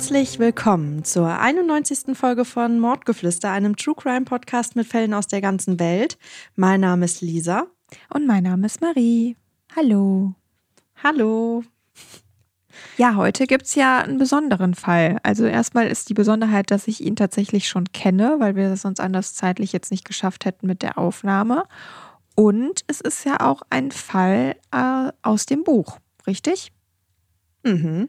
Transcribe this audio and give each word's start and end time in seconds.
Herzlich 0.00 0.38
willkommen 0.38 1.04
zur 1.04 1.28
91. 1.28 2.16
Folge 2.16 2.46
von 2.46 2.80
Mordgeflüster, 2.80 3.50
einem 3.50 3.76
True 3.76 3.94
Crime 3.94 4.24
Podcast 4.24 4.74
mit 4.74 4.86
Fällen 4.86 5.12
aus 5.12 5.26
der 5.26 5.42
ganzen 5.42 5.78
Welt. 5.78 6.16
Mein 6.56 6.80
Name 6.80 7.04
ist 7.04 7.20
Lisa. 7.20 7.66
Und 8.08 8.26
mein 8.26 8.44
Name 8.44 8.64
ist 8.64 8.80
Marie. 8.80 9.36
Hallo. 9.76 10.32
Hallo. 11.04 11.64
Ja, 12.96 13.14
heute 13.16 13.46
gibt 13.46 13.66
es 13.66 13.74
ja 13.74 13.98
einen 13.98 14.16
besonderen 14.16 14.72
Fall. 14.72 15.18
Also 15.22 15.44
erstmal 15.44 15.86
ist 15.86 16.08
die 16.08 16.14
Besonderheit, 16.14 16.70
dass 16.70 16.88
ich 16.88 17.02
ihn 17.02 17.14
tatsächlich 17.14 17.68
schon 17.68 17.84
kenne, 17.92 18.36
weil 18.38 18.56
wir 18.56 18.70
es 18.70 18.80
sonst 18.80 19.00
anders 19.00 19.34
zeitlich 19.34 19.74
jetzt 19.74 19.90
nicht 19.90 20.06
geschafft 20.06 20.46
hätten 20.46 20.66
mit 20.66 20.80
der 20.80 20.96
Aufnahme. 20.96 21.64
Und 22.34 22.84
es 22.86 23.02
ist 23.02 23.26
ja 23.26 23.40
auch 23.40 23.60
ein 23.68 23.90
Fall 23.90 24.56
äh, 24.72 25.12
aus 25.20 25.44
dem 25.44 25.62
Buch, 25.62 25.98
richtig? 26.26 26.72
Mhm. 27.62 28.08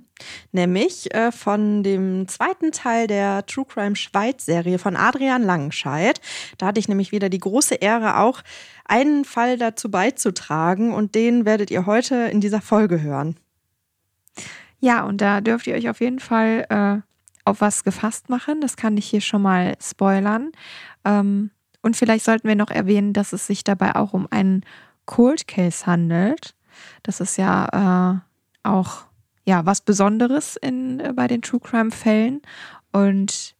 Nämlich 0.52 1.14
äh, 1.14 1.32
von 1.32 1.84
dem 1.84 2.28
zweiten 2.28 2.72
Teil 2.72 3.08
der 3.08 3.46
True 3.46 3.66
Crime 3.66 3.96
Schweiz-Serie 3.96 4.80
von 4.80 4.96
Adrian 4.96 5.44
Langenscheidt. 5.44 6.22
Da 6.58 6.68
hatte 6.68 6.80
ich 6.80 6.88
nämlich 6.88 7.12
wieder 7.12 7.30
die 7.30 7.40
große 7.40 7.76
Ehre, 7.76 8.18
auch 8.18 8.42
einen 8.86 9.26
Fall 9.26 9.58
dazu 9.58 9.92
beizutragen 9.92 10.94
und 10.94 11.16
den 11.16 11.46
werdet 11.46 11.70
ihr 11.70 11.86
heute 11.86 12.16
in 12.16 12.40
dieser 12.40 12.62
Folge 12.62 13.02
hören. 13.02 13.38
Ja, 14.80 15.04
und 15.04 15.22
da 15.22 15.42
dürft 15.42 15.68
ihr 15.68 15.76
euch 15.76 15.90
auf 15.90 16.00
jeden 16.00 16.20
Fall 16.20 16.66
äh, 16.70 17.02
auf 17.44 17.62
was 17.62 17.84
gefasst 17.84 18.30
machen. 18.30 18.62
Das 18.62 18.78
kann 18.78 18.98
ich 18.98 19.06
hier 19.06 19.22
schon 19.22 19.42
mal 19.42 19.76
spoilern. 19.82 20.52
Ähm, 21.04 21.52
und 21.82 21.98
vielleicht 21.98 22.24
sollten 22.26 22.48
wir 22.48 22.56
noch 22.56 22.72
erwähnen, 22.72 23.14
dass 23.14 23.34
es 23.34 23.48
sich 23.48 23.64
dabei 23.64 23.96
auch 23.96 24.14
um 24.14 24.28
einen 24.32 24.64
Cold 25.06 25.48
Case 25.48 25.86
handelt. 25.86 26.56
Das 27.04 27.20
ist 27.20 27.38
ja 27.38 28.22
äh, 28.64 28.68
auch 28.68 29.06
ja, 29.46 29.66
was 29.66 29.82
Besonderes 29.82 30.56
in, 30.56 31.00
äh, 31.00 31.14
bei 31.16 31.28
den 31.28 31.42
True 31.42 31.60
Crime 31.60 31.92
Fällen. 31.92 32.42
Und 32.92 33.56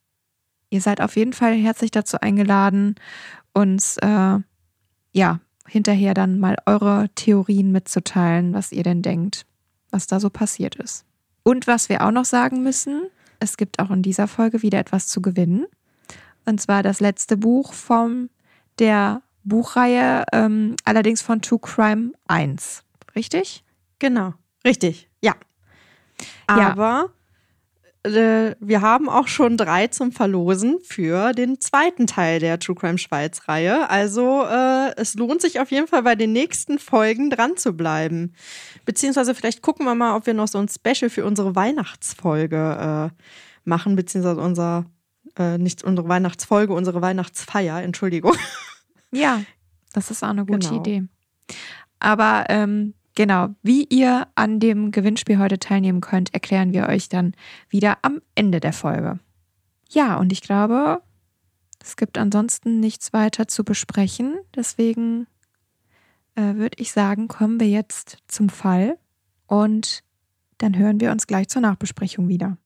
ihr 0.70 0.82
seid 0.82 1.02
auf 1.02 1.16
jeden 1.16 1.34
Fall 1.34 1.54
herzlich 1.54 1.92
dazu 1.92 2.20
eingeladen, 2.20 2.96
uns 3.54 3.98
äh, 3.98 4.40
ja 5.14 5.40
hinterher 5.68 6.14
dann 6.14 6.40
mal 6.40 6.58
eure 6.66 7.10
Theorien 7.16 7.72
mitzuteilen, 7.72 8.54
was 8.54 8.72
ihr 8.72 8.84
denn 8.84 9.02
denkt, 9.02 9.46
was 9.90 10.08
da 10.08 10.20
so 10.20 10.30
passiert 10.30 10.76
ist. 10.76 11.06
Und 11.44 11.66
was 11.66 11.90
wir 11.90 12.06
auch 12.06 12.12
noch 12.12 12.26
sagen 12.26 12.62
müssen, 12.62 13.04
es 13.40 13.58
gibt 13.58 13.80
auch 13.80 13.90
in 13.90 14.04
dieser 14.04 14.28
Folge 14.28 14.62
wieder 14.62 14.80
etwas 14.80 15.08
zu 15.08 15.22
gewinnen. 15.22 15.66
Und 16.46 16.62
zwar 16.62 16.84
das 16.84 17.00
letzte 17.00 17.38
Buch 17.38 17.74
von 17.74 18.30
der 18.80 19.22
Buchreihe, 19.44 20.26
ähm, 20.34 20.76
allerdings 20.86 21.22
von 21.22 21.42
True 21.42 21.60
Crime 21.60 22.12
1. 22.28 22.84
Richtig? 23.16 23.64
Genau, 24.00 24.34
richtig, 24.66 25.10
ja. 26.50 26.72
Aber 26.72 27.10
äh, 28.04 28.56
wir 28.60 28.82
haben 28.82 29.10
auch 29.10 29.28
schon 29.28 29.58
drei 29.58 29.88
zum 29.88 30.12
Verlosen 30.12 30.80
für 30.82 31.34
den 31.34 31.60
zweiten 31.60 32.08
Teil 32.08 32.40
der 32.40 32.60
True 32.60 32.76
Crime 32.76 32.98
Schweiz 32.98 33.48
Reihe. 33.48 33.90
Also 33.90 34.44
äh, 34.44 34.94
es 34.98 35.14
lohnt 35.14 35.42
sich 35.42 35.60
auf 35.60 35.72
jeden 35.72 35.88
Fall 35.88 36.02
bei 36.04 36.16
den 36.16 36.34
nächsten 36.34 36.80
Folgen 36.80 37.30
dran 37.30 37.58
zu 37.58 37.74
bleiben. 37.74 38.34
Beziehungsweise 38.86 39.36
vielleicht 39.36 39.62
gucken 39.62 39.86
wir 39.86 39.94
mal, 39.94 40.16
ob 40.16 40.26
wir 40.26 40.34
noch 40.34 40.48
so 40.48 40.58
ein 40.58 40.68
Special 40.68 41.10
für 41.10 41.26
unsere 41.26 41.56
Weihnachtsfolge 41.56 43.12
äh, 43.12 43.24
machen, 43.66 43.96
beziehungsweise 43.96 44.42
unser, 44.42 44.86
äh, 45.38 45.60
nicht 45.60 45.84
unsere 45.84 46.10
Weihnachtsfolge, 46.10 46.74
unsere 46.74 47.02
Weihnachtsfeier, 47.02 47.84
Entschuldigung. 47.84 48.36
Ja, 49.12 49.44
das 49.94 50.10
ist 50.10 50.24
auch 50.24 50.30
eine 50.30 50.46
gute 50.46 50.70
genau. 50.70 50.80
Idee. 50.80 51.04
Aber 52.00 52.46
ähm, 52.50 52.94
Genau, 53.16 53.50
wie 53.62 53.84
ihr 53.86 54.28
an 54.36 54.60
dem 54.60 54.92
Gewinnspiel 54.92 55.38
heute 55.38 55.60
teilnehmen 55.60 56.02
könnt, 56.02 56.34
erklären 56.34 56.74
wir 56.74 56.88
euch 56.88 57.10
dann 57.10 57.34
wieder 57.70 57.98
am 58.04 58.22
Ende 58.36 58.60
der 58.60 58.74
Folge. 58.74 59.20
Ja, 59.90 60.18
und 60.18 60.32
ich 60.32 60.42
glaube, 60.42 61.02
es 61.82 61.98
gibt 61.98 62.18
ansonsten 62.18 62.80
nichts 62.80 63.12
weiter 63.12 63.48
zu 63.48 63.64
besprechen. 63.66 64.40
Deswegen 64.56 65.28
äh, 66.36 66.56
würde 66.56 66.78
ich 66.78 66.92
sagen, 66.92 67.28
kommen 67.28 67.60
wir 67.60 67.68
jetzt 67.68 68.18
zum 68.28 68.50
Fall 68.50 68.98
und 69.48 70.04
dann 70.60 70.78
hören 70.78 71.02
wir 71.02 71.12
uns 71.12 71.28
gleich 71.28 71.50
zur 71.50 71.62
Nachbesprechung 71.62 72.28
wieder. 72.28 72.58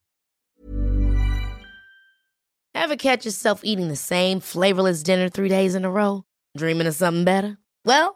Ever 2.74 2.98
catch 2.98 3.24
yourself 3.24 3.64
eating 3.64 3.90
the 3.90 3.96
same 3.96 4.42
flavorless 4.42 5.02
dinner 5.02 5.32
three 5.32 5.48
days 5.48 5.76
in 5.76 5.86
a 5.86 5.90
row? 5.90 6.24
Dreaming 6.58 6.88
of 6.88 6.94
something 6.94 7.24
better? 7.24 7.58
Well, 7.86 8.16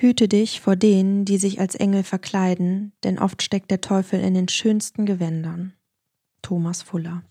Hüte 0.00 0.28
dich 0.28 0.60
vor 0.60 0.76
denen, 0.76 1.24
die 1.24 1.38
sich 1.38 1.58
als 1.58 1.74
Engel 1.74 2.04
verkleiden, 2.04 2.92
denn 3.02 3.18
oft 3.18 3.42
steckt 3.42 3.68
der 3.68 3.80
Teufel 3.80 4.20
in 4.20 4.32
den 4.32 4.46
schönsten 4.46 5.06
Gewändern. 5.06 5.72
Thomas 6.40 6.82
Fuller. 6.82 7.24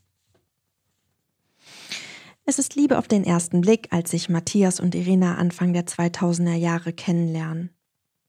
Es 2.43 2.59
ist 2.59 2.75
Liebe 2.75 2.97
auf 2.97 3.07
den 3.07 3.23
ersten 3.23 3.61
Blick, 3.61 3.87
als 3.91 4.11
sich 4.11 4.27
Matthias 4.27 4.81
und 4.81 4.95
Irina 4.95 5.35
Anfang 5.35 5.71
der 5.71 5.85
2000er 5.85 6.55
Jahre 6.55 6.91
kennenlernen. 6.91 7.69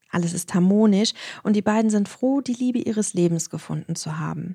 Alles 0.09 0.35
ist 0.35 0.55
harmonisch 0.55 1.15
und 1.43 1.57
die 1.57 1.63
beiden 1.63 1.91
sind 1.91 2.09
froh, 2.09 2.41
die 2.41 2.55
Liebe 2.55 2.79
ihres 2.79 3.15
Lebens 3.15 3.51
gefunden 3.51 3.97
zu 3.97 4.21
haben. 4.21 4.55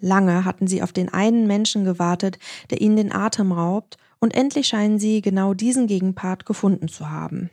Lange 0.00 0.46
hatten 0.46 0.66
sie 0.66 0.82
auf 0.82 0.94
den 0.94 1.10
einen 1.10 1.46
Menschen 1.46 1.84
gewartet, 1.84 2.38
der 2.70 2.80
ihnen 2.80 2.96
den 2.96 3.12
Atem 3.12 3.52
raubt, 3.52 3.98
und 4.20 4.34
endlich 4.34 4.68
scheinen 4.68 4.98
sie 4.98 5.20
genau 5.20 5.52
diesen 5.52 5.86
Gegenpart 5.86 6.46
gefunden 6.46 6.88
zu 6.88 7.10
haben. 7.10 7.50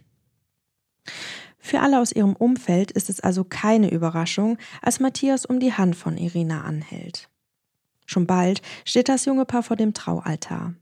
Für 1.59 1.81
alle 1.81 2.00
aus 2.00 2.12
ihrem 2.12 2.35
Umfeld 2.35 2.91
ist 2.91 3.09
es 3.09 3.19
also 3.19 3.44
keine 3.44 3.91
Überraschung, 3.91 4.57
als 4.81 5.00
Matthias 5.00 5.45
um 5.45 5.59
die 5.59 5.73
Hand 5.73 5.95
von 5.95 6.18
Irina 6.18 6.62
anhält. 6.62 7.29
Schon 8.06 8.25
bald 8.25 8.62
steht 8.85 9.09
das 9.09 9.25
junge 9.25 9.45
Paar 9.45 9.63
vor 9.63 9.75
dem 9.75 9.94
Traualtar. 9.94 10.73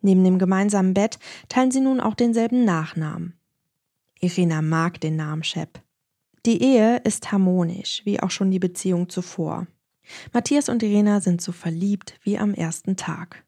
Neben 0.00 0.24
dem 0.24 0.38
gemeinsamen 0.38 0.94
Bett 0.94 1.18
teilen 1.48 1.70
sie 1.70 1.80
nun 1.80 2.00
auch 2.00 2.14
denselben 2.14 2.64
Nachnamen. 2.64 3.34
Irina 4.20 4.62
mag 4.62 5.00
den 5.00 5.16
Namen 5.16 5.44
Shep. 5.44 5.82
Die 6.46 6.62
Ehe 6.62 6.98
ist 7.04 7.32
harmonisch, 7.32 8.00
wie 8.04 8.20
auch 8.20 8.30
schon 8.30 8.50
die 8.50 8.58
Beziehung 8.58 9.10
zuvor. 9.10 9.66
Matthias 10.32 10.68
und 10.68 10.82
Irina 10.82 11.20
sind 11.20 11.42
so 11.42 11.52
verliebt 11.52 12.18
wie 12.22 12.38
am 12.38 12.54
ersten 12.54 12.96
Tag. 12.96 13.44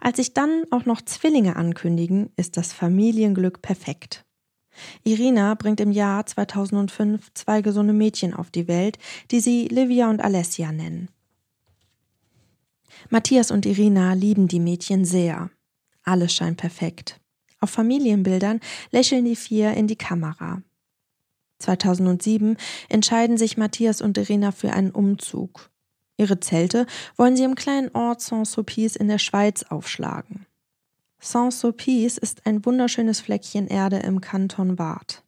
Als 0.00 0.18
sich 0.18 0.34
dann 0.34 0.64
auch 0.70 0.84
noch 0.84 1.02
Zwillinge 1.02 1.56
ankündigen, 1.56 2.30
ist 2.36 2.56
das 2.56 2.72
Familienglück 2.72 3.62
perfekt. 3.62 4.23
Irina 5.02 5.54
bringt 5.54 5.80
im 5.80 5.92
Jahr 5.92 6.26
2005 6.26 7.32
zwei 7.34 7.62
gesunde 7.62 7.92
Mädchen 7.92 8.34
auf 8.34 8.50
die 8.50 8.68
Welt, 8.68 8.98
die 9.30 9.40
sie 9.40 9.68
Livia 9.68 10.10
und 10.10 10.22
Alessia 10.22 10.72
nennen. 10.72 11.08
Matthias 13.10 13.50
und 13.50 13.66
Irina 13.66 14.14
lieben 14.14 14.48
die 14.48 14.60
Mädchen 14.60 15.04
sehr. 15.04 15.50
Alles 16.02 16.34
scheint 16.34 16.58
perfekt. 16.58 17.20
Auf 17.60 17.70
Familienbildern 17.70 18.60
lächeln 18.90 19.24
die 19.24 19.36
vier 19.36 19.72
in 19.74 19.86
die 19.86 19.96
Kamera. 19.96 20.62
2007 21.60 22.56
entscheiden 22.88 23.38
sich 23.38 23.56
Matthias 23.56 24.02
und 24.02 24.18
Irina 24.18 24.52
für 24.52 24.72
einen 24.72 24.90
Umzug. 24.90 25.70
Ihre 26.16 26.40
Zelte 26.40 26.86
wollen 27.16 27.36
sie 27.36 27.44
im 27.44 27.54
kleinen 27.54 27.90
Ort 27.94 28.20
Saint-Sulpice 28.20 28.96
in 28.96 29.08
der 29.08 29.18
Schweiz 29.18 29.64
aufschlagen. 29.64 30.46
Saint-Sulpice 31.24 32.18
ist 32.18 32.46
ein 32.46 32.66
wunderschönes 32.66 33.22
Fleckchen 33.22 33.66
Erde 33.66 33.96
im 33.96 34.20
Kanton 34.20 34.78
Waadt. 34.78 35.24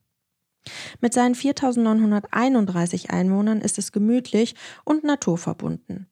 Mit 1.01 1.15
seinen 1.15 1.35
4931 1.35 3.11
Einwohnern 3.11 3.63
ist 3.63 3.79
es 3.79 3.93
gemütlich 3.93 4.55
und 4.85 5.05
naturverbunden. 5.05 6.07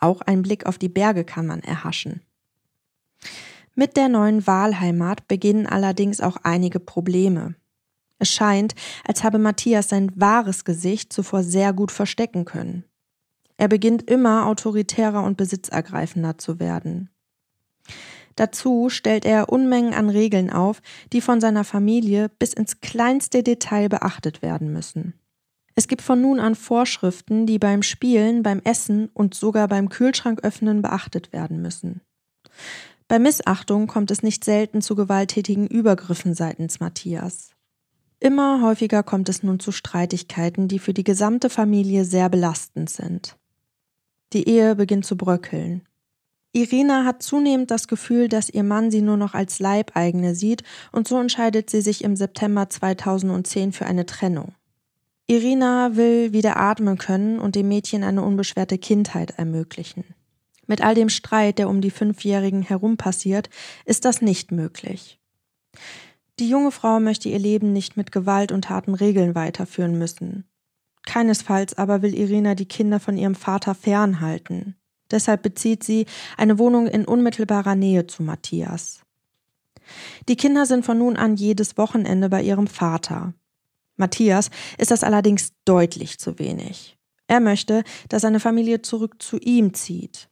Auch 0.00 0.22
ein 0.22 0.40
Blick 0.40 0.64
auf 0.64 0.78
die 0.78 0.88
Berge 0.88 1.24
kann 1.24 1.46
man 1.46 1.60
erhaschen. 1.60 2.22
Mit 3.74 3.98
der 3.98 4.08
neuen 4.08 4.46
Wahlheimat 4.46 5.28
beginnen 5.28 5.66
allerdings 5.66 6.22
auch 6.22 6.38
einige 6.42 6.80
Probleme. 6.80 7.54
Es 8.18 8.30
scheint, 8.30 8.74
als 9.04 9.24
habe 9.24 9.38
Matthias 9.38 9.90
sein 9.90 10.10
wahres 10.16 10.64
Gesicht 10.64 11.12
zuvor 11.12 11.42
sehr 11.42 11.74
gut 11.74 11.92
verstecken 11.92 12.46
können. 12.46 12.84
Er 13.58 13.68
beginnt 13.68 14.10
immer 14.10 14.46
autoritärer 14.46 15.22
und 15.22 15.36
besitzergreifender 15.36 16.38
zu 16.38 16.58
werden. 16.58 17.10
Dazu 18.38 18.88
stellt 18.88 19.24
er 19.24 19.48
Unmengen 19.48 19.94
an 19.94 20.10
Regeln 20.10 20.48
auf, 20.48 20.80
die 21.12 21.20
von 21.20 21.40
seiner 21.40 21.64
Familie 21.64 22.28
bis 22.38 22.52
ins 22.52 22.80
kleinste 22.80 23.42
Detail 23.42 23.88
beachtet 23.88 24.42
werden 24.42 24.72
müssen. 24.72 25.14
Es 25.74 25.88
gibt 25.88 26.02
von 26.02 26.20
nun 26.20 26.38
an 26.38 26.54
Vorschriften, 26.54 27.46
die 27.46 27.58
beim 27.58 27.82
Spielen, 27.82 28.44
beim 28.44 28.60
Essen 28.62 29.08
und 29.12 29.34
sogar 29.34 29.66
beim 29.66 29.88
Kühlschrank 29.88 30.44
öffnen 30.44 30.82
beachtet 30.82 31.32
werden 31.32 31.60
müssen. 31.62 32.00
Bei 33.08 33.18
Missachtung 33.18 33.88
kommt 33.88 34.12
es 34.12 34.22
nicht 34.22 34.44
selten 34.44 34.82
zu 34.82 34.94
gewalttätigen 34.94 35.66
Übergriffen 35.66 36.34
seitens 36.34 36.78
Matthias. 36.78 37.50
Immer 38.20 38.62
häufiger 38.62 39.02
kommt 39.02 39.28
es 39.28 39.42
nun 39.42 39.58
zu 39.58 39.72
Streitigkeiten, 39.72 40.68
die 40.68 40.78
für 40.78 40.94
die 40.94 41.04
gesamte 41.04 41.50
Familie 41.50 42.04
sehr 42.04 42.28
belastend 42.28 42.88
sind. 42.88 43.36
Die 44.32 44.48
Ehe 44.48 44.76
beginnt 44.76 45.06
zu 45.06 45.16
bröckeln. 45.16 45.87
Irina 46.52 47.04
hat 47.04 47.22
zunehmend 47.22 47.70
das 47.70 47.88
Gefühl, 47.88 48.28
dass 48.28 48.48
ihr 48.48 48.62
Mann 48.62 48.90
sie 48.90 49.02
nur 49.02 49.16
noch 49.16 49.34
als 49.34 49.58
Leibeigene 49.58 50.34
sieht 50.34 50.62
und 50.92 51.06
so 51.06 51.18
entscheidet 51.18 51.68
sie 51.68 51.82
sich 51.82 52.02
im 52.02 52.16
September 52.16 52.68
2010 52.70 53.72
für 53.72 53.86
eine 53.86 54.06
Trennung. 54.06 54.54
Irina 55.26 55.94
will 55.96 56.32
wieder 56.32 56.56
atmen 56.56 56.96
können 56.96 57.38
und 57.38 57.54
dem 57.54 57.68
Mädchen 57.68 58.02
eine 58.02 58.22
unbeschwerte 58.22 58.78
Kindheit 58.78 59.34
ermöglichen. 59.36 60.04
Mit 60.66 60.82
all 60.82 60.94
dem 60.94 61.10
Streit, 61.10 61.58
der 61.58 61.68
um 61.68 61.82
die 61.82 61.90
Fünfjährigen 61.90 62.62
herum 62.62 62.96
passiert, 62.96 63.50
ist 63.84 64.06
das 64.06 64.22
nicht 64.22 64.52
möglich. 64.52 65.18
Die 66.38 66.48
junge 66.48 66.70
Frau 66.70 66.98
möchte 66.98 67.28
ihr 67.28 67.38
Leben 67.38 67.72
nicht 67.72 67.96
mit 67.96 68.10
Gewalt 68.10 68.52
und 68.52 68.70
harten 68.70 68.94
Regeln 68.94 69.34
weiterführen 69.34 69.98
müssen. 69.98 70.44
Keinesfalls 71.04 71.76
aber 71.76 72.00
will 72.00 72.14
Irina 72.14 72.54
die 72.54 72.66
Kinder 72.68 73.00
von 73.00 73.16
ihrem 73.16 73.34
Vater 73.34 73.74
fernhalten. 73.74 74.76
Deshalb 75.10 75.42
bezieht 75.42 75.84
sie 75.84 76.06
eine 76.36 76.58
Wohnung 76.58 76.86
in 76.86 77.04
unmittelbarer 77.04 77.74
Nähe 77.74 78.06
zu 78.06 78.22
Matthias. 78.22 79.00
Die 80.28 80.36
Kinder 80.36 80.66
sind 80.66 80.84
von 80.84 80.98
nun 80.98 81.16
an 81.16 81.36
jedes 81.36 81.78
Wochenende 81.78 82.28
bei 82.28 82.42
ihrem 82.42 82.66
Vater. 82.66 83.32
Matthias 83.96 84.50
ist 84.76 84.90
das 84.90 85.02
allerdings 85.02 85.52
deutlich 85.64 86.18
zu 86.18 86.38
wenig. 86.38 86.98
Er 87.26 87.40
möchte, 87.40 87.84
dass 88.08 88.22
seine 88.22 88.40
Familie 88.40 88.82
zurück 88.82 89.22
zu 89.22 89.38
ihm 89.38 89.74
zieht. 89.74 90.28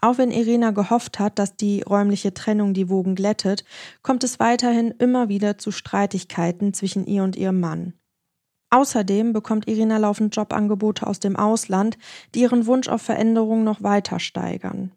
Auch 0.00 0.18
wenn 0.18 0.32
Irina 0.32 0.72
gehofft 0.72 1.18
hat, 1.20 1.38
dass 1.38 1.56
die 1.56 1.82
räumliche 1.82 2.34
Trennung 2.34 2.74
die 2.74 2.88
Wogen 2.88 3.14
glättet, 3.14 3.64
kommt 4.02 4.24
es 4.24 4.40
weiterhin 4.40 4.90
immer 4.98 5.28
wieder 5.28 5.58
zu 5.58 5.70
Streitigkeiten 5.70 6.74
zwischen 6.74 7.06
ihr 7.06 7.22
und 7.22 7.36
ihrem 7.36 7.60
Mann. 7.60 7.94
Außerdem 8.72 9.34
bekommt 9.34 9.68
Irina 9.68 9.98
laufend 9.98 10.34
Jobangebote 10.34 11.06
aus 11.06 11.20
dem 11.20 11.36
Ausland, 11.36 11.98
die 12.34 12.40
ihren 12.40 12.64
Wunsch 12.64 12.88
auf 12.88 13.02
Veränderung 13.02 13.64
noch 13.64 13.82
weiter 13.82 14.18
steigern. 14.18 14.92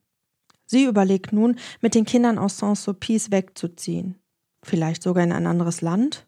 Sie 0.65 0.85
überlegt 0.85 1.33
nun, 1.33 1.57
mit 1.81 1.93
den 1.93 2.05
Kindern 2.05 2.39
aus 2.39 2.57
Saint-Sulpice 2.57 3.31
wegzuziehen. 3.31 4.15
Vielleicht 4.63 5.03
sogar 5.03 5.25
in 5.25 5.33
ein 5.33 5.45
anderes 5.45 5.81
Land? 5.81 6.25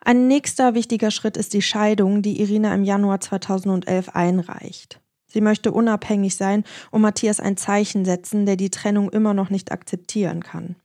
Ein 0.00 0.28
nächster 0.28 0.74
wichtiger 0.74 1.10
Schritt 1.10 1.38
ist 1.38 1.54
die 1.54 1.62
Scheidung, 1.62 2.20
die 2.20 2.42
Irina 2.42 2.74
im 2.74 2.84
Januar 2.84 3.22
2011 3.22 4.10
einreicht. 4.10 5.00
Sie 5.26 5.40
möchte 5.40 5.72
unabhängig 5.72 6.36
sein 6.36 6.64
und 6.90 7.00
Matthias 7.00 7.40
ein 7.40 7.56
Zeichen 7.56 8.04
setzen, 8.04 8.44
der 8.44 8.56
die 8.56 8.70
Trennung 8.70 9.08
immer 9.08 9.32
noch 9.32 9.48
nicht 9.48 9.72
akzeptieren 9.72 10.42
kann. 10.42 10.76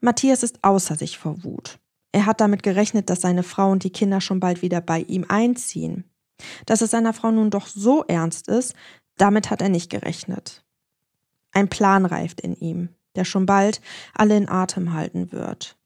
Matthias 0.00 0.44
ist 0.44 0.62
außer 0.62 0.94
sich 0.94 1.18
vor 1.18 1.42
Wut. 1.42 1.80
Er 2.12 2.26
hat 2.26 2.40
damit 2.40 2.62
gerechnet, 2.62 3.08
dass 3.10 3.22
seine 3.22 3.42
Frau 3.42 3.70
und 3.70 3.84
die 3.84 3.90
Kinder 3.90 4.20
schon 4.20 4.38
bald 4.38 4.62
wieder 4.62 4.80
bei 4.80 5.00
ihm 5.00 5.24
einziehen. 5.28 6.04
Dass 6.66 6.82
es 6.82 6.90
seiner 6.90 7.12
Frau 7.12 7.30
nun 7.30 7.50
doch 7.50 7.66
so 7.66 8.04
ernst 8.04 8.48
ist, 8.48 8.74
damit 9.16 9.50
hat 9.50 9.62
er 9.62 9.68
nicht 9.68 9.90
gerechnet. 9.90 10.64
Ein 11.52 11.68
Plan 11.68 12.06
reift 12.06 12.40
in 12.40 12.54
ihm, 12.54 12.90
der 13.14 13.24
schon 13.24 13.46
bald 13.46 13.80
alle 14.14 14.36
in 14.36 14.48
Atem 14.48 14.92
halten 14.92 15.32
wird. 15.32 15.76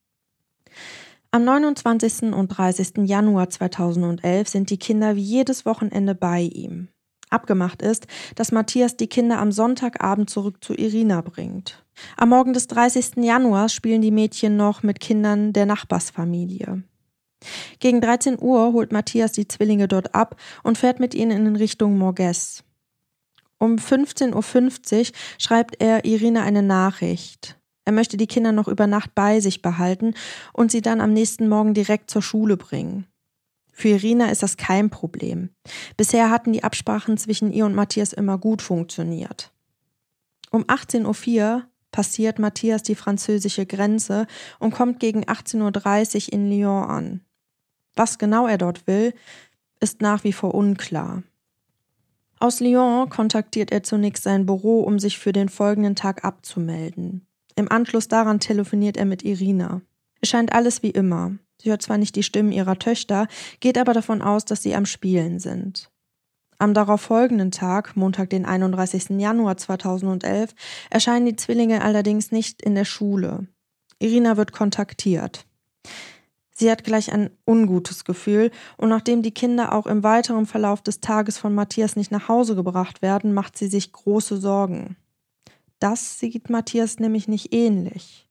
Am 1.31 1.45
29. 1.45 2.33
und 2.35 2.49
30. 2.49 3.09
Januar 3.09 3.51
2011 3.51 4.49
sind 4.49 4.71
die 4.71 4.79
Kinder 4.79 5.17
wie 5.17 5.23
jedes 5.23 5.67
Wochenende 5.67 6.15
bei 6.15 6.41
ihm. 6.41 6.89
Abgemacht 7.31 7.83
ist, 7.83 8.07
dass 8.35 8.53
Matthias 8.53 8.97
die 8.97 9.09
Kinder 9.09 9.39
am 9.39 9.53
Sonntagabend 9.53 10.31
zurück 10.31 10.63
zu 10.63 10.75
Irina 10.75 11.21
bringt. 11.21 11.85
Am 12.17 12.29
Morgen 12.29 12.53
des 12.53 12.67
30. 12.69 13.17
Januars 13.17 13.73
spielen 13.73 14.03
die 14.03 14.11
Mädchen 14.11 14.57
noch 14.57 14.83
mit 14.83 15.01
Kindern 15.01 15.53
der 15.53 15.67
Nachbarsfamilie. 15.67 16.83
Gegen 17.81 18.01
13 18.01 18.39
Uhr 18.41 18.73
holt 18.73 18.93
Matthias 18.93 19.33
die 19.33 19.49
Zwillinge 19.49 19.89
dort 19.89 20.15
ab 20.15 20.37
und 20.63 20.79
fährt 20.79 21.01
mit 21.01 21.15
ihnen 21.15 21.47
in 21.47 21.57
Richtung 21.57 21.99
Morges. 21.99 22.65
Um 23.59 23.77
15.50 23.77 24.99
Uhr 24.99 25.15
schreibt 25.39 25.81
er 25.81 26.05
Irina 26.05 26.43
eine 26.43 26.63
Nachricht. 26.63 27.59
Er 27.85 27.93
möchte 27.93 28.17
die 28.17 28.27
Kinder 28.27 28.53
noch 28.53 28.69
über 28.69 28.87
Nacht 28.87 29.15
bei 29.15 29.41
sich 29.41 29.63
behalten 29.63 30.15
und 30.53 30.71
sie 30.71 30.83
dann 30.83 31.01
am 31.01 31.13
nächsten 31.13 31.49
Morgen 31.49 31.73
direkt 31.73 32.11
zur 32.11 32.21
Schule 32.21 32.57
bringen. 32.57 33.07
Für 33.79 33.89
Irina 33.89 34.31
ist 34.31 34.43
das 34.43 34.57
kein 34.57 34.89
Problem. 34.89 35.51
Bisher 35.99 36.31
hatten 36.31 36.51
die 36.55 36.65
Absprachen 36.65 37.19
zwischen 37.19 37.53
ihr 37.53 37.67
und 37.67 37.75
Matthias 37.75 38.15
immer 38.15 38.39
gut 38.39 38.63
funktioniert. 38.63 39.53
Um 40.51 40.65
18.04 40.65 41.37
Uhr 41.37 41.65
passiert 41.93 42.39
Matthias 42.39 42.83
die 42.85 42.95
französische 42.95 43.67
Grenze 43.67 44.27
und 44.61 44.73
kommt 44.73 44.99
gegen 44.99 45.25
18.30 45.25 46.29
Uhr 46.29 46.33
in 46.33 46.51
Lyon 46.51 46.85
an. 46.85 47.21
Was 47.95 48.17
genau 48.17 48.47
er 48.47 48.57
dort 48.57 48.87
will, 48.87 49.13
ist 49.79 50.01
nach 50.01 50.25
wie 50.25 50.33
vor 50.33 50.55
unklar. 50.55 51.23
Aus 52.41 52.61
Lyon 52.61 53.11
kontaktiert 53.11 53.73
er 53.73 53.83
zunächst 53.83 54.23
sein 54.23 54.47
Büro, 54.47 54.81
um 54.81 54.99
sich 54.99 55.19
für 55.19 55.35
den 55.35 55.51
folgenden 55.51 55.97
Tag 55.97 56.25
abzumelden. 56.25 57.27
Im 57.57 57.71
Anschluss 57.71 58.09
daran 58.09 58.41
telefoniert 58.41 58.97
er 58.97 59.05
mit 59.05 59.23
Irina. 59.23 59.83
Es 60.23 60.31
scheint 60.31 60.55
alles 60.55 60.83
wie 60.83 60.93
immer. 60.93 61.37
Sie 61.67 61.71
hört 61.73 61.83
zwar 61.83 61.99
nicht 61.99 62.15
die 62.15 62.23
Stimmen 62.23 62.53
ihrer 62.53 62.79
Töchter, 62.79 63.27
geht 63.59 63.77
aber 63.77 63.93
davon 63.93 64.23
aus, 64.23 64.45
dass 64.45 64.63
sie 64.63 64.77
am 64.77 64.87
Spielen 64.87 65.41
sind. 65.41 65.91
Am 66.59 66.75
darauffolgenden 66.75 67.51
Tag, 67.51 67.97
Montag, 67.97 68.31
den 68.31 68.47
31. 68.47 69.19
Januar 69.19 69.57
2011, 69.57 70.55
erscheinen 70.91 71.27
die 71.27 71.35
Zwillinge 71.35 71.83
allerdings 71.83 72.31
nicht 72.31 72.63
in 72.63 72.77
der 72.77 72.85
Schule. 72.85 73.49
Irina 73.99 74.37
wird 74.37 74.53
kontaktiert. 74.53 75.45
Sie 76.55 76.71
hat 76.71 76.85
gleich 76.85 77.13
ein 77.13 77.31
ungutes 77.45 78.05
Gefühl, 78.05 78.53
und 78.77 78.89
nachdem 78.89 79.23
die 79.23 79.35
Kinder 79.35 79.73
auch 79.73 79.89
im 79.89 80.05
weiteren 80.05 80.47
Verlauf 80.47 80.83
des 80.83 81.01
Tages 81.01 81.37
von 81.37 81.53
Matthias 81.53 81.97
nicht 81.97 82.13
nach 82.13 82.29
Hause 82.29 82.55
gebracht 82.55 83.03
werden, 83.03 83.35
macht 83.35 83.59
sie 83.59 83.67
sich 83.67 83.91
große 83.91 84.37
Sorgen. 84.37 84.95
Das 85.81 86.21
sieht 86.21 86.49
Matthias 86.49 87.01
nämlich 87.01 87.27
nicht 87.27 87.53
ähnlich. 87.53 88.27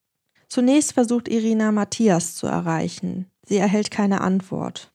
Zunächst 0.47 0.93
versucht 0.93 1.27
Irina 1.27 1.71
Matthias 1.71 2.35
zu 2.35 2.47
erreichen. 2.47 3.29
Sie 3.47 3.57
erhält 3.57 3.91
keine 3.91 4.21
Antwort. 4.21 4.91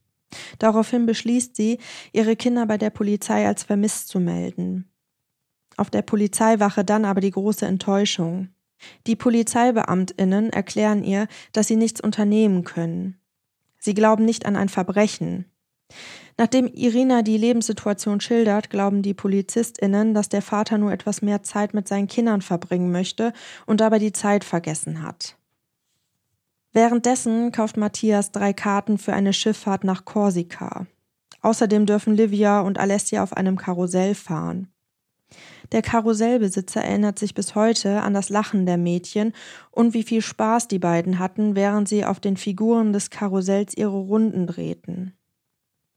Daraufhin 0.59 1.07
beschließt 1.07 1.57
sie, 1.57 1.79
ihre 2.13 2.37
Kinder 2.37 2.67
bei 2.67 2.79
der 2.79 2.91
Polizei 2.91 3.47
als 3.47 3.65
vermisst 3.65 4.09
zu 4.09 4.21
melden. 4.21 4.91
Auf 5.77 5.91
der 5.91 6.03
Polizeiwache 6.03 6.85
dann 6.85 7.05
aber 7.05 7.21
die 7.21 7.31
große 7.31 7.67
Enttäuschung. 7.67 8.49
Die 9.07 9.17
Polizeibeamtinnen 9.17 10.51
erklären 10.51 11.05
ihr, 11.05 11.27
dass 11.53 11.67
sie 11.67 11.77
nichts 11.77 12.01
unternehmen 12.01 12.65
können. 12.65 13.21
Sie 13.79 13.95
glauben 13.95 14.25
nicht 14.25 14.47
an 14.47 14.57
ein 14.57 14.69
Verbrechen. 14.69 15.47
Nachdem 16.37 16.67
Irina 16.69 17.23
die 17.23 17.37
Lebenssituation 17.37 18.21
schildert, 18.21 18.71
glauben 18.71 19.03
die 19.03 19.15
Polizistinnen, 19.15 20.15
dass 20.15 20.29
der 20.29 20.43
Vater 20.43 20.79
nur 20.79 20.93
etwas 20.93 21.23
mehr 21.23 21.43
Zeit 21.43 21.75
mit 21.75 21.89
seinen 21.89 22.09
Kindern 22.09 22.41
verbringen 22.41 22.93
möchte 22.93 23.33
und 23.67 23.81
dabei 23.81 23.99
die 23.99 24.13
Zeit 24.13 24.45
vergessen 24.45 25.03
hat. 25.03 25.37
Währenddessen 26.73 27.51
kauft 27.51 27.77
Matthias 27.77 28.31
drei 28.31 28.53
Karten 28.53 28.99
für 28.99 29.13
eine 29.13 29.33
Schifffahrt 29.33 29.83
nach 29.85 30.05
Korsika. 30.05 30.87
Außerdem 31.43 31.87
dürfen 31.87 32.15
Livia 32.15 32.61
und 32.61 32.79
Alessia 32.79 33.23
auf 33.23 33.33
einem 33.33 33.57
Karussell 33.57 34.15
fahren. 34.15 34.69
Der 35.73 35.83
Karussellbesitzer 35.83 36.83
erinnert 36.83 37.19
sich 37.19 37.35
bis 37.35 37.55
heute 37.55 38.03
an 38.03 38.15
das 38.15 38.29
Lachen 38.29 38.67
der 38.67 38.77
Mädchen 38.77 39.33
und 39.71 39.95
wie 39.95 40.03
viel 40.03 40.23
Spaß 40.23 40.69
die 40.69 40.81
beiden 40.81 41.19
hatten, 41.19 41.55
während 41.55 41.89
sie 41.89 42.05
auf 42.05 42.21
den 42.21 42.37
Figuren 42.37 42.93
des 42.93 43.11
Karussells 43.11 43.77
ihre 43.77 43.97
Runden 43.97 44.47
drehten. 44.47 45.17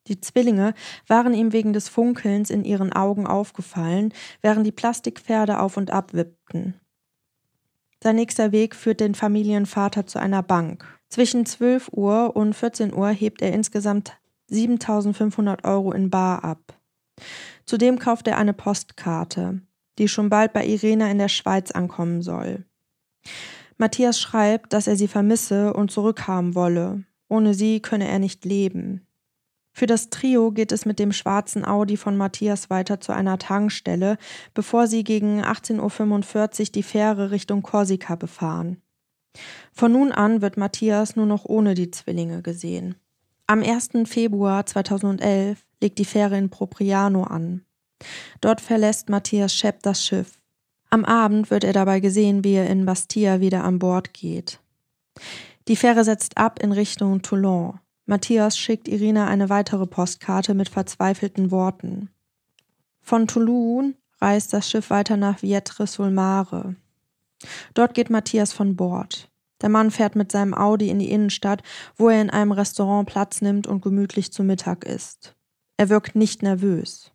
Die 0.07 0.19
Zwillinge 0.19 0.73
waren 1.07 1.33
ihm 1.33 1.53
wegen 1.53 1.73
des 1.73 1.87
Funkelns 1.87 2.49
in 2.49 2.65
ihren 2.65 2.91
Augen 2.93 3.25
aufgefallen, 3.25 4.13
während 4.41 4.67
die 4.67 4.71
Plastikpferde 4.71 5.59
auf 5.59 5.77
und 5.77 5.91
ab 5.91 6.13
wippten. 6.13 6.79
Sein 8.03 8.17
nächster 8.17 8.51
Weg 8.51 8.75
führt 8.75 8.99
den 8.99 9.15
Familienvater 9.15 10.05
zu 10.05 10.19
einer 10.19 10.43
Bank. 10.43 10.83
Zwischen 11.07 11.45
12 11.45 11.87
Uhr 11.93 12.35
und 12.35 12.53
14 12.53 12.93
Uhr 12.93 13.07
hebt 13.07 13.41
er 13.41 13.53
insgesamt 13.53 14.17
7500 14.47 15.63
Euro 15.63 15.93
in 15.93 16.09
Bar 16.09 16.43
ab. 16.43 16.77
Zudem 17.65 17.99
kauft 17.99 18.27
er 18.27 18.37
eine 18.37 18.51
Postkarte, 18.51 19.61
die 19.99 20.09
schon 20.09 20.27
bald 20.27 20.51
bei 20.51 20.65
Irena 20.65 21.09
in 21.09 21.17
der 21.17 21.29
Schweiz 21.29 21.71
ankommen 21.71 22.21
soll. 22.21 22.65
Matthias 23.77 24.19
schreibt, 24.19 24.73
dass 24.73 24.87
er 24.87 24.97
sie 24.97 25.07
vermisse 25.07 25.73
und 25.73 25.89
zurückhaben 25.89 26.55
wolle. 26.55 27.05
Ohne 27.29 27.53
sie 27.53 27.79
könne 27.79 28.09
er 28.09 28.19
nicht 28.19 28.43
leben. 28.43 29.07
Für 29.73 29.87
das 29.87 30.11
Trio 30.11 30.51
geht 30.51 30.71
es 30.71 30.85
mit 30.85 30.99
dem 30.99 31.11
schwarzen 31.11 31.65
Audi 31.65 31.97
von 31.97 32.15
Matthias 32.15 32.69
weiter 32.69 33.01
zu 33.01 33.11
einer 33.11 33.39
Tankstelle, 33.39 34.17
bevor 34.53 34.85
sie 34.87 35.03
gegen 35.03 35.43
18.45 35.43 36.59
Uhr 36.61 36.65
die 36.67 36.83
Fähre 36.83 37.31
Richtung 37.31 37.63
Korsika 37.63 38.15
befahren. 38.15 38.81
Von 39.71 39.91
nun 39.91 40.11
an 40.11 40.43
wird 40.43 40.57
Matthias 40.57 41.15
nur 41.15 41.25
noch 41.25 41.45
ohne 41.45 41.73
die 41.73 41.89
Zwillinge 41.89 42.43
gesehen. 42.43 42.95
Am 43.47 43.63
1. 43.63 43.89
Februar 44.05 44.65
2011 44.65 45.65
legt 45.81 45.97
die 45.97 46.05
Fähre 46.05 46.37
in 46.37 46.51
Propriano 46.51 47.23
an. 47.23 47.65
Dort 48.41 48.61
verlässt 48.61 49.09
Matthias 49.09 49.55
Schepp 49.55 49.81
das 49.81 50.05
Schiff. 50.05 50.39
Am 50.91 51.03
Abend 51.03 51.49
wird 51.49 51.63
er 51.63 51.73
dabei 51.73 51.99
gesehen, 51.99 52.43
wie 52.43 52.53
er 52.53 52.69
in 52.69 52.85
Bastia 52.85 53.39
wieder 53.39 53.63
an 53.63 53.79
Bord 53.79 54.13
geht. 54.13 54.59
Die 55.67 55.75
Fähre 55.75 56.03
setzt 56.03 56.37
ab 56.37 56.61
in 56.61 56.71
Richtung 56.71 57.23
Toulon. 57.23 57.79
Matthias 58.05 58.57
schickt 58.57 58.87
Irina 58.87 59.27
eine 59.27 59.49
weitere 59.49 59.87
Postkarte 59.87 60.53
mit 60.53 60.69
verzweifelten 60.69 61.51
Worten. 61.51 62.09
Von 63.01 63.27
Toulon 63.27 63.95
reist 64.19 64.53
das 64.53 64.69
Schiff 64.69 64.89
weiter 64.89 65.17
nach 65.17 65.39
Vietre-sur-Mare. 65.39 66.75
Dort 67.73 67.93
geht 67.93 68.09
Matthias 68.09 68.53
von 68.53 68.75
Bord. 68.75 69.29
Der 69.61 69.69
Mann 69.69 69.91
fährt 69.91 70.15
mit 70.15 70.31
seinem 70.31 70.53
Audi 70.53 70.89
in 70.89 70.99
die 70.99 71.11
Innenstadt, 71.11 71.63
wo 71.95 72.09
er 72.09 72.21
in 72.21 72.29
einem 72.29 72.51
Restaurant 72.51 73.07
Platz 73.07 73.41
nimmt 73.41 73.67
und 73.67 73.81
gemütlich 73.81 74.33
zu 74.33 74.43
Mittag 74.43 74.83
isst. 74.83 75.35
Er 75.77 75.89
wirkt 75.89 76.15
nicht 76.15 76.43
nervös. 76.43 77.11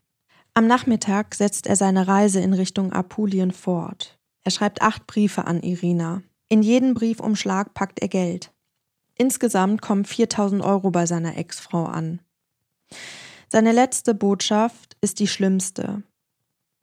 Am 0.55 0.67
Nachmittag 0.67 1.35
setzt 1.35 1.67
er 1.67 1.77
seine 1.77 2.09
Reise 2.09 2.41
in 2.41 2.55
Richtung 2.55 2.93
Apulien 2.93 3.53
fort. 3.53 4.19
Er 4.43 4.51
schreibt 4.51 4.83
acht 4.83 5.07
Briefe 5.07 5.47
an 5.47 5.63
Irina. 5.63 6.23
In 6.49 6.63
jeden 6.63 6.95
Briefumschlag 6.95 7.75
packt 7.75 8.01
er 8.01 8.09
Geld. 8.09 8.53
Insgesamt 9.19 9.83
kommen 9.83 10.05
4000 10.05 10.63
Euro 10.63 10.91
bei 10.91 11.05
seiner 11.05 11.37
Ex-Frau 11.37 11.85
an. 11.85 12.21
Seine 13.49 13.73
letzte 13.73 14.15
Botschaft 14.15 14.97
ist 15.01 15.19
die 15.19 15.27
schlimmste. 15.27 16.03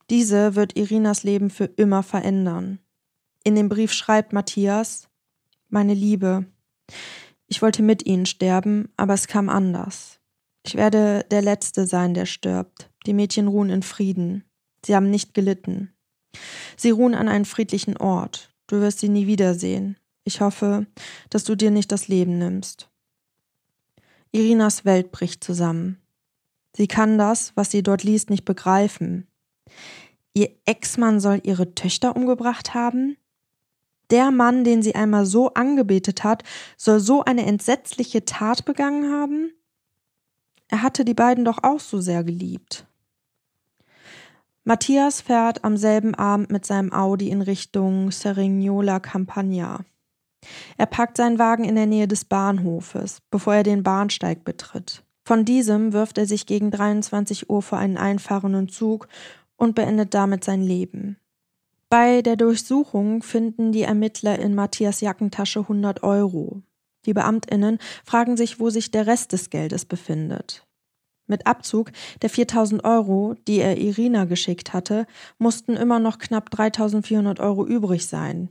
Diese 0.10 0.56
wird 0.56 0.78
Irinas 0.78 1.24
Leben 1.24 1.50
für 1.50 1.66
immer 1.66 2.04
verändern. 2.04 2.80
In 3.44 3.56
dem 3.56 3.70
Brief 3.70 3.94
schreibt 3.94 4.34
Matthias, 4.34 5.08
meine 5.70 5.94
Liebe, 5.94 6.46
ich 7.48 7.62
wollte 7.62 7.84
mit 7.84 8.06
Ihnen 8.06 8.26
sterben, 8.26 8.90
aber 8.98 9.14
es 9.14 9.28
kam 9.28 9.50
anders. 9.50 10.20
Ich 10.66 10.76
werde 10.76 11.26
der 11.32 11.42
Letzte 11.42 11.86
sein, 11.86 12.14
der 12.14 12.26
stirbt. 12.26 12.90
Die 13.06 13.14
Mädchen 13.14 13.48
ruhen 13.48 13.70
in 13.70 13.84
Frieden. 13.84 14.44
Sie 14.84 14.96
haben 14.96 15.10
nicht 15.10 15.34
gelitten. 15.34 15.94
Sie 16.76 16.90
ruhen 16.90 17.16
an 17.16 17.30
einem 17.30 17.46
friedlichen 17.46 17.98
Ort. 17.98 18.52
Du 18.68 18.82
wirst 18.82 19.00
sie 19.00 19.10
nie 19.10 19.28
wiedersehen. 19.28 19.98
Ich 20.26 20.42
hoffe, 20.42 20.88
dass 21.30 21.44
du 21.44 21.56
dir 21.56 21.72
nicht 21.72 21.92
das 21.92 22.08
Leben 22.08 22.40
nimmst. 22.40 22.90
Irinas 24.32 24.84
Welt 24.84 25.12
bricht 25.12 25.44
zusammen. 25.44 26.02
Sie 26.76 26.88
kann 26.88 27.18
das, 27.18 27.54
was 27.56 27.72
sie 27.72 27.84
dort 27.84 28.04
liest, 28.04 28.30
nicht 28.30 28.44
begreifen. 28.44 29.28
Ihr 30.34 30.50
Ex-Mann 30.66 31.22
soll 31.22 31.40
ihre 31.44 31.74
Töchter 31.76 32.16
umgebracht 32.16 32.74
haben? 32.74 33.16
Der 34.10 34.32
Mann, 34.32 34.64
den 34.64 34.82
sie 34.82 34.96
einmal 34.96 35.26
so 35.26 35.54
angebetet 35.54 36.24
hat, 36.24 36.44
soll 36.76 37.00
so 37.00 37.24
eine 37.24 37.46
entsetzliche 37.46 38.26
Tat 38.26 38.66
begangen 38.66 39.14
haben? 39.14 39.54
Er 40.68 40.82
hatte 40.82 41.06
die 41.06 41.14
beiden 41.14 41.46
doch 41.46 41.64
auch 41.64 41.80
so 41.80 42.02
sehr 42.02 42.24
geliebt. 42.24 42.88
Matthias 44.64 45.22
fährt 45.22 45.64
am 45.64 45.78
selben 45.78 46.16
Abend 46.16 46.52
mit 46.52 46.66
seinem 46.66 46.92
Audi 46.92 47.30
in 47.30 47.44
Richtung 47.44 48.12
Serignola 48.12 49.00
Campagna. 49.00 49.86
Er 50.78 50.86
parkt 50.86 51.18
seinen 51.18 51.40
Wagen 51.40 51.64
in 51.64 51.76
der 51.76 51.86
Nähe 51.86 52.08
des 52.08 52.26
Bahnhofes, 52.26 53.20
bevor 53.32 53.56
er 53.56 53.64
den 53.64 53.84
Bahnsteig 53.84 54.44
betritt. 54.44 55.04
Von 55.28 55.44
diesem 55.44 55.94
wirft 55.94 56.18
er 56.18 56.28
sich 56.28 56.46
gegen 56.46 56.72
23 56.72 57.50
Uhr 57.50 57.62
vor 57.62 57.80
einen 57.80 57.98
einfahrenden 57.98 58.70
Zug 58.70 59.08
und 59.58 59.76
beendet 59.76 60.14
damit 60.14 60.44
sein 60.44 60.62
Leben. 60.62 61.18
Bei 61.90 62.22
der 62.22 62.36
Durchsuchung 62.36 63.24
finden 63.24 63.72
die 63.72 63.84
Ermittler 63.84 64.38
in 64.40 64.54
Matthias 64.54 65.02
Jackentasche 65.02 65.62
100 65.62 66.04
Euro. 66.04 66.62
Die 67.06 67.14
Beamtinnen 67.14 67.80
fragen 68.04 68.38
sich, 68.38 68.60
wo 68.60 68.70
sich 68.70 68.92
der 68.92 69.08
Rest 69.08 69.32
des 69.32 69.50
Geldes 69.50 69.86
befindet. 69.86 70.66
Mit 71.28 71.48
Abzug 71.48 71.92
der 72.22 72.30
4000 72.30 72.84
Euro, 72.84 73.36
die 73.48 73.60
er 73.60 73.78
Irina 73.78 74.26
geschickt 74.26 74.74
hatte, 74.74 75.08
mussten 75.38 75.76
immer 75.76 76.00
noch 76.00 76.20
knapp 76.20 76.52
3400 76.52 77.40
Euro 77.40 77.66
übrig 77.66 78.06
sein. 78.08 78.50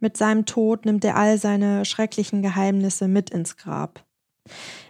Mit 0.00 0.16
seinem 0.16 0.46
Tod 0.46 0.86
nimmt 0.86 1.04
er 1.04 1.16
all 1.16 1.38
seine 1.38 1.84
schrecklichen 1.84 2.42
Geheimnisse 2.42 3.06
mit 3.06 3.30
ins 3.30 3.56
Grab. 3.56 4.04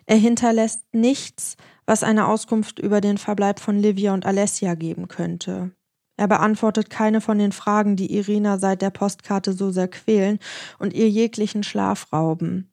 Er 0.07 0.17
hinterlässt 0.17 0.85
nichts, 0.93 1.57
was 1.85 2.05
eine 2.05 2.29
Auskunft 2.29 2.79
über 2.79 3.01
den 3.01 3.19
Verbleib 3.19 3.61
von 3.61 3.77
Livia 3.77 4.15
und 4.15 4.25
Alessia 4.25 4.75
geben 4.75 5.09
könnte. 5.09 5.73
Er 6.17 6.29
beantwortet 6.29 6.91
keine 6.91 7.21
von 7.21 7.39
den 7.39 7.51
Fragen, 7.51 7.97
die 7.97 8.15
Irina 8.15 8.59
seit 8.59 8.83
der 8.83 8.91
Postkarte 8.91 9.53
so 9.53 9.71
sehr 9.71 9.89
quälen 9.89 10.39
und 10.79 10.93
ihr 10.93 11.09
jeglichen 11.09 11.63
Schlaf 11.63 12.13
rauben. 12.13 12.71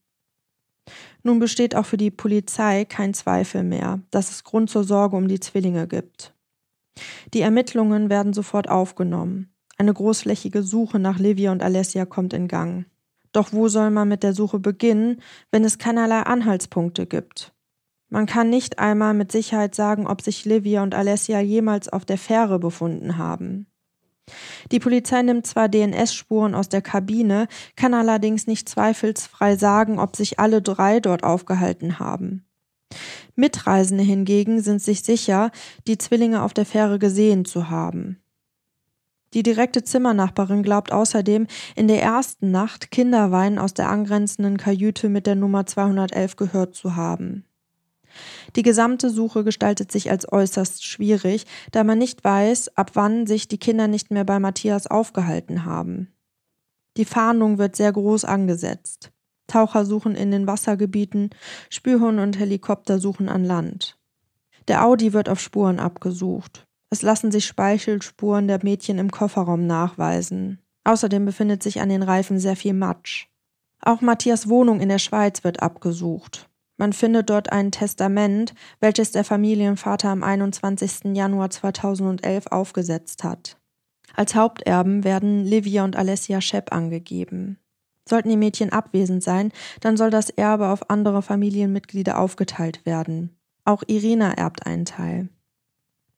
Nun 1.24 1.40
besteht 1.40 1.76
auch 1.76 1.86
für 1.86 1.98
die 1.98 2.12
Polizei 2.12 2.86
kein 2.86 3.14
Zweifel 3.14 3.64
mehr, 3.64 4.02
dass 4.12 4.32
es 4.32 4.44
Grund 4.44 4.70
zur 4.70 4.84
Sorge 4.84 5.16
um 5.16 5.28
die 5.28 5.40
Zwillinge 5.40 5.88
gibt. 5.88 6.34
Die 7.34 7.42
Ermittlungen 7.42 8.10
werden 8.10 8.34
sofort 8.34 8.70
aufgenommen. 8.70 9.54
Eine 9.78 9.94
großflächige 9.94 10.64
Suche 10.64 10.98
nach 10.98 11.20
Livia 11.20 11.52
und 11.52 11.62
Alessia 11.62 12.06
kommt 12.06 12.34
in 12.34 12.48
Gang. 12.48 12.86
Doch 13.32 13.54
wo 13.54 13.68
soll 13.68 13.92
man 13.92 14.08
mit 14.08 14.24
der 14.24 14.34
Suche 14.34 14.60
beginnen, 14.60 15.22
wenn 15.52 15.64
es 15.64 15.78
keinerlei 15.78 16.22
Anhaltspunkte 16.22 17.06
gibt? 17.06 17.54
Man 18.10 18.26
kann 18.26 18.50
nicht 18.50 18.80
einmal 18.80 19.14
mit 19.14 19.32
Sicherheit 19.32 19.76
sagen, 19.76 20.08
ob 20.08 20.22
sich 20.22 20.46
Livia 20.46 20.82
und 20.82 20.96
Alessia 20.96 21.40
jemals 21.42 21.90
auf 21.90 22.06
der 22.06 22.18
Fähre 22.18 22.58
befunden 22.58 23.18
haben. 23.18 23.68
Die 24.72 24.80
Polizei 24.80 25.22
nimmt 25.22 25.46
zwar 25.46 25.70
DNS-Spuren 25.70 26.56
aus 26.56 26.70
der 26.70 26.82
Kabine, 26.82 27.48
kann 27.76 27.94
allerdings 27.94 28.48
nicht 28.48 28.68
zweifelsfrei 28.68 29.58
sagen, 29.58 30.00
ob 30.00 30.16
sich 30.16 30.40
alle 30.40 30.62
drei 30.62 31.00
dort 31.00 31.24
aufgehalten 31.24 32.00
haben. 32.00 32.46
Mitreisende 33.36 34.04
hingegen 34.04 34.62
sind 34.62 34.82
sich 34.82 35.04
sicher, 35.04 35.52
die 35.86 35.98
Zwillinge 35.98 36.42
auf 36.42 36.54
der 36.54 36.66
Fähre 36.66 36.98
gesehen 36.98 37.46
zu 37.46 37.70
haben. 37.70 38.20
Die 39.38 39.44
direkte 39.44 39.84
Zimmernachbarin 39.84 40.64
glaubt 40.64 40.92
außerdem, 40.92 41.46
in 41.76 41.88
der 41.88 42.02
ersten 42.02 42.50
Nacht 42.50 42.90
Kinderwein 42.90 43.60
aus 43.60 43.76
der 43.76 43.88
angrenzenden 43.88 44.58
Kajüte 44.58 45.10
mit 45.10 45.28
der 45.28 45.36
Nummer 45.36 45.68
211 45.68 46.38
gehört 46.38 46.74
zu 46.74 46.96
haben. 46.96 47.46
Die 48.56 48.64
gesamte 48.64 49.12
Suche 49.12 49.44
gestaltet 49.44 49.92
sich 49.92 50.10
als 50.10 50.32
äußerst 50.32 50.84
schwierig, 50.84 51.46
da 51.72 51.84
man 51.84 52.00
nicht 52.00 52.24
weiß, 52.24 52.76
ab 52.78 52.96
wann 52.96 53.28
sich 53.28 53.48
die 53.48 53.60
Kinder 53.60 53.88
nicht 53.88 54.10
mehr 54.10 54.24
bei 54.24 54.40
Matthias 54.40 54.88
aufgehalten 54.88 55.66
haben. 55.66 56.12
Die 56.98 57.06
Fahndung 57.06 57.60
wird 57.60 57.76
sehr 57.76 57.92
groß 57.92 58.26
angesetzt. 58.26 59.12
Taucher 59.46 59.86
suchen 59.86 60.16
in 60.16 60.32
den 60.32 60.48
Wassergebieten, 60.48 61.30
Spürhunde 61.70 62.24
und 62.24 62.40
Helikopter 62.40 62.98
suchen 62.98 63.30
an 63.30 63.46
Land. 63.46 64.00
Der 64.68 64.84
Audi 64.84 65.14
wird 65.14 65.30
auf 65.30 65.40
Spuren 65.40 65.80
abgesucht. 65.80 66.67
Es 66.90 67.02
lassen 67.02 67.32
sich 67.32 67.46
Speichelspuren 67.46 68.48
der 68.48 68.60
Mädchen 68.64 68.98
im 68.98 69.12
Kofferraum 69.12 69.68
nachweisen. 69.68 70.60
Außerdem 70.86 71.26
befindet 71.26 71.62
sich 71.62 71.82
an 71.82 71.90
den 71.90 72.04
Reifen 72.04 72.40
sehr 72.40 72.56
viel 72.56 72.74
Matsch. 72.74 73.28
Auch 73.82 74.02
Matthias 74.02 74.48
Wohnung 74.48 74.80
in 74.80 74.90
der 74.90 75.00
Schweiz 75.00 75.44
wird 75.44 75.62
abgesucht. 75.62 76.50
Man 76.78 76.94
findet 76.94 77.30
dort 77.30 77.52
ein 77.52 77.72
Testament, 77.72 78.54
welches 78.80 79.12
der 79.12 79.24
Familienvater 79.24 80.10
am 80.10 80.24
21. 80.24 81.16
Januar 81.16 81.50
2011 81.50 82.48
aufgesetzt 82.48 83.24
hat. 83.24 83.58
Als 84.16 84.36
Haupterben 84.36 85.04
werden 85.04 85.44
Livia 85.44 85.84
und 85.84 85.96
Alessia 85.96 86.40
Schepp 86.40 86.72
angegeben. 86.72 87.58
Sollten 88.08 88.30
die 88.30 88.38
Mädchen 88.38 88.72
abwesend 88.72 89.22
sein, 89.22 89.52
dann 89.82 89.98
soll 89.98 90.10
das 90.10 90.30
Erbe 90.30 90.70
auf 90.70 90.90
andere 90.90 91.22
Familienmitglieder 91.22 92.18
aufgeteilt 92.18 92.86
werden. 92.86 93.36
Auch 93.66 93.84
Irina 93.88 94.32
erbt 94.34 94.66
einen 94.66 94.86
Teil. 94.86 95.30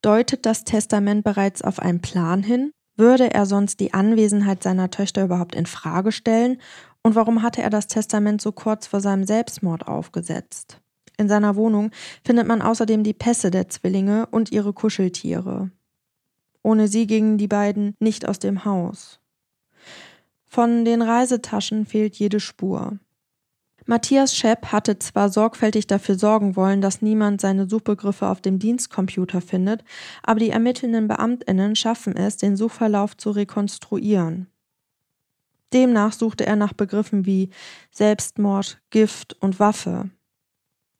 Deutet 0.01 0.45
das 0.45 0.63
Testament 0.63 1.23
bereits 1.23 1.61
auf 1.61 1.79
einen 1.79 2.01
Plan 2.01 2.41
hin? 2.41 2.71
Würde 2.95 3.33
er 3.33 3.45
sonst 3.45 3.79
die 3.79 3.93
Anwesenheit 3.93 4.63
seiner 4.63 4.89
Töchter 4.91 5.23
überhaupt 5.23 5.55
in 5.55 5.65
Frage 5.65 6.11
stellen 6.11 6.57
und 7.01 7.15
warum 7.15 7.41
hatte 7.41 7.61
er 7.61 7.69
das 7.69 7.87
Testament 7.87 8.41
so 8.41 8.51
kurz 8.51 8.87
vor 8.87 9.01
seinem 9.01 9.25
Selbstmord 9.25 9.87
aufgesetzt? 9.87 10.81
In 11.17 11.27
seiner 11.27 11.55
Wohnung 11.55 11.91
findet 12.23 12.47
man 12.47 12.61
außerdem 12.61 13.03
die 13.03 13.13
Pässe 13.13 13.51
der 13.51 13.67
Zwillinge 13.67 14.25
und 14.31 14.51
ihre 14.51 14.73
Kuscheltiere. 14.73 15.69
Ohne 16.63 16.87
sie 16.87 17.07
gingen 17.07 17.37
die 17.37 17.47
beiden 17.47 17.95
nicht 17.99 18.27
aus 18.27 18.39
dem 18.39 18.63
Haus. 18.65 19.19
Von 20.45 20.85
den 20.85 21.01
Reisetaschen 21.01 21.85
fehlt 21.85 22.15
jede 22.15 22.39
Spur. 22.39 22.99
Matthias 23.89 24.35
Schepp 24.35 24.67
hatte 24.67 24.99
zwar 24.99 25.29
sorgfältig 25.29 25.87
dafür 25.87 26.13
sorgen 26.13 26.55
wollen, 26.55 26.79
dass 26.79 27.01
niemand 27.01 27.41
seine 27.41 27.67
Suchbegriffe 27.67 28.27
auf 28.27 28.39
dem 28.39 28.59
Dienstcomputer 28.59 29.41
findet, 29.41 29.83
aber 30.21 30.39
die 30.39 30.51
ermittelnden 30.51 31.07
Beamtinnen 31.07 31.75
schaffen 31.75 32.15
es, 32.15 32.37
den 32.37 32.55
Suchverlauf 32.55 33.17
zu 33.17 33.31
rekonstruieren. 33.31 34.45
Demnach 35.73 36.13
suchte 36.13 36.45
er 36.45 36.55
nach 36.55 36.73
Begriffen 36.73 37.25
wie 37.25 37.49
Selbstmord, 37.89 38.79
Gift 38.91 39.35
und 39.41 39.59
Waffe. 39.59 40.11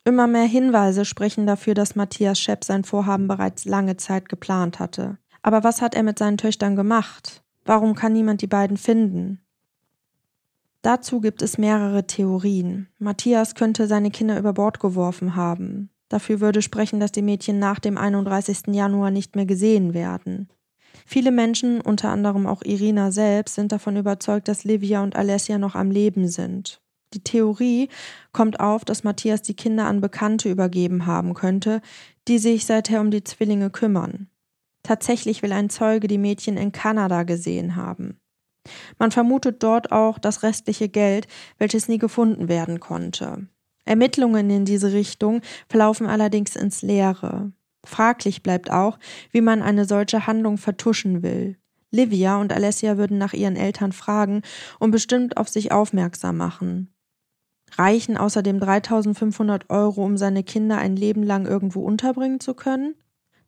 Immer 0.03 0.25
mehr 0.25 0.47
Hinweise 0.47 1.05
sprechen 1.05 1.45
dafür, 1.45 1.75
dass 1.75 1.95
Matthias 1.95 2.39
Schepp 2.39 2.63
sein 2.63 2.83
Vorhaben 2.83 3.27
bereits 3.27 3.65
lange 3.65 3.97
Zeit 3.97 4.29
geplant 4.29 4.79
hatte. 4.79 5.19
Aber 5.43 5.63
was 5.63 5.83
hat 5.83 5.93
er 5.93 6.01
mit 6.01 6.17
seinen 6.17 6.37
Töchtern 6.37 6.75
gemacht? 6.75 7.43
Warum 7.65 7.93
kann 7.93 8.13
niemand 8.13 8.41
die 8.41 8.47
beiden 8.47 8.77
finden? 8.77 9.45
Dazu 10.81 11.19
gibt 11.19 11.41
es 11.41 11.57
mehrere 11.57 12.07
Theorien. 12.07 12.87
Matthias 12.99 13.53
könnte 13.53 13.87
seine 13.87 14.11
Kinder 14.11 14.39
über 14.39 14.53
Bord 14.53 14.79
geworfen 14.79 15.35
haben. 15.35 15.89
Dafür 16.07 16.39
würde 16.39 16.61
sprechen, 16.61 16.99
dass 16.99 17.11
die 17.11 17.21
Mädchen 17.21 17.59
nach 17.59 17.79
dem 17.79 17.97
31. 17.97 18.67
Januar 18.67 19.11
nicht 19.11 19.35
mehr 19.35 19.45
gesehen 19.45 19.93
werden. 19.93 20.49
Viele 21.05 21.31
Menschen, 21.31 21.81
unter 21.81 22.09
anderem 22.09 22.47
auch 22.47 22.61
Irina 22.63 23.11
selbst, 23.11 23.55
sind 23.55 23.71
davon 23.71 23.97
überzeugt, 23.97 24.47
dass 24.47 24.63
Livia 24.63 25.03
und 25.03 25.15
Alessia 25.15 25.57
noch 25.57 25.75
am 25.75 25.91
Leben 25.91 26.27
sind. 26.27 26.81
Die 27.13 27.23
Theorie 27.23 27.89
kommt 28.31 28.59
auf, 28.59 28.85
dass 28.85 29.03
Matthias 29.03 29.41
die 29.41 29.55
Kinder 29.55 29.85
an 29.85 30.01
Bekannte 30.01 30.49
übergeben 30.49 31.05
haben 31.05 31.33
könnte, 31.33 31.81
die 32.27 32.37
sich 32.37 32.65
seither 32.65 33.01
um 33.01 33.11
die 33.11 33.23
Zwillinge 33.23 33.69
kümmern. 33.69 34.29
Tatsächlich 34.83 35.41
will 35.41 35.51
ein 35.51 35.69
Zeuge 35.69 36.07
die 36.07 36.17
Mädchen 36.17 36.57
in 36.57 36.71
Kanada 36.71 37.23
gesehen 37.23 37.75
haben. 37.75 38.18
Man 38.97 39.11
vermutet 39.11 39.63
dort 39.63 39.91
auch 39.91 40.19
das 40.19 40.43
restliche 40.43 40.89
Geld, 40.89 41.27
welches 41.57 41.87
nie 41.87 41.97
gefunden 41.97 42.47
werden 42.49 42.79
konnte. 42.79 43.47
Ermittlungen 43.85 44.49
in 44.49 44.65
diese 44.65 44.93
Richtung 44.93 45.41
verlaufen 45.67 46.07
allerdings 46.07 46.55
ins 46.55 46.81
Leere. 46.81 47.51
Fraglich 47.83 48.43
bleibt 48.43 48.71
auch, 48.71 48.99
wie 49.31 49.41
man 49.41 49.61
eine 49.61 49.85
solche 49.85 50.27
Handlung 50.27 50.57
vertuschen 50.57 51.23
will. 51.23 51.57
Livia 51.91 52.39
und 52.39 52.53
Alessia 52.53 52.97
würden 52.97 53.17
nach 53.17 53.33
ihren 53.33 53.55
Eltern 53.55 53.91
fragen 53.91 54.43
und 54.79 54.91
bestimmt 54.91 55.37
auf 55.37 55.49
sich 55.49 55.71
aufmerksam 55.71 56.37
machen. 56.37 56.93
Reichen 57.77 58.17
außerdem 58.17 58.59
3500 58.59 59.69
Euro, 59.69 60.03
um 60.03 60.17
seine 60.17 60.43
Kinder 60.43 60.77
ein 60.77 60.95
Leben 60.95 61.23
lang 61.23 61.45
irgendwo 61.45 61.81
unterbringen 61.81 62.39
zu 62.39 62.53
können? 62.53 62.95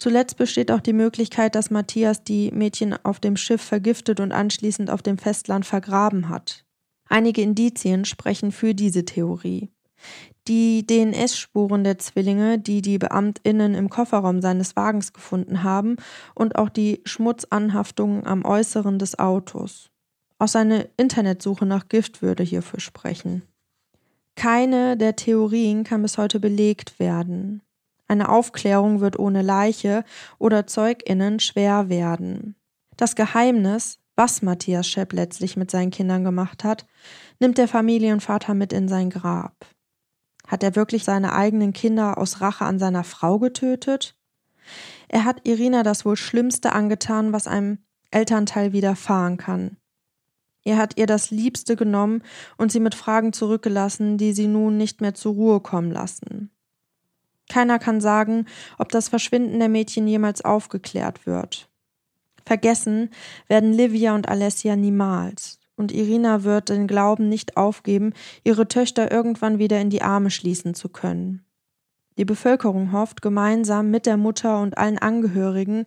Zuletzt 0.02 0.38
besteht 0.38 0.72
auch 0.72 0.80
die 0.80 0.94
Möglichkeit, 0.94 1.54
dass 1.54 1.70
Matthias 1.70 2.24
die 2.24 2.50
Mädchen 2.50 2.96
auf 3.06 3.20
dem 3.20 3.38
Schiff 3.38 3.62
vergiftet 3.62 4.20
und 4.20 4.32
anschließend 4.32 4.90
auf 4.90 5.04
dem 5.04 5.20
Festland 5.20 5.64
vergraben 5.64 6.28
hat. 6.28 6.66
Einige 7.08 7.44
Indizien 7.44 8.06
sprechen 8.06 8.52
für 8.52 8.74
diese 8.74 9.06
Theorie. 9.06 9.70
Die 10.48 10.88
DNS-Spuren 10.88 11.84
der 11.84 12.00
Zwillinge, 12.00 12.58
die 12.58 12.82
die 12.82 12.98
Beamtinnen 12.98 13.76
im 13.76 13.92
Kofferraum 13.92 14.42
seines 14.42 14.76
Wagens 14.76 15.14
gefunden 15.14 15.62
haben, 15.62 15.98
und 16.34 16.56
auch 16.56 16.70
die 16.70 17.02
Schmutzanhaftungen 17.06 18.26
am 18.26 18.44
Äußeren 18.44 18.98
des 18.98 19.20
Autos. 19.20 19.92
Auch 20.40 20.48
seine 20.48 20.90
Internetsuche 20.98 21.68
nach 21.68 21.90
Gift 21.90 22.24
würde 22.24 22.42
hierfür 22.42 22.80
sprechen. 22.80 23.44
Keine 24.34 24.98
der 24.98 25.16
Theorien 25.16 25.84
kann 25.84 26.02
bis 26.02 26.18
heute 26.18 26.40
belegt 26.40 26.98
werden. 26.98 27.62
Eine 28.12 28.28
Aufklärung 28.28 29.00
wird 29.00 29.18
ohne 29.18 29.42
Leiche 29.42 30.04
oder 30.38 30.68
Zeuginnen 30.68 31.40
schwer 31.40 31.88
werden. 31.88 32.58
Das 32.98 33.16
Geheimnis, 33.16 34.00
was 34.18 34.42
Matthias 34.42 34.86
Schepp 34.86 35.14
letztlich 35.14 35.56
mit 35.56 35.72
seinen 35.72 35.92
Kindern 35.92 36.26
gemacht 36.26 36.66
hat, 36.66 36.86
nimmt 37.40 37.58
der 37.58 37.70
Familienvater 37.70 38.54
mit 38.54 38.74
in 38.74 38.90
sein 38.90 39.12
Grab. 39.12 39.66
Hat 40.46 40.62
er 40.62 40.76
wirklich 40.76 41.06
seine 41.06 41.32
eigenen 41.32 41.72
Kinder 41.72 42.18
aus 42.18 42.42
Rache 42.42 42.66
an 42.66 42.80
seiner 42.80 43.06
Frau 43.06 43.40
getötet? 43.40 44.18
Er 45.08 45.24
hat 45.24 45.48
Irina 45.48 45.82
das 45.82 46.04
wohl 46.04 46.18
Schlimmste 46.18 46.74
angetan, 46.74 47.32
was 47.32 47.48
einem 47.48 47.78
Elternteil 48.12 48.74
widerfahren 48.74 49.38
kann. 49.38 49.78
Er 50.66 50.76
hat 50.76 50.98
ihr 50.98 51.08
das 51.08 51.32
Liebste 51.32 51.78
genommen 51.78 52.24
und 52.58 52.74
sie 52.74 52.82
mit 52.82 52.94
Fragen 52.94 53.32
zurückgelassen, 53.32 54.18
die 54.18 54.34
sie 54.34 54.48
nun 54.48 54.76
nicht 54.76 55.00
mehr 55.00 55.14
zur 55.14 55.32
Ruhe 55.32 55.62
kommen 55.62 55.92
lassen. 55.92 56.52
Keiner 57.52 57.80
kann 57.80 58.00
sagen, 58.00 58.46
ob 58.78 58.94
das 58.94 59.10
Verschwinden 59.10 59.60
der 59.60 59.68
Mädchen 59.68 60.08
jemals 60.08 60.46
aufgeklärt 60.46 61.26
wird. 61.26 61.70
Vergessen 62.46 63.10
werden 63.50 63.74
Livia 63.74 64.16
und 64.16 64.30
Alessia 64.30 64.78
niemals, 64.78 65.60
und 65.76 65.92
Irina 65.92 66.46
wird 66.46 66.70
den 66.70 66.88
Glauben 66.88 67.28
nicht 67.28 67.58
aufgeben, 67.58 68.14
ihre 68.46 68.70
Töchter 68.70 69.12
irgendwann 69.12 69.60
wieder 69.60 69.82
in 69.82 69.90
die 69.90 70.02
Arme 70.02 70.32
schließen 70.32 70.76
zu 70.76 70.88
können. 70.88 71.44
Die 72.18 72.24
Bevölkerung 72.24 72.94
hofft 72.94 73.22
gemeinsam 73.22 73.92
mit 73.92 74.06
der 74.06 74.16
Mutter 74.16 74.62
und 74.62 74.78
allen 74.78 74.98
Angehörigen 74.98 75.86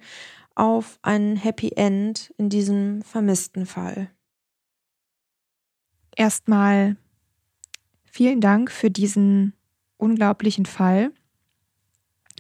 auf 0.55 0.99
ein 1.01 1.37
Happy 1.37 1.73
End 1.77 2.35
in 2.37 2.51
diesem 2.51 3.01
vermissten 3.01 3.65
Fall. 3.65 4.11
Erstmal 6.15 6.97
vielen 8.05 8.43
Dank 8.43 8.71
für 8.71 8.91
diesen 8.91 9.55
unglaublichen 9.97 10.67
Fall. 10.67 11.11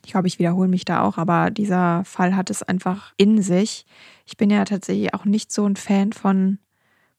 Ich 0.04 0.12
glaube, 0.12 0.28
ich 0.28 0.38
wiederhole 0.38 0.68
mich 0.68 0.84
da 0.84 1.02
auch, 1.02 1.16
aber 1.16 1.50
dieser 1.50 2.04
Fall 2.04 2.36
hat 2.36 2.50
es 2.50 2.62
einfach 2.62 3.14
in 3.16 3.42
sich. 3.42 3.86
Ich 4.26 4.36
bin 4.36 4.50
ja 4.50 4.64
tatsächlich 4.64 5.14
auch 5.14 5.24
nicht 5.24 5.50
so 5.50 5.66
ein 5.66 5.76
Fan 5.76 6.12
von 6.12 6.58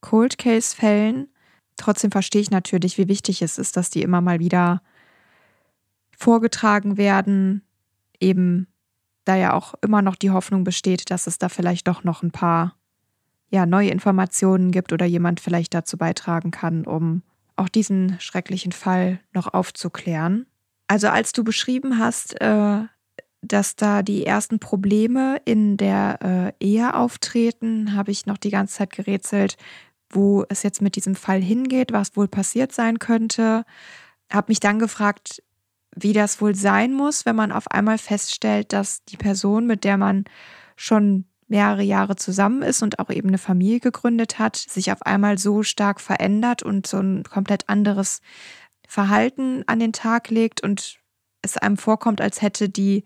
Cold 0.01 0.37
Case-Fällen. 0.37 1.27
Trotzdem 1.77 2.11
verstehe 2.11 2.41
ich 2.41 2.51
natürlich, 2.51 2.97
wie 2.97 3.07
wichtig 3.07 3.41
es 3.41 3.57
ist, 3.57 3.75
dass 3.75 3.89
die 3.89 4.03
immer 4.03 4.21
mal 4.21 4.39
wieder 4.39 4.81
vorgetragen 6.15 6.97
werden. 6.97 7.63
Eben 8.19 8.67
da 9.25 9.35
ja 9.35 9.53
auch 9.53 9.73
immer 9.81 10.01
noch 10.01 10.15
die 10.15 10.31
Hoffnung 10.31 10.63
besteht, 10.63 11.09
dass 11.09 11.27
es 11.27 11.39
da 11.39 11.49
vielleicht 11.49 11.87
doch 11.87 12.03
noch 12.03 12.21
ein 12.21 12.31
paar 12.31 12.75
ja, 13.49 13.65
neue 13.65 13.89
Informationen 13.89 14.71
gibt 14.71 14.93
oder 14.93 15.05
jemand 15.05 15.39
vielleicht 15.39 15.73
dazu 15.73 15.97
beitragen 15.97 16.51
kann, 16.51 16.85
um 16.85 17.23
auch 17.55 17.69
diesen 17.69 18.19
schrecklichen 18.19 18.71
Fall 18.71 19.19
noch 19.33 19.53
aufzuklären. 19.53 20.45
Also 20.87 21.07
als 21.07 21.31
du 21.31 21.43
beschrieben 21.43 21.97
hast, 21.97 22.39
äh, 22.41 22.81
dass 23.41 23.75
da 23.75 24.01
die 24.01 24.25
ersten 24.25 24.59
Probleme 24.59 25.41
in 25.45 25.77
der 25.77 26.53
äh, 26.59 26.65
Ehe 26.65 26.95
auftreten, 26.95 27.95
habe 27.95 28.11
ich 28.11 28.25
noch 28.25 28.37
die 28.37 28.49
ganze 28.49 28.75
Zeit 28.75 28.91
gerätselt, 28.91 29.57
wo 30.09 30.45
es 30.49 30.63
jetzt 30.63 30.81
mit 30.81 30.95
diesem 30.95 31.15
Fall 31.15 31.41
hingeht, 31.41 31.91
was 31.91 32.15
wohl 32.15 32.27
passiert 32.27 32.71
sein 32.71 32.99
könnte. 32.99 33.65
Habe 34.31 34.45
mich 34.49 34.59
dann 34.59 34.79
gefragt, 34.79 35.43
wie 35.95 36.13
das 36.13 36.41
wohl 36.41 36.55
sein 36.55 36.93
muss, 36.93 37.25
wenn 37.25 37.35
man 37.35 37.51
auf 37.51 37.69
einmal 37.71 37.97
feststellt, 37.97 38.73
dass 38.73 39.03
die 39.05 39.17
Person, 39.17 39.65
mit 39.65 39.83
der 39.83 39.97
man 39.97 40.25
schon 40.75 41.25
mehrere 41.47 41.83
Jahre 41.83 42.15
zusammen 42.15 42.63
ist 42.63 42.81
und 42.81 42.99
auch 42.99 43.09
eben 43.09 43.27
eine 43.27 43.37
Familie 43.37 43.79
gegründet 43.79 44.39
hat, 44.39 44.55
sich 44.55 44.91
auf 44.91 45.03
einmal 45.03 45.37
so 45.37 45.63
stark 45.63 46.01
verändert 46.01 46.63
und 46.63 46.87
so 46.87 46.97
ein 46.97 47.23
komplett 47.23 47.69
anderes 47.69 48.21
Verhalten 48.87 49.63
an 49.67 49.79
den 49.79 49.93
Tag 49.93 50.29
legt 50.29 50.61
und 50.61 50.99
es 51.41 51.57
einem 51.57 51.77
vorkommt, 51.77 52.21
als 52.21 52.41
hätte 52.41 52.69
die 52.69 53.05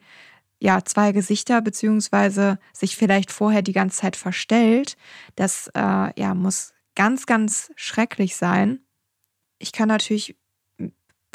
ja 0.59 0.83
zwei 0.83 1.11
Gesichter 1.11 1.61
beziehungsweise 1.61 2.59
sich 2.73 2.97
vielleicht 2.97 3.31
vorher 3.31 3.61
die 3.61 3.73
ganze 3.73 3.99
Zeit 3.99 4.15
verstellt. 4.15 4.97
Das 5.35 5.69
äh, 5.73 6.19
ja 6.19 6.33
muss 6.35 6.73
ganz, 6.95 7.25
ganz 7.25 7.71
schrecklich 7.75 8.35
sein. 8.35 8.79
Ich 9.57 9.71
kann 9.71 9.87
natürlich 9.87 10.35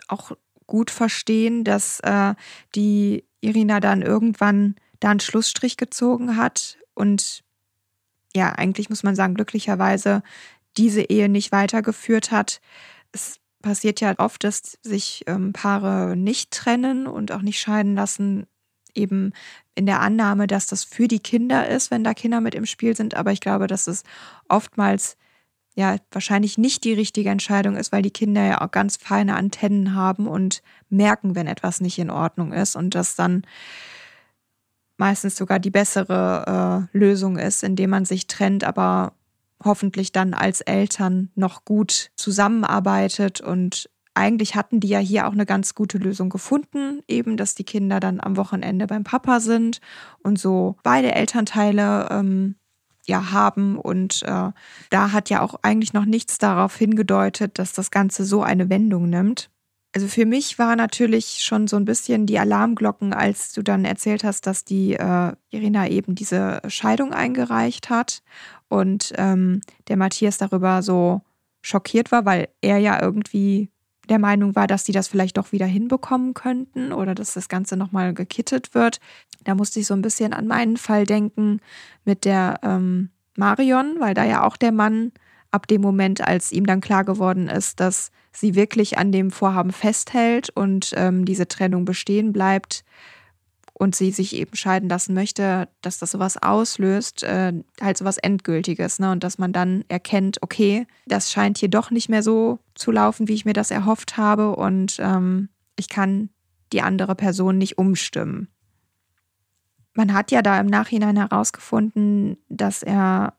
auch 0.08 0.32
gut 0.66 0.90
verstehen, 0.90 1.64
dass 1.64 2.00
äh, 2.00 2.34
die 2.74 3.24
Irina 3.40 3.80
dann 3.80 4.02
irgendwann 4.02 4.76
da 5.00 5.10
einen 5.10 5.20
Schlussstrich 5.20 5.76
gezogen 5.76 6.36
hat 6.36 6.78
und 6.94 7.44
ja, 8.34 8.50
eigentlich 8.50 8.90
muss 8.90 9.02
man 9.02 9.14
sagen, 9.14 9.34
glücklicherweise 9.34 10.22
diese 10.76 11.02
Ehe 11.02 11.28
nicht 11.28 11.52
weitergeführt 11.52 12.30
hat. 12.30 12.60
Es 13.12 13.38
passiert 13.64 14.00
ja 14.00 14.14
oft, 14.18 14.44
dass 14.44 14.78
sich 14.82 15.24
ähm, 15.26 15.52
Paare 15.52 16.16
nicht 16.16 16.50
trennen 16.52 17.06
und 17.06 17.32
auch 17.32 17.42
nicht 17.42 17.58
scheiden 17.58 17.94
lassen, 17.94 18.46
eben 18.94 19.32
in 19.74 19.86
der 19.86 20.00
Annahme, 20.00 20.46
dass 20.46 20.68
das 20.68 20.84
für 20.84 21.08
die 21.08 21.18
Kinder 21.18 21.66
ist, 21.66 21.90
wenn 21.90 22.04
da 22.04 22.14
Kinder 22.14 22.40
mit 22.40 22.54
im 22.54 22.66
Spiel 22.66 22.94
sind. 22.94 23.14
Aber 23.14 23.32
ich 23.32 23.40
glaube, 23.40 23.66
dass 23.66 23.88
es 23.88 24.04
oftmals 24.48 25.16
ja 25.74 25.96
wahrscheinlich 26.12 26.58
nicht 26.58 26.84
die 26.84 26.92
richtige 26.92 27.30
Entscheidung 27.30 27.76
ist, 27.76 27.90
weil 27.90 28.02
die 28.02 28.12
Kinder 28.12 28.44
ja 28.44 28.60
auch 28.60 28.70
ganz 28.70 28.96
feine 28.96 29.34
Antennen 29.34 29.94
haben 29.94 30.28
und 30.28 30.62
merken, 30.88 31.34
wenn 31.34 31.48
etwas 31.48 31.80
nicht 31.80 31.98
in 31.98 32.10
Ordnung 32.10 32.52
ist 32.52 32.76
und 32.76 32.94
das 32.94 33.16
dann 33.16 33.42
meistens 34.96 35.36
sogar 35.36 35.58
die 35.58 35.70
bessere 35.70 36.88
äh, 36.92 36.96
Lösung 36.96 37.38
ist, 37.38 37.64
indem 37.64 37.90
man 37.90 38.04
sich 38.04 38.28
trennt, 38.28 38.62
aber 38.62 39.14
hoffentlich 39.64 40.12
dann 40.12 40.34
als 40.34 40.60
Eltern 40.60 41.30
noch 41.34 41.64
gut 41.64 42.10
zusammenarbeitet 42.16 43.40
und 43.40 43.88
eigentlich 44.14 44.54
hatten 44.54 44.78
die 44.78 44.88
ja 44.88 45.00
hier 45.00 45.26
auch 45.26 45.32
eine 45.32 45.44
ganz 45.44 45.74
gute 45.74 45.98
Lösung 45.98 46.30
gefunden, 46.30 47.02
eben, 47.08 47.36
dass 47.36 47.56
die 47.56 47.64
Kinder 47.64 47.98
dann 47.98 48.20
am 48.20 48.36
Wochenende 48.36 48.86
beim 48.86 49.02
Papa 49.02 49.40
sind 49.40 49.80
und 50.22 50.38
so 50.38 50.76
beide 50.84 51.12
Elternteile 51.12 52.08
ähm, 52.10 52.54
ja 53.06 53.32
haben. 53.32 53.76
Und 53.76 54.22
äh, 54.22 54.50
da 54.90 55.12
hat 55.12 55.30
ja 55.30 55.40
auch 55.40 55.56
eigentlich 55.62 55.92
noch 55.92 56.04
nichts 56.04 56.38
darauf 56.38 56.76
hingedeutet, 56.76 57.58
dass 57.58 57.72
das 57.72 57.90
Ganze 57.90 58.24
so 58.24 58.42
eine 58.42 58.70
Wendung 58.70 59.10
nimmt. 59.10 59.50
Also 59.94 60.08
für 60.08 60.26
mich 60.26 60.58
war 60.58 60.74
natürlich 60.74 61.44
schon 61.44 61.68
so 61.68 61.76
ein 61.76 61.84
bisschen 61.84 62.26
die 62.26 62.40
Alarmglocken, 62.40 63.12
als 63.12 63.52
du 63.52 63.62
dann 63.62 63.84
erzählt 63.84 64.24
hast, 64.24 64.44
dass 64.44 64.64
die 64.64 64.94
äh, 64.94 65.32
Irina 65.50 65.86
eben 65.86 66.16
diese 66.16 66.60
Scheidung 66.66 67.12
eingereicht 67.12 67.90
hat 67.90 68.24
und 68.68 69.12
ähm, 69.16 69.60
der 69.86 69.96
Matthias 69.96 70.36
darüber 70.36 70.82
so 70.82 71.22
schockiert 71.62 72.10
war, 72.10 72.24
weil 72.24 72.48
er 72.60 72.78
ja 72.78 73.00
irgendwie 73.00 73.70
der 74.08 74.18
Meinung 74.18 74.56
war, 74.56 74.66
dass 74.66 74.82
die 74.82 74.90
das 74.90 75.06
vielleicht 75.06 75.38
doch 75.38 75.52
wieder 75.52 75.66
hinbekommen 75.66 76.34
könnten 76.34 76.92
oder 76.92 77.14
dass 77.14 77.34
das 77.34 77.48
Ganze 77.48 77.76
nochmal 77.76 78.14
gekittet 78.14 78.74
wird. 78.74 78.98
Da 79.44 79.54
musste 79.54 79.78
ich 79.78 79.86
so 79.86 79.94
ein 79.94 80.02
bisschen 80.02 80.32
an 80.32 80.48
meinen 80.48 80.76
Fall 80.76 81.04
denken 81.04 81.60
mit 82.04 82.24
der 82.24 82.58
ähm, 82.64 83.10
Marion, 83.36 84.00
weil 84.00 84.14
da 84.14 84.24
ja 84.24 84.44
auch 84.44 84.56
der 84.56 84.72
Mann 84.72 85.12
ab 85.52 85.68
dem 85.68 85.80
Moment, 85.80 86.20
als 86.20 86.50
ihm 86.50 86.66
dann 86.66 86.80
klar 86.80 87.04
geworden 87.04 87.48
ist, 87.48 87.78
dass 87.78 88.10
sie 88.34 88.54
wirklich 88.54 88.98
an 88.98 89.12
dem 89.12 89.30
Vorhaben 89.30 89.72
festhält 89.72 90.50
und 90.50 90.92
ähm, 90.96 91.24
diese 91.24 91.48
Trennung 91.48 91.84
bestehen 91.84 92.32
bleibt, 92.32 92.84
und 93.76 93.96
sie 93.96 94.12
sich 94.12 94.36
eben 94.36 94.54
scheiden 94.54 94.88
lassen 94.88 95.14
möchte, 95.14 95.68
dass 95.82 95.98
das 95.98 96.12
sowas 96.12 96.40
auslöst, 96.40 97.24
äh, 97.24 97.52
halt 97.80 97.98
sowas 97.98 98.18
Endgültiges, 98.18 99.00
ne? 99.00 99.10
Und 99.10 99.24
dass 99.24 99.36
man 99.36 99.52
dann 99.52 99.84
erkennt, 99.88 100.40
okay, 100.42 100.86
das 101.06 101.32
scheint 101.32 101.58
hier 101.58 101.68
doch 101.68 101.90
nicht 101.90 102.08
mehr 102.08 102.22
so 102.22 102.60
zu 102.74 102.92
laufen, 102.92 103.26
wie 103.26 103.34
ich 103.34 103.44
mir 103.44 103.52
das 103.52 103.72
erhofft 103.72 104.16
habe, 104.16 104.54
und 104.54 104.98
ähm, 105.00 105.48
ich 105.76 105.88
kann 105.88 106.30
die 106.72 106.82
andere 106.82 107.16
Person 107.16 107.58
nicht 107.58 107.76
umstimmen. 107.76 108.48
Man 109.92 110.14
hat 110.14 110.30
ja 110.30 110.40
da 110.40 110.58
im 110.60 110.66
Nachhinein 110.66 111.16
herausgefunden, 111.16 112.36
dass 112.48 112.84
er 112.84 113.34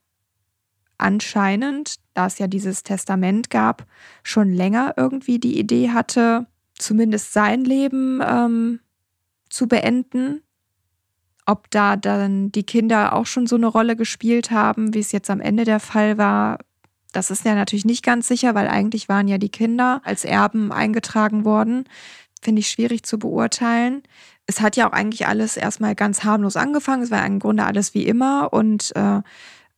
anscheinend, 0.98 1.96
da 2.16 2.26
es 2.26 2.40
ja 2.40 2.48
dieses 2.48 2.82
Testament 2.82 3.50
gab, 3.52 3.86
schon 4.24 4.52
länger 4.52 4.96
irgendwie 4.98 5.38
die 5.38 5.60
Idee 5.60 5.92
hatte, 5.92 6.48
zumindest 6.78 7.34
sein 7.34 7.64
Leben 7.64 8.22
ähm, 8.26 8.80
zu 9.50 9.68
beenden. 9.68 10.42
Ob 11.46 11.70
da 11.70 11.96
dann 11.96 12.52
die 12.52 12.64
Kinder 12.64 13.14
auch 13.14 13.28
schon 13.28 13.46
so 13.46 13.56
eine 13.56 13.68
Rolle 13.68 13.96
gespielt 13.96 14.50
haben, 14.50 14.96
wie 14.96 15.00
es 15.00 15.12
jetzt 15.12 15.30
am 15.30 15.42
Ende 15.42 15.64
der 15.64 15.80
Fall 15.80 16.18
war, 16.18 16.58
das 17.12 17.32
ist 17.32 17.46
ja 17.46 17.56
natürlich 17.56 17.86
nicht 17.86 18.04
ganz 18.04 18.28
sicher, 18.28 18.56
weil 18.56 18.68
eigentlich 18.68 19.08
waren 19.08 19.28
ja 19.28 19.38
die 19.38 19.50
Kinder 19.50 20.02
als 20.04 20.26
Erben 20.26 20.72
eingetragen 20.72 21.46
worden. 21.46 21.86
Finde 22.42 22.60
ich 22.60 22.68
schwierig 22.68 23.04
zu 23.04 23.20
beurteilen. 23.20 24.04
Es 24.48 24.60
hat 24.62 24.76
ja 24.76 24.88
auch 24.88 24.92
eigentlich 24.92 25.28
alles 25.28 25.56
erstmal 25.58 25.96
ganz 25.96 26.24
harmlos 26.24 26.56
angefangen. 26.56 27.04
Es 27.04 27.12
war 27.12 27.26
im 27.26 27.40
Grunde 27.40 27.64
alles 27.64 27.94
wie 27.94 28.06
immer. 28.06 28.52
Und 28.52 28.94
äh, 28.96 29.22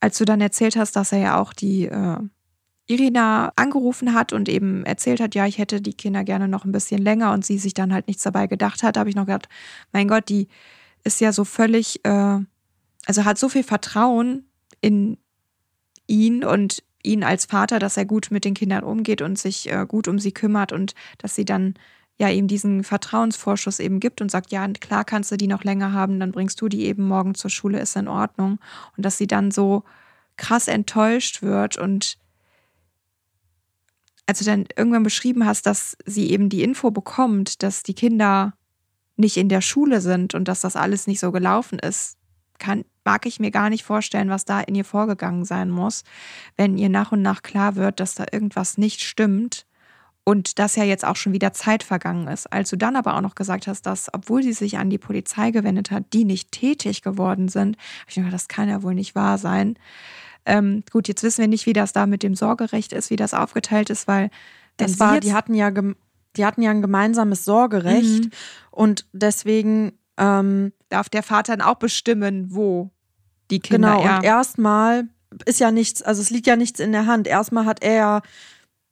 als 0.00 0.18
du 0.18 0.24
dann 0.24 0.40
erzählt 0.40 0.76
hast, 0.76 0.96
dass 0.96 1.12
er 1.12 1.18
ja 1.18 1.40
auch 1.40 1.52
die 1.52 1.86
äh, 1.86 2.18
Irina 2.86 3.52
angerufen 3.56 4.14
hat 4.14 4.32
und 4.32 4.48
eben 4.48 4.84
erzählt 4.84 5.20
hat, 5.20 5.34
ja, 5.34 5.46
ich 5.46 5.58
hätte 5.58 5.80
die 5.80 5.92
Kinder 5.92 6.24
gerne 6.24 6.48
noch 6.48 6.64
ein 6.64 6.72
bisschen 6.72 7.02
länger 7.02 7.32
und 7.32 7.44
sie 7.44 7.58
sich 7.58 7.74
dann 7.74 7.92
halt 7.92 8.08
nichts 8.08 8.22
dabei 8.22 8.46
gedacht 8.46 8.82
hat, 8.82 8.96
habe 8.96 9.10
ich 9.10 9.16
noch 9.16 9.26
gedacht, 9.26 9.48
mein 9.92 10.08
Gott, 10.08 10.28
die 10.28 10.48
ist 11.04 11.20
ja 11.20 11.32
so 11.32 11.44
völlig, 11.44 12.04
äh, 12.04 12.38
also 13.06 13.24
hat 13.24 13.38
so 13.38 13.48
viel 13.48 13.62
Vertrauen 13.62 14.46
in 14.80 15.18
ihn 16.06 16.44
und 16.44 16.82
ihn 17.02 17.24
als 17.24 17.44
Vater, 17.44 17.78
dass 17.78 17.96
er 17.96 18.06
gut 18.06 18.28
mit 18.30 18.44
den 18.44 18.54
Kindern 18.54 18.84
umgeht 18.84 19.22
und 19.22 19.38
sich 19.38 19.70
äh, 19.70 19.84
gut 19.86 20.08
um 20.08 20.18
sie 20.18 20.32
kümmert 20.32 20.72
und 20.72 20.94
dass 21.18 21.34
sie 21.34 21.44
dann 21.44 21.74
ja 22.18 22.30
eben 22.30 22.48
diesen 22.48 22.84
Vertrauensvorschuss 22.84 23.78
eben 23.78 24.00
gibt 24.00 24.20
und 24.20 24.30
sagt, 24.30 24.50
ja, 24.50 24.66
klar 24.68 25.04
kannst 25.04 25.30
du 25.30 25.36
die 25.36 25.46
noch 25.46 25.64
länger 25.64 25.92
haben, 25.92 26.18
dann 26.18 26.32
bringst 26.32 26.60
du 26.60 26.68
die 26.68 26.84
eben 26.84 27.06
morgen 27.06 27.34
zur 27.34 27.50
Schule, 27.50 27.78
ist 27.78 27.96
in 27.96 28.08
Ordnung. 28.08 28.58
Und 28.96 29.06
dass 29.06 29.18
sie 29.18 29.28
dann 29.28 29.50
so 29.50 29.84
krass 30.36 30.68
enttäuscht 30.68 31.42
wird 31.42 31.78
und 31.78 32.18
als 34.26 34.40
du 34.40 34.44
dann 34.44 34.66
irgendwann 34.76 35.04
beschrieben 35.04 35.46
hast, 35.46 35.64
dass 35.64 35.96
sie 36.04 36.30
eben 36.30 36.50
die 36.50 36.62
Info 36.62 36.90
bekommt, 36.90 37.62
dass 37.62 37.82
die 37.82 37.94
Kinder 37.94 38.52
nicht 39.16 39.36
in 39.36 39.48
der 39.48 39.62
Schule 39.62 40.00
sind 40.00 40.34
und 40.34 40.48
dass 40.48 40.60
das 40.60 40.76
alles 40.76 41.06
nicht 41.06 41.18
so 41.18 41.32
gelaufen 41.32 41.78
ist, 41.78 42.18
kann, 42.58 42.84
mag 43.04 43.24
ich 43.24 43.40
mir 43.40 43.50
gar 43.50 43.70
nicht 43.70 43.84
vorstellen, 43.84 44.28
was 44.28 44.44
da 44.44 44.60
in 44.60 44.74
ihr 44.74 44.84
vorgegangen 44.84 45.44
sein 45.44 45.70
muss, 45.70 46.04
wenn 46.56 46.76
ihr 46.76 46.88
nach 46.88 47.12
und 47.12 47.22
nach 47.22 47.42
klar 47.42 47.76
wird, 47.76 48.00
dass 48.00 48.14
da 48.14 48.26
irgendwas 48.30 48.76
nicht 48.76 49.02
stimmt 49.02 49.66
und 50.28 50.58
dass 50.58 50.76
ja 50.76 50.84
jetzt 50.84 51.06
auch 51.06 51.16
schon 51.16 51.32
wieder 51.32 51.54
Zeit 51.54 51.82
vergangen 51.82 52.28
ist. 52.28 52.52
Als 52.52 52.68
du 52.68 52.76
dann 52.76 52.96
aber 52.96 53.16
auch 53.16 53.22
noch 53.22 53.34
gesagt 53.34 53.66
hast, 53.66 53.86
dass, 53.86 54.12
obwohl 54.12 54.42
sie 54.42 54.52
sich 54.52 54.76
an 54.76 54.90
die 54.90 54.98
Polizei 54.98 55.52
gewendet 55.52 55.90
hat, 55.90 56.12
die 56.12 56.26
nicht 56.26 56.52
tätig 56.52 57.00
geworden 57.00 57.48
sind, 57.48 57.78
ich 58.06 58.16
gedacht, 58.16 58.34
das 58.34 58.46
kann 58.46 58.68
ja 58.68 58.82
wohl 58.82 58.94
nicht 58.94 59.14
wahr 59.14 59.38
sein. 59.38 59.78
Ähm, 60.44 60.84
gut, 60.92 61.08
jetzt 61.08 61.22
wissen 61.22 61.40
wir 61.40 61.48
nicht, 61.48 61.64
wie 61.64 61.72
das 61.72 61.94
da 61.94 62.04
mit 62.04 62.22
dem 62.22 62.34
Sorgerecht 62.34 62.92
ist, 62.92 63.08
wie 63.08 63.16
das 63.16 63.32
aufgeteilt 63.32 63.88
ist, 63.88 64.06
weil 64.06 64.28
das 64.76 65.00
war, 65.00 65.18
die 65.18 65.32
hatten 65.32 65.54
ja, 65.54 65.70
die 65.70 66.44
hatten 66.44 66.60
ja 66.60 66.72
ein 66.72 66.82
gemeinsames 66.82 67.46
Sorgerecht 67.46 68.24
mhm. 68.24 68.30
und 68.70 69.06
deswegen 69.14 69.92
ähm, 70.18 70.74
darf 70.90 71.08
der 71.08 71.22
Vater 71.22 71.56
dann 71.56 71.66
auch 71.66 71.76
bestimmen, 71.76 72.54
wo 72.54 72.90
die 73.50 73.60
Kinder. 73.60 73.92
Genau. 73.92 74.04
Ja. 74.04 74.16
Und 74.18 74.24
erstmal 74.24 75.08
ist 75.46 75.58
ja 75.58 75.70
nichts, 75.70 76.02
also 76.02 76.20
es 76.20 76.28
liegt 76.28 76.46
ja 76.46 76.56
nichts 76.56 76.80
in 76.80 76.92
der 76.92 77.06
Hand. 77.06 77.26
Erstmal 77.26 77.64
hat 77.64 77.82
er 77.82 77.94
ja 77.94 78.22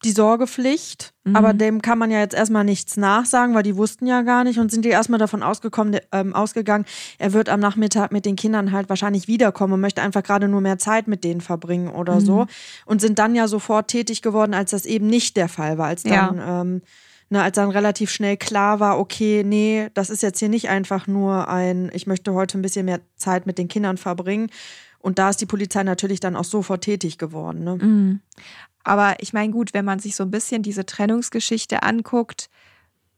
die 0.04 0.12
Sorgepflicht, 0.12 1.14
mhm. 1.24 1.36
aber 1.36 1.54
dem 1.54 1.80
kann 1.80 1.98
man 1.98 2.10
ja 2.10 2.18
jetzt 2.18 2.34
erstmal 2.34 2.64
nichts 2.64 2.96
nachsagen, 2.96 3.54
weil 3.54 3.62
die 3.62 3.76
wussten 3.76 4.06
ja 4.06 4.22
gar 4.22 4.44
nicht 4.44 4.58
und 4.58 4.70
sind 4.70 4.84
die 4.84 4.90
erstmal 4.90 5.18
davon 5.18 5.42
ausgekommen, 5.42 5.98
ähm, 6.12 6.34
ausgegangen, 6.34 6.84
er 7.18 7.32
wird 7.32 7.48
am 7.48 7.60
Nachmittag 7.60 8.12
mit 8.12 8.26
den 8.26 8.36
Kindern 8.36 8.72
halt 8.72 8.88
wahrscheinlich 8.88 9.26
wiederkommen 9.26 9.72
und 9.72 9.80
möchte 9.80 10.02
einfach 10.02 10.22
gerade 10.22 10.48
nur 10.48 10.60
mehr 10.60 10.78
Zeit 10.78 11.08
mit 11.08 11.24
denen 11.24 11.40
verbringen 11.40 11.88
oder 11.88 12.16
mhm. 12.16 12.20
so. 12.20 12.46
Und 12.84 13.00
sind 13.00 13.18
dann 13.18 13.34
ja 13.34 13.48
sofort 13.48 13.88
tätig 13.88 14.20
geworden, 14.20 14.52
als 14.52 14.70
das 14.72 14.84
eben 14.84 15.06
nicht 15.06 15.36
der 15.36 15.48
Fall 15.48 15.78
war, 15.78 15.86
als 15.86 16.02
dann, 16.02 16.36
ja. 16.36 16.60
ähm, 16.60 16.82
ne, 17.30 17.42
als 17.42 17.56
dann 17.56 17.70
relativ 17.70 18.10
schnell 18.10 18.36
klar 18.36 18.80
war, 18.80 18.98
okay, 18.98 19.44
nee, 19.44 19.88
das 19.94 20.10
ist 20.10 20.22
jetzt 20.22 20.38
hier 20.38 20.50
nicht 20.50 20.68
einfach 20.68 21.06
nur 21.06 21.48
ein, 21.48 21.90
ich 21.94 22.06
möchte 22.06 22.34
heute 22.34 22.58
ein 22.58 22.62
bisschen 22.62 22.84
mehr 22.84 23.00
Zeit 23.16 23.46
mit 23.46 23.56
den 23.56 23.68
Kindern 23.68 23.96
verbringen. 23.96 24.50
Und 24.98 25.20
da 25.20 25.30
ist 25.30 25.40
die 25.40 25.46
Polizei 25.46 25.84
natürlich 25.84 26.18
dann 26.18 26.34
auch 26.34 26.44
sofort 26.44 26.82
tätig 26.82 27.16
geworden. 27.16 27.62
Ne? 27.62 27.76
Mhm. 27.76 28.20
Aber 28.86 29.16
ich 29.18 29.32
meine, 29.32 29.52
gut, 29.52 29.74
wenn 29.74 29.84
man 29.84 29.98
sich 29.98 30.14
so 30.14 30.22
ein 30.22 30.30
bisschen 30.30 30.62
diese 30.62 30.86
Trennungsgeschichte 30.86 31.82
anguckt, 31.82 32.48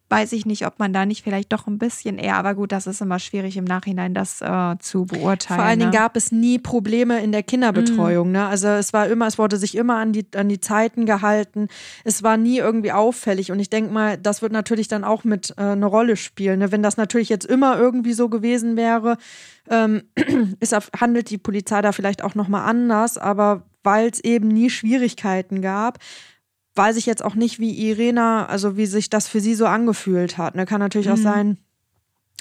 weiß 0.08 0.32
ich 0.32 0.46
nicht, 0.46 0.66
ob 0.66 0.78
man 0.78 0.94
da 0.94 1.04
nicht 1.04 1.22
vielleicht 1.22 1.52
doch 1.52 1.66
ein 1.66 1.78
bisschen 1.78 2.16
eher, 2.16 2.36
aber 2.36 2.54
gut, 2.54 2.72
das 2.72 2.86
ist 2.86 3.02
immer 3.02 3.18
schwierig 3.18 3.58
im 3.58 3.64
Nachhinein, 3.64 4.14
das 4.14 4.40
äh, 4.40 4.76
zu 4.78 5.04
beurteilen. 5.04 5.60
Vor 5.60 5.68
allen 5.68 5.78
Dingen 5.78 5.90
ne? 5.90 5.98
gab 5.98 6.16
es 6.16 6.32
nie 6.32 6.58
Probleme 6.58 7.22
in 7.22 7.32
der 7.32 7.42
Kinderbetreuung. 7.42 8.30
Mm. 8.30 8.32
Ne? 8.32 8.46
Also 8.46 8.68
es 8.68 8.94
war 8.94 9.08
immer, 9.08 9.26
es 9.26 9.36
wurde 9.36 9.58
sich 9.58 9.76
immer 9.76 9.96
an 9.96 10.14
die, 10.14 10.26
an 10.34 10.48
die 10.48 10.60
Zeiten 10.60 11.04
gehalten. 11.04 11.68
Es 12.04 12.22
war 12.22 12.38
nie 12.38 12.56
irgendwie 12.56 12.92
auffällig. 12.92 13.52
Und 13.52 13.60
ich 13.60 13.68
denke 13.68 13.92
mal, 13.92 14.16
das 14.16 14.40
wird 14.40 14.52
natürlich 14.52 14.88
dann 14.88 15.04
auch 15.04 15.24
mit 15.24 15.52
äh, 15.58 15.62
eine 15.62 15.84
Rolle 15.84 16.16
spielen. 16.16 16.60
Ne? 16.60 16.72
Wenn 16.72 16.82
das 16.82 16.96
natürlich 16.96 17.28
jetzt 17.28 17.44
immer 17.44 17.78
irgendwie 17.78 18.14
so 18.14 18.30
gewesen 18.30 18.78
wäre, 18.78 19.18
ähm, 19.68 20.04
ist, 20.60 20.74
handelt 20.98 21.28
die 21.28 21.38
Polizei 21.38 21.82
da 21.82 21.92
vielleicht 21.92 22.24
auch 22.24 22.34
nochmal 22.34 22.66
anders. 22.66 23.18
Aber 23.18 23.67
weil 23.82 24.08
es 24.08 24.20
eben 24.20 24.48
nie 24.48 24.70
Schwierigkeiten 24.70 25.62
gab, 25.62 25.98
weiß 26.74 26.96
ich 26.96 27.06
jetzt 27.06 27.24
auch 27.24 27.34
nicht, 27.34 27.58
wie 27.58 27.90
Irena, 27.90 28.46
also 28.46 28.76
wie 28.76 28.86
sich 28.86 29.10
das 29.10 29.28
für 29.28 29.40
sie 29.40 29.54
so 29.54 29.66
angefühlt 29.66 30.38
hat. 30.38 30.54
Ne? 30.54 30.64
Kann 30.64 30.80
natürlich 30.80 31.08
mhm. 31.08 31.14
auch 31.14 31.18
sein, 31.18 31.58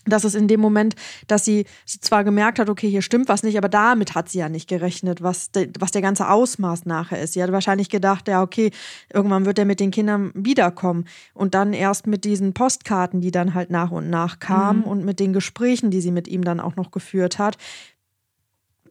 dass 0.07 0.23
es 0.23 0.35
in 0.35 0.47
dem 0.47 0.59
Moment, 0.59 0.95
dass 1.27 1.45
sie 1.45 1.65
zwar 1.85 2.23
gemerkt 2.23 2.59
hat, 2.59 2.69
okay, 2.69 2.89
hier 2.89 3.01
stimmt 3.01 3.27
was 3.27 3.43
nicht, 3.43 3.57
aber 3.57 3.69
damit 3.69 4.15
hat 4.15 4.29
sie 4.29 4.39
ja 4.39 4.49
nicht 4.49 4.69
gerechnet, 4.69 5.21
was, 5.21 5.51
de, 5.51 5.69
was 5.79 5.91
der 5.91 6.01
ganze 6.01 6.29
Ausmaß 6.29 6.85
nachher 6.85 7.21
ist. 7.21 7.33
Sie 7.33 7.43
hat 7.43 7.51
wahrscheinlich 7.51 7.89
gedacht, 7.89 8.27
ja, 8.27 8.41
okay, 8.41 8.71
irgendwann 9.13 9.45
wird 9.45 9.59
er 9.59 9.65
mit 9.65 9.79
den 9.79 9.91
Kindern 9.91 10.31
wiederkommen. 10.33 11.05
Und 11.33 11.53
dann 11.53 11.73
erst 11.73 12.07
mit 12.07 12.25
diesen 12.25 12.53
Postkarten, 12.53 13.21
die 13.21 13.31
dann 13.31 13.53
halt 13.53 13.69
nach 13.69 13.91
und 13.91 14.09
nach 14.09 14.39
kamen 14.39 14.79
mhm. 14.79 14.85
und 14.85 15.05
mit 15.05 15.19
den 15.19 15.33
Gesprächen, 15.33 15.91
die 15.91 16.01
sie 16.01 16.11
mit 16.11 16.27
ihm 16.27 16.43
dann 16.43 16.59
auch 16.59 16.75
noch 16.75 16.91
geführt 16.91 17.39
hat, 17.39 17.57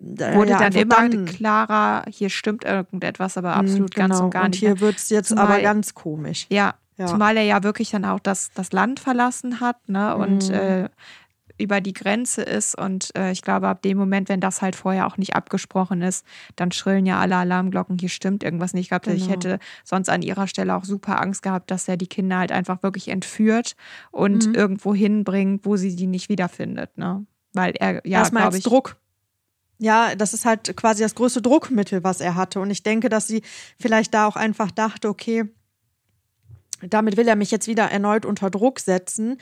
wurde 0.01 0.51
ja, 0.51 0.59
dann 0.59 0.73
immer 0.73 1.09
dann, 1.09 1.25
klarer, 1.25 2.05
hier 2.09 2.31
stimmt 2.31 2.65
irgendetwas, 2.65 3.37
aber 3.37 3.55
mhm, 3.55 3.61
absolut 3.61 3.95
genau. 3.95 4.09
ganz 4.09 4.21
und 4.21 4.31
gar 4.31 4.49
nicht. 4.49 4.63
Und 4.63 4.69
hier 4.69 4.81
wird 4.81 4.97
es 4.97 5.09
jetzt 5.11 5.29
zumal, 5.29 5.47
aber 5.47 5.61
ganz 5.61 5.95
komisch. 5.95 6.47
Ja, 6.51 6.75
ja, 6.99 7.07
zumal 7.07 7.37
er 7.37 7.43
ja 7.43 7.63
wirklich 7.63 7.91
dann 7.91 8.05
auch 8.05 8.21
das, 8.21 8.51
das 8.55 8.73
Land 8.73 9.01
verlassen 9.01 9.61
hat 9.61 9.89
ne? 9.89 10.17
und 10.17 10.49
mhm. 10.49 10.55
äh, 10.55 10.89
über 11.59 11.81
die 11.81 11.93
Grenze 11.93 12.43
ist. 12.43 12.77
Und 12.79 13.15
äh, 13.17 13.33
ich 13.33 13.43
glaube, 13.43 13.69
ab 13.69 13.83
dem 13.83 13.99
Moment, 13.99 14.29
wenn 14.29 14.41
das 14.41 14.63
halt 14.63 14.77
vorher 14.77 15.07
auch 15.07 15.17
nicht 15.17 15.35
abgesprochen 15.35 16.03
ist, 16.03 16.25
dann 16.57 16.73
schrillen 16.73 17.07
ja 17.07 17.19
alle 17.19 17.37
Alarmglocken, 17.37 17.99
hier 17.99 18.09
stimmt 18.09 18.43
irgendwas 18.43 18.75
nicht. 18.75 18.85
Ich 18.85 18.89
glaube, 18.89 19.11
genau. 19.11 19.17
ich 19.17 19.29
hätte 19.29 19.59
sonst 19.85 20.09
an 20.09 20.23
ihrer 20.23 20.47
Stelle 20.47 20.75
auch 20.75 20.85
super 20.85 21.21
Angst 21.21 21.43
gehabt, 21.43 21.71
dass 21.71 21.89
er 21.89 21.97
die 21.97 22.07
Kinder 22.07 22.39
halt 22.39 22.53
einfach 22.53 22.83
wirklich 22.83 23.09
entführt 23.09 23.77
und 24.11 24.49
mhm. 24.49 24.55
irgendwo 24.55 24.95
hinbringt, 24.95 25.65
wo 25.65 25.77
sie 25.77 25.97
die 25.97 26.07
nicht 26.07 26.29
wiederfindet. 26.29 26.97
Ne? 26.97 27.27
Weil 27.53 27.75
er 27.77 28.07
ja, 28.07 28.19
Erstmal 28.19 28.45
als 28.45 28.57
ich, 28.57 28.65
Druck 28.65 28.97
ja, 29.79 30.15
das 30.15 30.33
ist 30.35 30.45
halt 30.45 30.75
quasi 30.77 31.03
das 31.03 31.15
größte 31.15 31.43
Druckmittel, 31.43 32.03
was 32.03 32.21
er 32.21 32.35
hatte. 32.35 32.61
Und 32.61 32.71
ich 32.71 32.83
denke, 32.83 33.09
dass 33.09 33.27
sie 33.27 33.43
vielleicht 33.79 34.15
da 34.15 34.27
auch 34.27 34.37
einfach 34.37 34.71
dachte, 34.71 35.09
okay, 35.09 35.45
damit 36.83 37.17
will 37.17 37.29
er 37.29 37.37
mich 37.37 37.51
jetzt 37.51 37.69
wieder 37.69 37.85
erneut 37.85 38.25
unter 38.25 38.51
Druck 38.51 38.81
setzen. 38.81 39.39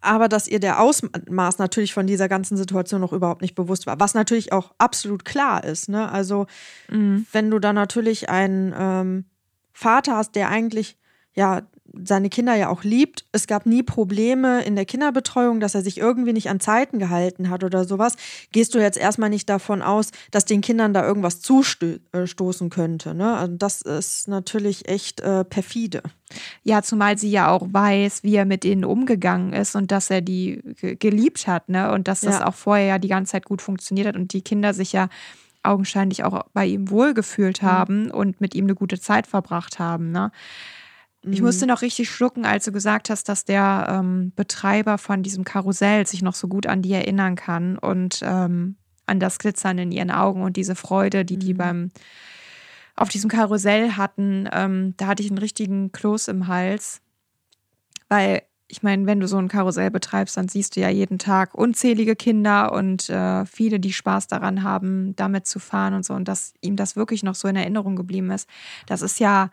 Aber 0.00 0.28
dass 0.28 0.46
ihr 0.46 0.60
der 0.60 0.80
Ausmaß 0.80 1.58
natürlich 1.58 1.92
von 1.92 2.06
dieser 2.06 2.28
ganzen 2.28 2.56
Situation 2.56 3.00
noch 3.00 3.12
überhaupt 3.12 3.42
nicht 3.42 3.56
bewusst 3.56 3.86
war. 3.86 3.98
Was 3.98 4.14
natürlich 4.14 4.52
auch 4.52 4.72
absolut 4.78 5.24
klar 5.24 5.64
ist. 5.64 5.88
Ne? 5.88 6.10
Also, 6.10 6.46
mhm. 6.88 7.26
wenn 7.32 7.50
du 7.50 7.58
da 7.58 7.72
natürlich 7.72 8.28
einen 8.28 8.72
ähm, 8.78 9.24
Vater 9.72 10.16
hast, 10.16 10.36
der 10.36 10.50
eigentlich 10.50 10.96
ja 11.34 11.62
seine 12.04 12.28
Kinder 12.28 12.54
ja 12.54 12.68
auch 12.68 12.84
liebt. 12.84 13.24
Es 13.32 13.46
gab 13.46 13.66
nie 13.66 13.82
Probleme 13.82 14.62
in 14.62 14.76
der 14.76 14.84
Kinderbetreuung, 14.84 15.60
dass 15.60 15.74
er 15.74 15.82
sich 15.82 15.98
irgendwie 15.98 16.32
nicht 16.32 16.48
an 16.50 16.60
Zeiten 16.60 16.98
gehalten 16.98 17.50
hat 17.50 17.64
oder 17.64 17.84
sowas. 17.84 18.16
Gehst 18.52 18.74
du 18.74 18.78
jetzt 18.78 18.98
erstmal 18.98 19.30
nicht 19.30 19.48
davon 19.48 19.82
aus, 19.82 20.10
dass 20.30 20.44
den 20.44 20.60
Kindern 20.60 20.94
da 20.94 21.04
irgendwas 21.04 21.40
zustoßen 21.40 22.70
könnte. 22.70 23.14
Ne? 23.14 23.36
Also 23.36 23.56
das 23.56 23.82
ist 23.82 24.28
natürlich 24.28 24.88
echt 24.88 25.20
äh, 25.20 25.44
perfide. 25.44 26.02
Ja, 26.62 26.82
zumal 26.82 27.16
sie 27.18 27.30
ja 27.30 27.50
auch 27.50 27.66
weiß, 27.70 28.22
wie 28.22 28.36
er 28.36 28.44
mit 28.44 28.64
ihnen 28.64 28.84
umgegangen 28.84 29.52
ist 29.52 29.74
und 29.76 29.90
dass 29.90 30.10
er 30.10 30.20
die 30.20 30.62
geliebt 30.80 31.46
hat, 31.46 31.70
ne? 31.70 31.90
Und 31.90 32.06
dass 32.06 32.20
das 32.20 32.40
ja. 32.40 32.46
auch 32.46 32.54
vorher 32.54 32.86
ja 32.86 32.98
die 32.98 33.08
ganze 33.08 33.32
Zeit 33.32 33.46
gut 33.46 33.62
funktioniert 33.62 34.08
hat 34.08 34.16
und 34.16 34.34
die 34.34 34.42
Kinder 34.42 34.74
sich 34.74 34.92
ja 34.92 35.08
augenscheinlich 35.62 36.24
auch 36.24 36.44
bei 36.52 36.66
ihm 36.66 36.90
wohlgefühlt 36.90 37.62
mhm. 37.62 37.66
haben 37.66 38.04
mhm. 38.04 38.10
und 38.10 38.40
mit 38.40 38.54
ihm 38.54 38.64
eine 38.64 38.74
gute 38.74 39.00
Zeit 39.00 39.26
verbracht 39.26 39.78
haben. 39.78 40.12
Ne? 40.12 40.30
Ich 41.22 41.42
musste 41.42 41.66
noch 41.66 41.82
richtig 41.82 42.10
schlucken, 42.10 42.44
als 42.44 42.64
du 42.64 42.72
gesagt 42.72 43.10
hast, 43.10 43.28
dass 43.28 43.44
der 43.44 43.86
ähm, 43.90 44.32
Betreiber 44.36 44.98
von 44.98 45.22
diesem 45.22 45.44
Karussell 45.44 46.06
sich 46.06 46.22
noch 46.22 46.34
so 46.34 46.46
gut 46.46 46.66
an 46.66 46.80
die 46.80 46.92
erinnern 46.92 47.34
kann 47.34 47.76
und 47.76 48.20
ähm, 48.22 48.76
an 49.06 49.18
das 49.18 49.38
Glitzern 49.38 49.78
in 49.78 49.90
ihren 49.90 50.10
Augen 50.10 50.42
und 50.42 50.56
diese 50.56 50.76
Freude, 50.76 51.24
die 51.24 51.38
die 51.38 51.54
mhm. 51.54 51.58
beim 51.58 51.90
auf 52.94 53.08
diesem 53.08 53.30
Karussell 53.30 53.92
hatten. 53.92 54.48
Ähm, 54.52 54.94
da 54.96 55.06
hatte 55.06 55.22
ich 55.22 55.30
einen 55.30 55.38
richtigen 55.38 55.92
Kloß 55.92 56.28
im 56.28 56.48
Hals, 56.48 57.00
weil 58.08 58.42
ich 58.68 58.82
meine, 58.82 59.06
wenn 59.06 59.20
du 59.20 59.26
so 59.26 59.38
ein 59.38 59.48
Karussell 59.48 59.90
betreibst, 59.90 60.36
dann 60.36 60.48
siehst 60.48 60.76
du 60.76 60.80
ja 60.80 60.90
jeden 60.90 61.18
Tag 61.18 61.54
unzählige 61.54 62.16
Kinder 62.16 62.72
und 62.72 63.08
äh, 63.08 63.46
viele, 63.46 63.80
die 63.80 63.94
Spaß 63.94 64.26
daran 64.26 64.62
haben, 64.62 65.16
damit 65.16 65.46
zu 65.46 65.58
fahren 65.58 65.94
und 65.94 66.04
so. 66.04 66.12
Und 66.12 66.28
dass 66.28 66.52
ihm 66.60 66.76
das 66.76 66.94
wirklich 66.94 67.22
noch 67.22 67.34
so 67.34 67.48
in 67.48 67.56
Erinnerung 67.56 67.96
geblieben 67.96 68.30
ist, 68.30 68.48
das 68.86 69.00
ist 69.00 69.20
ja 69.20 69.50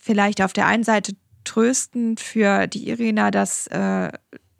vielleicht 0.00 0.42
auf 0.42 0.52
der 0.52 0.66
einen 0.66 0.82
Seite 0.82 1.14
tröstend 1.44 2.20
für 2.20 2.66
die 2.66 2.88
Irina, 2.88 3.30
dass 3.30 3.66
äh, 3.68 4.10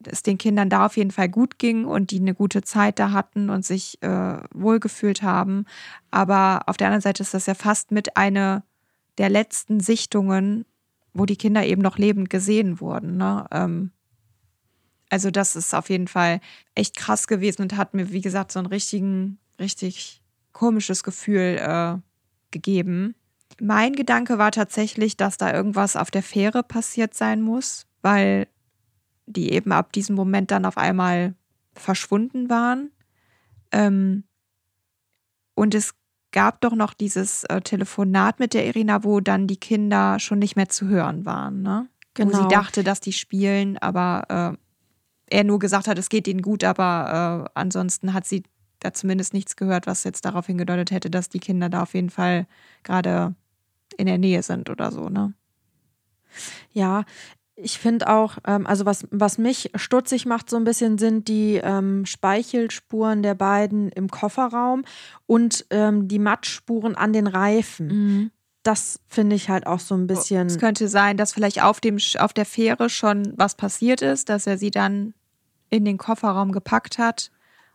es 0.05 0.23
den 0.23 0.39
Kindern 0.39 0.71
da 0.71 0.87
auf 0.87 0.97
jeden 0.97 1.11
Fall 1.11 1.29
gut 1.29 1.59
ging 1.59 1.85
und 1.85 2.11
die 2.11 2.21
eine 2.21 2.35
gute 2.35 2.63
Zeit 2.63 2.99
da 2.99 3.11
hatten 3.11 3.51
und 3.51 3.65
sich 3.65 4.03
äh, 4.03 4.39
wohlgefühlt 4.55 5.23
haben. 5.23 5.67
Aber 6.11 6.63
auf 6.67 6.77
der 6.77 6.87
anderen 6.87 7.03
Seite 7.03 7.23
ist 7.23 7.35
das 7.35 7.47
ja 7.47 7.55
fast 7.55 7.91
mit 7.91 8.17
einer 8.17 8.65
der 9.19 9.29
letzten 9.29 9.81
Sichtungen, 9.81 10.65
wo 11.13 11.27
die 11.27 11.37
Kinder 11.37 11.65
eben 11.65 11.83
noch 11.83 11.99
lebend 11.99 12.31
gesehen 12.31 12.81
wurden. 12.81 13.17
Ne? 13.17 13.47
Ähm, 13.51 13.91
also 15.11 15.31
das 15.31 15.57
ist 15.57 15.75
auf 15.75 15.91
jeden 15.91 16.09
Fall 16.09 16.41
echt 16.75 16.97
krass 16.97 17.27
gewesen 17.27 17.63
und 17.63 17.77
hat 17.77 17.95
mir, 17.95 18.13
wie 18.13 18.21
gesagt, 18.21 18.53
so 18.53 18.59
ein 18.59 18.67
richtigen, 18.67 19.39
richtig 19.59 20.23
komisches 20.53 21.03
Gefühl 21.03 21.59
äh, 21.61 21.99
gegeben. 22.51 23.15
Mein 23.59 23.95
Gedanke 23.95 24.39
war 24.39 24.51
tatsächlich, 24.53 25.17
dass 25.17 25.37
da 25.37 25.53
irgendwas 25.53 25.97
auf 25.97 26.11
der 26.11 26.23
Fähre 26.23 26.63
passiert 26.63 27.15
sein 27.15 27.41
muss, 27.43 27.87
weil 28.03 28.47
die 29.27 29.53
eben 29.53 29.73
ab 29.73 29.93
diesem 29.93 30.17
Moment 30.17 30.51
dann 30.51 30.65
auf 30.65 30.77
einmal 30.77 31.35
verschwunden 31.73 32.51
waren. 32.51 32.91
Ähm, 33.73 34.25
und 35.55 35.75
es 35.75 35.95
gab 36.33 36.61
doch 36.61 36.75
noch 36.75 36.95
dieses 36.95 37.45
äh, 37.45 37.61
Telefonat 37.61 38.39
mit 38.39 38.55
der 38.55 38.67
Irina, 38.67 39.05
wo 39.05 39.21
dann 39.21 39.47
die 39.47 39.57
Kinder 39.57 40.19
schon 40.19 40.39
nicht 40.39 40.57
mehr 40.57 40.69
zu 40.69 40.89
hören 40.89 41.25
waren, 41.27 41.63
ne? 41.63 41.89
Genau. 42.15 42.31
Wo 42.31 42.35
sie 42.35 42.43
genau. 42.43 42.49
dachte, 42.49 42.83
dass 42.83 43.01
die 43.01 43.13
spielen, 43.13 43.79
aber 43.79 44.57
äh, 45.31 45.37
er 45.37 45.45
nur 45.45 45.59
gesagt 45.59 45.87
hat, 45.87 45.99
es 45.99 46.09
geht 46.09 46.27
ihnen 46.27 46.43
gut, 46.43 46.65
aber 46.65 47.47
äh, 47.47 47.51
ansonsten 47.55 48.13
hat 48.13 48.27
sie 48.27 48.43
da 48.81 48.93
zumindest 48.93 49.33
nichts 49.33 49.57
gehört, 49.57 49.87
was 49.87 50.05
jetzt 50.05 50.25
darauf 50.25 50.47
hingedeutet 50.47 50.91
hätte, 50.91 51.11
dass 51.11 51.29
die 51.29 51.39
Kinder 51.39 51.69
da 51.69 51.83
auf 51.83 51.95
jeden 51.95 52.11
Fall 52.11 52.47
gerade 52.83 53.35
in 53.97 54.07
der 54.07 54.19
Nähe 54.19 54.43
sind 54.43 54.71
oder 54.71 54.91
so, 54.93 55.09
ne? 55.09 55.35
Ja, 56.73 57.05
ich 57.63 57.79
finde 57.79 58.09
auch, 58.09 58.39
ähm, 58.47 58.67
also 58.67 58.87
was, 58.87 59.07
was 59.11 59.39
mich 59.39 59.71
stutzig 59.75 60.27
macht 60.27 60.51
so 60.51 60.57
ein 60.57 60.65
bisschen, 60.65 60.99
sind 60.99 61.29
die 61.29 61.57
ähm, 61.63 62.07
Speichelspuren 62.07 63.23
der 63.23 63.35
beiden 63.35 63.91
im 63.91 64.09
Kofferraum 64.09 64.85
und 65.27 65.67
ähm, 65.71 66.09
die 66.09 66.19
Matschspuren 66.19 66.95
an 66.95 67.13
den 67.13 67.27
Reifen. 67.27 67.87
Mhm. 67.87 68.31
Das 68.63 69.01
finde 69.09 69.37
ich 69.37 69.49
halt 69.49 69.67
auch 69.67 69.81
so 69.81 69.95
ein 69.95 70.07
bisschen. 70.07 70.47
Es 70.47 70.59
könnte 70.59 70.89
sein, 70.89 71.17
dass 71.17 71.33
vielleicht 71.33 71.63
auf, 71.63 71.81
dem, 71.81 71.99
auf 72.19 72.33
der 72.33 72.45
Fähre 72.45 72.91
schon 72.91 73.33
was 73.37 73.55
passiert 73.55 74.03
ist, 74.03 74.29
dass 74.29 74.47
er 74.47 74.59
sie 74.59 74.71
dann 74.71 75.15
in 75.71 75.85
den 75.85 75.97
Kofferraum 75.97 76.53
gepackt 76.53 76.99
hat 76.99 77.31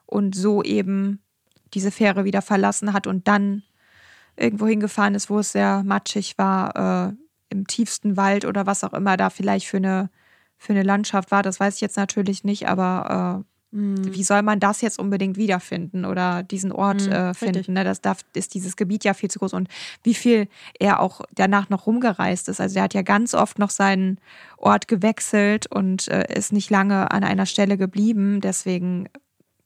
und 0.06 0.36
so 0.36 0.62
eben 0.62 1.22
diese 1.74 1.90
Fähre 1.90 2.24
wieder 2.24 2.42
verlassen 2.42 2.94
hat 2.94 3.08
und 3.08 3.28
dann 3.28 3.64
irgendwo 4.38 4.68
hingefahren 4.68 5.16
ist, 5.16 5.30
wo 5.30 5.40
es 5.40 5.52
sehr 5.52 5.84
matschig 5.84 6.38
war, 6.38 7.10
äh, 7.10 7.14
im 7.50 7.68
tiefsten 7.68 8.18
Wald 8.18 8.46
oder 8.46 8.66
was 8.66 8.84
auch 8.84 8.94
immer 8.94 9.18
da 9.18 9.30
vielleicht 9.30 9.68
für 9.68 9.78
eine, 9.78 10.10
für 10.58 10.74
eine 10.74 10.84
Landschaft 10.84 11.32
war. 11.32 11.44
Das 11.44 11.60
weiß 11.60 11.76
ich 11.76 11.82
jetzt 11.82 11.98
natürlich 11.98 12.44
nicht, 12.44 12.68
aber 12.68 13.44
äh, 13.74 13.76
mhm. 13.76 14.14
wie 14.14 14.24
soll 14.24 14.42
man 14.42 14.60
das 14.60 14.82
jetzt 14.82 15.00
unbedingt 15.00 15.38
wiederfinden 15.38 16.06
oder 16.06 16.44
diesen 16.44 16.72
Ort 16.72 17.06
mhm, 17.06 17.12
äh, 17.12 17.34
finden? 17.34 17.74
Ne? 17.74 17.84
Das 17.84 18.02
darf, 18.02 18.20
ist 18.34 18.54
dieses 18.54 18.76
Gebiet 18.76 19.04
ja 19.04 19.14
viel 19.14 19.30
zu 19.30 19.40
groß 19.40 19.54
und 19.54 19.70
wie 20.04 20.16
viel 20.16 20.48
er 20.80 21.00
auch 21.00 21.22
danach 21.34 21.70
noch 21.70 21.86
rumgereist 21.88 22.50
ist. 22.50 22.60
Also 22.60 22.78
er 22.78 22.84
hat 22.84 22.94
ja 22.94 23.04
ganz 23.04 23.34
oft 23.34 23.60
noch 23.60 23.70
seinen 23.70 24.20
Ort 24.58 24.88
gewechselt 24.88 25.68
und 25.68 26.08
äh, 26.08 26.26
ist 26.34 26.52
nicht 26.52 26.70
lange 26.70 27.12
an 27.12 27.24
einer 27.24 27.46
Stelle 27.46 27.78
geblieben. 27.78 28.42
Deswegen, 28.42 29.08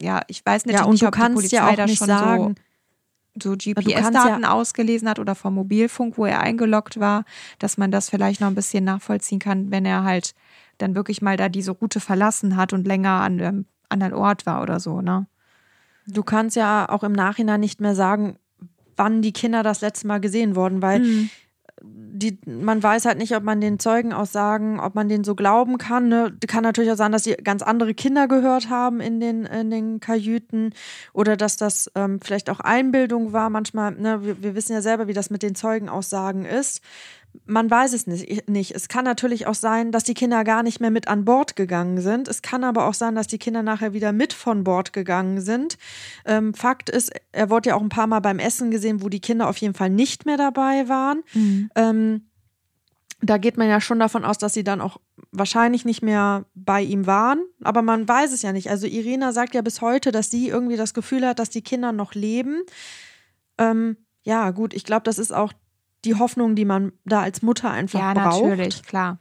ja, 0.02 0.22
ich 0.28 0.46
weiß 0.46 0.66
nicht, 0.66 0.76
ja, 0.76 0.84
und 0.84 0.94
nicht, 0.94 1.08
ob 1.08 1.16
die 1.16 1.34
Polizei 1.34 1.58
ja 1.58 1.70
auch 1.70 1.76
da 1.76 1.88
schon 1.88 2.08
sagen, 2.08 2.56
so 2.56 2.69
so 3.42 3.52
GPS-Daten 3.52 4.44
ja 4.44 4.52
ausgelesen 4.52 5.10
hat 5.10 5.20
oder 5.20 5.36
vom 5.36 5.56
Mobilfunk, 5.56 6.18
wo 6.18 6.26
er 6.26 6.42
eingeloggt 6.42 7.00
war, 7.00 7.26
dass 7.60 7.78
man 7.78 7.92
das 7.92 8.10
vielleicht 8.10 8.42
noch 8.42 8.48
ein 8.48 8.56
bisschen 8.56 8.84
nachvollziehen 8.84 9.40
kann, 9.40 9.72
wenn 9.72 9.86
er 9.86 10.04
halt 10.04 10.34
dann 10.78 10.96
wirklich 10.96 11.22
mal 11.22 11.38
da 11.38 11.50
diese 11.50 11.72
Route 11.72 12.00
verlassen 12.00 12.56
hat 12.56 12.74
und 12.74 12.88
länger 12.88 13.22
an 13.22 13.40
einem 13.40 13.66
anderen 13.90 14.14
Ort 14.14 14.46
war 14.46 14.62
oder 14.62 14.80
so, 14.80 15.02
ne? 15.02 15.28
Du 16.08 16.24
kannst 16.24 16.56
ja 16.56 16.90
auch 16.90 17.04
im 17.04 17.12
Nachhinein 17.12 17.60
nicht 17.60 17.82
mehr 17.82 17.94
sagen, 17.94 18.38
wann 18.96 19.22
die 19.22 19.34
Kinder 19.34 19.62
das 19.62 19.82
letzte 19.82 20.08
Mal 20.08 20.20
gesehen 20.20 20.56
wurden, 20.56 20.82
weil 20.82 21.00
mhm 21.00 21.30
die, 21.82 22.38
man 22.46 22.82
weiß 22.82 23.06
halt 23.06 23.18
nicht, 23.18 23.36
ob 23.36 23.44
man 23.44 23.62
den 23.62 23.80
Zeugenaussagen, 23.80 24.80
ob 24.80 24.96
man 24.96 25.10
den 25.10 25.24
so 25.24 25.36
glauben 25.36 25.78
kann. 25.78 26.10
Ne? 26.10 26.34
Kann 26.48 26.64
natürlich 26.64 26.92
auch 26.92 26.98
sein, 26.98 27.12
dass 27.12 27.24
sie 27.24 27.34
ganz 27.36 27.62
andere 27.62 27.94
Kinder 27.94 28.28
gehört 28.28 28.70
haben 28.70 29.00
in 29.00 29.20
den, 29.20 29.46
in 29.46 29.72
den 29.72 30.00
Kajüten 30.00 30.74
oder 31.14 31.38
dass 31.38 31.58
das 31.58 31.92
ähm, 31.96 32.20
vielleicht 32.22 32.50
auch 32.50 32.60
Einbildung 32.60 33.34
war. 33.34 33.50
Manchmal, 33.50 33.92
ne, 33.94 34.24
wir, 34.24 34.44
wir 34.44 34.56
wissen 34.56 34.74
ja 34.74 34.82
selber, 34.82 35.08
wie 35.08 35.14
das 35.14 35.30
mit 35.30 35.44
den 35.44 35.56
Zeugenaussagen 35.56 36.46
ist 36.46 36.82
man 37.46 37.70
weiß 37.70 37.94
es 37.94 38.08
nicht, 38.08 38.76
Es 38.76 38.88
kann 38.88 39.06
natürlich 39.06 39.48
auch 39.48 39.56
sein, 39.56 39.92
dass 39.92 40.04
die 40.04 40.14
Kinder 40.14 40.44
gar 40.44 40.64
nicht 40.64 40.80
mehr 40.80 40.92
mit 40.92 41.08
an 41.08 41.26
Bord 41.26 41.56
gegangen 41.56 42.00
sind. 42.00 42.28
Es 42.28 42.42
kann 42.42 42.64
aber 42.64 42.86
auch 42.86 42.94
sein, 42.94 43.16
dass 43.16 43.28
die 43.28 43.40
Kinder 43.40 43.64
nachher 43.64 43.94
wieder 43.94 44.12
mit 44.12 44.34
von 44.34 44.64
Bord 44.64 44.94
gegangen 44.94 45.42
sind. 45.42 45.78
Ähm, 46.26 46.54
Fakt 46.54 46.90
ist, 46.90 47.12
er 47.32 47.50
wurde 47.50 47.70
ja 47.70 47.76
auch 47.76 47.82
ein 47.82 47.90
paar 47.90 48.08
Mal 48.08 48.20
beim 48.20 48.40
Essen 48.40 48.72
gesehen, 48.72 49.02
wo 49.02 49.10
die 49.10 49.20
Kinder 49.20 49.50
auf 49.50 49.58
jeden 49.58 49.74
Fall 49.74 49.90
nicht 49.90 50.26
mehr 50.26 50.38
dabei 50.38 50.88
waren. 50.90 51.24
Mhm. 51.34 51.72
Ähm, 51.76 52.22
da 53.22 53.38
geht 53.38 53.58
man 53.58 53.68
ja 53.68 53.82
schon 53.82 54.00
davon 54.00 54.24
aus, 54.24 54.38
dass 54.38 54.54
sie 54.54 54.64
dann 54.64 54.80
auch 54.80 54.98
wahrscheinlich 55.32 55.86
nicht 55.86 56.02
mehr 56.02 56.46
bei 56.56 56.82
ihm 56.82 57.06
waren. 57.06 57.44
Aber 57.62 57.82
man 57.82 58.08
weiß 58.08 58.32
es 58.32 58.44
ja 58.44 58.54
nicht. 58.54 58.70
Also 58.70 58.88
Irina 58.88 59.34
sagt 59.34 59.56
ja 59.56 59.62
bis 59.62 59.82
heute, 59.82 60.12
dass 60.12 60.32
sie 60.32 60.48
irgendwie 60.48 60.78
das 60.78 60.94
Gefühl 60.94 61.28
hat, 61.28 61.40
dass 61.40 61.50
die 61.50 61.62
Kinder 61.62 61.92
noch 61.92 62.14
leben. 62.14 62.62
Ähm, 63.58 63.98
ja, 64.24 64.52
gut, 64.52 64.74
ich 64.74 64.84
glaube, 64.84 65.04
das 65.04 65.20
ist 65.20 65.34
auch 65.34 65.52
die 66.06 66.16
Hoffnung, 66.16 66.56
die 66.56 66.66
man 66.66 66.92
da 67.06 67.22
als 67.22 67.42
Mutter 67.42 67.70
einfach 67.70 68.00
ja, 68.00 68.14
braucht. 68.14 68.42
Ja, 68.42 68.50
natürlich, 68.50 68.84
klar. 68.84 69.20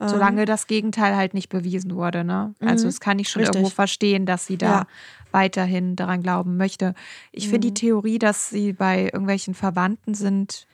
Ähm, 0.00 0.08
Solange 0.08 0.44
das 0.44 0.66
Gegenteil 0.66 1.14
halt 1.14 1.34
nicht 1.34 1.48
bewiesen 1.48 1.94
wurde, 1.94 2.24
ne? 2.24 2.54
Also, 2.60 2.86
das 2.86 2.96
mhm, 2.96 3.00
kann 3.00 3.18
ich 3.18 3.28
schon 3.28 3.40
richtig. 3.40 3.56
irgendwo 3.56 3.74
verstehen, 3.74 4.26
dass 4.26 4.46
sie 4.46 4.58
da 4.58 4.66
ja. 4.66 4.86
weiterhin 5.30 5.94
daran 5.94 6.22
glauben 6.22 6.56
möchte. 6.56 6.94
Ich 7.30 7.46
mhm. 7.46 7.50
finde 7.50 7.66
die 7.68 7.70
mhm. 7.70 7.88
Theorie, 7.88 8.18
dass 8.18 8.50
sie 8.50 8.72
bei 8.72 9.04
irgendwelchen 9.04 9.54
Verwandten 9.54 10.14
sind, 10.14 10.66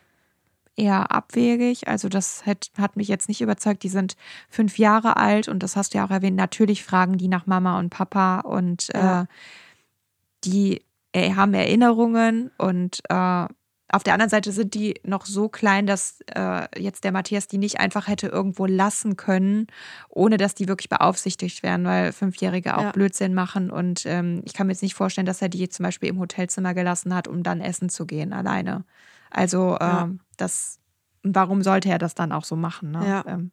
eher 0.75 1.11
abwegig. 1.11 1.88
Also, 1.88 2.09
das 2.09 2.47
hat, 2.47 2.71
hat 2.79 2.97
mich 2.97 3.09
jetzt 3.09 3.29
nicht 3.29 3.43
überzeugt. 3.43 3.83
Die 3.83 3.90
sind 3.90 4.16
fünf 4.49 4.79
Jahre 4.79 5.19
alt 5.19 5.49
und 5.49 5.62
das 5.62 5.77
hast 5.77 5.93
du 5.93 5.99
ja 5.99 6.07
auch 6.07 6.11
erwähnt. 6.11 6.37
Natürlich 6.37 6.83
fragen 6.83 7.19
die 7.19 7.29
nach 7.29 7.47
Mama 7.47 7.79
und 7.79 7.90
Papa 7.90 8.40
und 8.40 8.88
ja. 8.95 9.23
äh, 9.23 9.27
die 10.45 10.83
äh, 11.12 11.35
haben 11.35 11.53
Erinnerungen 11.53 12.51
und 12.57 13.01
äh, 13.11 13.47
auf 13.92 14.05
der 14.05 14.14
anderen 14.14 14.31
Seite 14.31 14.53
sind 14.53 14.74
die 14.74 15.00
noch 15.05 15.26
so 15.26 15.48
klein, 15.48 15.87
dass 15.87 16.20
äh, 16.35 16.66
jetzt 16.81 17.05
der 17.05 17.12
Matthias 17.12 17.48
die 17.48 17.59
nicht 17.59 17.81
einfach 17.81 18.07
hätte 18.07 18.29
irgendwo 18.29 18.66
lassen 18.66 19.16
können, 19.16 19.66
ohne 20.09 20.37
dass 20.37 20.55
die 20.55 20.68
wirklich 20.68 20.88
beaufsichtigt 20.88 21.62
werden, 21.62 21.85
weil 21.85 22.12
Fünfjährige 22.12 22.76
auch 22.76 22.83
ja. 22.83 22.92
Blödsinn 22.92 23.35
machen. 23.35 23.70
Und 23.70 24.07
ähm, 24.07 24.42
ich 24.44 24.55
kann 24.55 24.66
mir 24.66 24.72
jetzt 24.72 24.83
nicht 24.83 24.94
vorstellen, 24.94 25.26
dass 25.26 25.42
er 25.42 25.48
die 25.48 25.68
zum 25.68 25.85
Beispiel 25.85 26.09
im 26.09 26.20
Hotelzimmer 26.20 26.72
gelassen 26.74 27.14
hat, 27.14 27.26
um 27.26 27.42
dann 27.42 27.61
essen 27.61 27.88
zu 27.88 28.07
gehen 28.07 28.33
alleine. 28.33 28.85
Also 29.31 29.76
äh, 29.76 29.85
ja. 29.85 30.11
das, 30.37 30.79
warum 31.22 31.62
sollte 31.62 31.88
er 31.88 31.98
das 31.98 32.14
dann 32.14 32.33
auch 32.33 32.44
so 32.44 32.57
machen? 32.57 32.92
Ne? 32.92 33.07
Ja. 33.07 33.24
Ähm, 33.26 33.50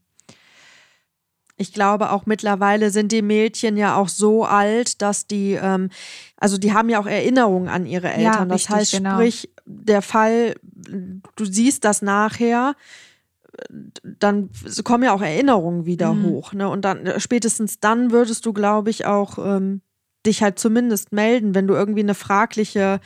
ich 1.58 1.74
glaube, 1.74 2.12
auch 2.12 2.26
mittlerweile 2.26 2.92
sind 2.92 3.12
die 3.12 3.24
Mädchen 3.24 3.78
ja 3.78 3.96
auch 3.96 4.10
so 4.10 4.46
alt, 4.46 5.02
dass 5.02 5.26
die, 5.26 5.54
ähm, 5.54 5.90
also 6.38 6.58
die 6.58 6.74
haben 6.74 6.90
ja 6.90 7.00
auch 7.00 7.08
Erinnerungen 7.08 7.68
an 7.68 7.86
ihre 7.86 8.10
Eltern. 8.10 8.24
Ja, 8.24 8.46
das 8.46 8.62
richtig, 8.62 8.76
heißt, 8.76 8.92
genau. 8.92 9.16
sprich, 9.16 9.50
der 9.66 10.04
Fall, 10.04 10.56
du 10.62 11.46
siehst 11.46 11.84
das 11.84 12.04
nachher, 12.04 12.76
dann 14.04 14.50
kommen 14.84 15.04
ja 15.04 15.14
auch 15.14 15.22
Erinnerungen 15.22 15.88
wieder 15.88 16.14
mhm. 16.14 16.26
hoch. 16.26 16.54
Ne? 16.54 16.70
Und 16.70 16.86
dann 16.86 17.20
spätestens 17.20 17.80
dann 17.80 18.12
würdest 18.12 18.46
du, 18.46 18.54
glaube 18.54 18.92
ich, 18.92 19.06
auch 19.06 19.40
ähm, 19.40 19.82
dich 20.28 20.44
halt 20.44 20.60
zumindest 20.60 21.12
melden, 21.12 21.56
wenn 21.56 21.68
du 21.68 21.74
irgendwie 21.74 22.02
eine 22.02 22.16
fragliche 22.16 23.00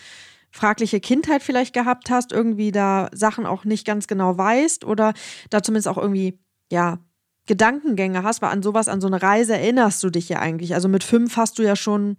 fragliche 0.54 1.00
Kindheit 1.00 1.44
vielleicht 1.44 1.74
gehabt 1.74 2.10
hast, 2.10 2.34
irgendwie 2.34 2.74
da 2.74 3.08
Sachen 3.14 3.46
auch 3.46 3.64
nicht 3.64 3.88
ganz 3.88 4.08
genau 4.08 4.38
weißt 4.38 4.84
oder 4.84 5.14
da 5.50 5.64
zumindest 5.64 5.88
auch 5.88 5.98
irgendwie, 5.98 6.38
ja, 6.70 7.00
Gedankengänge 7.48 8.24
hast, 8.24 8.42
weil 8.42 8.50
an 8.52 8.62
sowas, 8.64 8.88
an 8.88 9.02
so 9.02 9.08
eine 9.08 9.22
Reise 9.22 9.54
erinnerst 9.54 10.04
du 10.04 10.10
dich 10.10 10.30
ja 10.30 10.40
eigentlich. 10.40 10.74
Also 10.74 10.88
mit 10.88 11.04
fünf 11.04 11.38
hast 11.38 11.58
du 11.60 11.64
ja 11.64 11.76
schon 11.76 12.18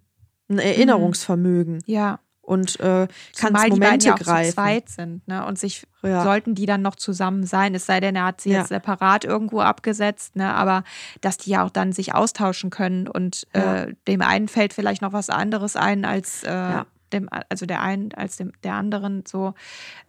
ein 0.49 0.55
mhm. 0.55 0.59
Erinnerungsvermögen. 0.59 1.83
Ja. 1.87 2.19
und 2.45 2.81
äh, 2.81 3.07
kann 3.39 3.55
Zumal 3.55 3.69
Momente 3.69 3.99
die 4.01 4.07
ja 4.09 4.15
auch 4.15 4.19
greifen. 4.19 4.49
zu 4.51 4.55
zweit 4.57 4.89
sind, 4.89 5.27
ne? 5.29 5.47
Und 5.47 5.61
sich 5.61 5.87
Ja. 6.03 6.25
sollten 6.25 6.57
die 6.57 6.67
dann 6.67 6.83
noch 6.83 6.97
zusammen 6.97 7.47
sein, 7.47 7.73
es 7.77 7.87
sei 7.87 8.01
denn, 8.01 8.17
er 8.17 8.25
hat 8.25 8.41
sie 8.41 8.51
Ja. 8.51 8.59
jetzt 8.59 8.69
separat 8.71 9.25
irgendwo 9.25 9.61
abgesetzt, 9.61 10.35
ne? 10.35 10.53
Aber 10.53 10.83
dass 11.21 11.39
die 11.39 11.51
ja 11.51 11.65
auch 11.65 11.71
dann 11.71 11.93
sich 11.93 12.15
austauschen 12.15 12.71
können 12.71 13.07
und 13.07 13.47
Ja. 13.55 13.85
äh, 13.85 13.95
dem 14.09 14.23
einen 14.23 14.49
fällt 14.49 14.75
vielleicht 14.75 15.03
noch 15.03 15.13
was 15.13 15.31
anderes 15.31 15.77
ein 15.77 16.05
als 16.05 16.43
äh, 16.43 16.83
dem, 17.13 17.29
also 17.49 17.65
der 17.65 17.81
einen 17.81 18.13
als 18.13 18.37
dem 18.39 18.53
der 18.65 18.75
anderen 18.75 19.23
so. 19.25 19.55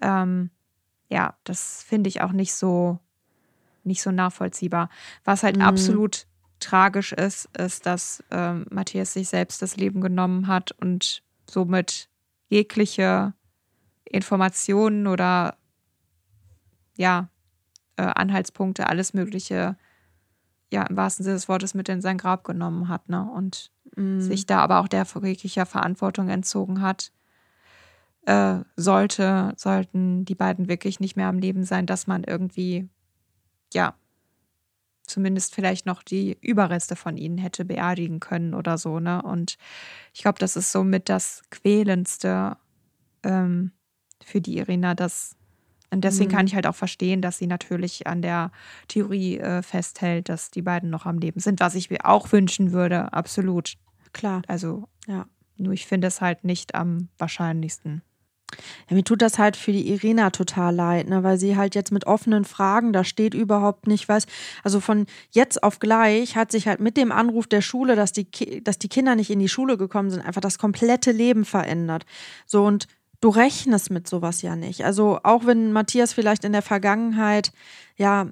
Ähm, 0.02 0.50
ja, 1.10 1.36
das 1.44 1.84
finde 1.88 2.08
ich 2.08 2.22
auch 2.22 2.32
nicht 2.32 2.56
so 2.56 2.98
nicht 3.86 4.02
so 4.02 4.12
nachvollziehbar. 4.12 4.90
Was 5.24 5.44
halt 5.44 5.58
Mhm. 5.58 5.64
absolut 5.64 6.28
tragisch 6.60 7.12
ist, 7.12 7.50
ist, 7.58 7.86
dass 7.86 8.24
ähm, 8.32 8.66
Matthias 8.70 9.14
sich 9.14 9.28
selbst 9.30 9.62
das 9.62 9.76
Leben 9.78 10.02
genommen 10.02 10.48
hat 10.48 10.72
und 10.72 11.24
somit 11.50 12.10
jegliche 12.50 13.34
Informationen 14.06 15.08
oder 15.08 15.58
ja, 16.96 17.30
äh, 17.98 18.04
Anhaltspunkte, 18.04 18.88
alles 18.88 19.14
Mögliche, 19.14 19.76
ja, 20.72 20.84
im 20.84 20.96
wahrsten 20.96 21.24
Sinne 21.24 21.36
des 21.36 21.50
Wortes 21.50 21.74
mit 21.74 21.90
in 21.90 22.02
sein 22.02 22.18
Grab 22.18 22.44
genommen 22.44 22.88
hat, 22.88 23.10
ne? 23.10 23.30
Und 23.30 23.72
Mhm. 23.96 24.22
sich 24.22 24.46
da 24.48 24.60
aber 24.60 24.80
auch 24.80 24.88
der 24.88 25.06
jeglicher 25.22 25.66
Verantwortung 25.66 26.30
entzogen 26.30 26.82
hat. 26.82 27.12
Äh, 28.26 28.62
sollte, 28.76 29.54
sollten 29.58 30.26
die 30.26 30.34
beiden 30.36 30.70
wirklich 30.70 31.00
nicht 31.00 31.16
mehr 31.16 31.28
am 31.28 31.38
Leben 31.38 31.64
sein, 31.64 31.86
dass 31.86 32.08
man 32.08 32.24
irgendwie, 32.24 32.90
ja, 33.74 33.96
zumindest 35.06 35.54
vielleicht 35.54 35.86
noch 35.86 36.02
die 36.04 36.38
Überreste 36.42 36.96
von 36.96 37.18
ihnen 37.18 37.38
hätte 37.38 37.66
beerdigen 37.66 38.20
können 38.20 38.54
oder 38.54 38.78
so, 38.78 39.00
ne? 39.00 39.22
Und 39.22 39.58
ich 40.14 40.22
glaube, 40.22 40.40
das 40.40 40.56
ist 40.56 40.72
somit 40.72 41.10
das 41.10 41.44
Quälendste 41.52 42.58
ähm, 43.24 43.72
für 44.24 44.42
die 44.42 44.58
Irina, 44.58 44.96
das 44.96 45.36
und 45.92 46.04
deswegen 46.04 46.30
Mhm. 46.32 46.36
kann 46.36 46.48
ich 46.48 46.56
halt 46.56 46.66
auch 46.66 46.76
verstehen, 46.76 47.22
dass 47.22 47.38
sie 47.38 47.46
natürlich 47.48 48.08
an 48.08 48.24
der 48.24 48.52
Theorie 48.88 49.38
äh, 49.38 49.62
festhält, 49.62 50.28
dass 50.28 50.50
die 50.50 50.64
beiden 50.64 50.90
noch 50.90 51.06
am 51.06 51.20
Leben 51.20 51.40
sind, 51.40 51.60
was 51.60 51.76
ich 51.76 51.92
mir 51.92 52.06
auch 52.06 52.32
wünschen 52.32 52.72
würde, 52.72 53.14
absolut. 53.14 53.76
Klar, 54.12 54.42
Also, 54.48 54.88
ja. 55.08 55.28
nur 55.58 55.74
ich 55.74 55.86
finde 55.86 56.08
es 56.08 56.20
halt 56.22 56.44
nicht 56.46 56.74
am 56.76 57.10
wahrscheinlichsten. 57.20 58.02
Ja, 58.90 58.96
mir 58.96 59.04
tut 59.04 59.22
das 59.22 59.40
halt 59.40 59.56
für 59.56 59.72
die 59.72 59.90
Irina 59.90 60.30
total 60.30 60.76
leid, 60.76 61.10
ne, 61.10 61.24
weil 61.24 61.38
sie 61.38 61.58
halt 61.58 61.76
jetzt 61.76 61.92
mit 61.92 62.08
offenen 62.08 62.46
Fragen, 62.46 62.94
da 62.94 63.04
steht 63.04 63.34
überhaupt 63.34 63.88
nicht 63.88 64.10
was. 64.10 64.26
Also 64.64 64.80
von 64.80 65.06
jetzt 65.32 65.64
auf 65.64 65.80
gleich 65.80 66.36
hat 66.36 66.52
sich 66.52 66.68
halt 66.68 66.80
mit 66.80 66.98
dem 66.98 67.12
Anruf 67.12 67.48
der 67.48 67.62
Schule, 67.62 67.96
dass 67.96 68.12
die, 68.12 68.26
Ki 68.26 68.64
dass 68.64 68.80
die 68.80 68.90
Kinder 68.90 69.16
nicht 69.16 69.30
in 69.30 69.40
die 69.40 69.50
Schule 69.50 69.78
gekommen 69.78 70.10
sind, 70.10 70.22
einfach 70.22 70.42
das 70.42 70.58
komplette 70.58 71.12
Leben 71.12 71.46
verändert. 71.46 72.06
So 72.46 72.66
und 72.66 72.88
du 73.22 73.30
rechnest 73.30 73.90
mit 73.90 74.08
sowas 74.08 74.42
ja 74.42 74.56
nicht. 74.56 74.84
Also 74.84 75.20
auch 75.24 75.46
wenn 75.46 75.72
Matthias 75.72 76.14
vielleicht 76.14 76.44
in 76.44 76.52
der 76.52 76.62
Vergangenheit 76.62 77.52
ja 77.96 78.28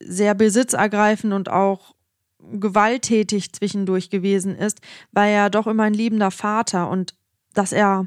sehr 0.00 0.34
besitzergreifend 0.34 1.32
und 1.32 1.48
auch 1.48 1.94
gewalttätig 2.40 3.52
zwischendurch 3.52 4.10
gewesen 4.10 4.54
ist, 4.56 4.80
war 5.12 5.26
er 5.26 5.50
doch 5.50 5.66
immer 5.66 5.84
ein 5.84 5.94
liebender 5.94 6.30
Vater 6.30 6.88
und 6.88 7.14
dass 7.54 7.72
er 7.72 8.06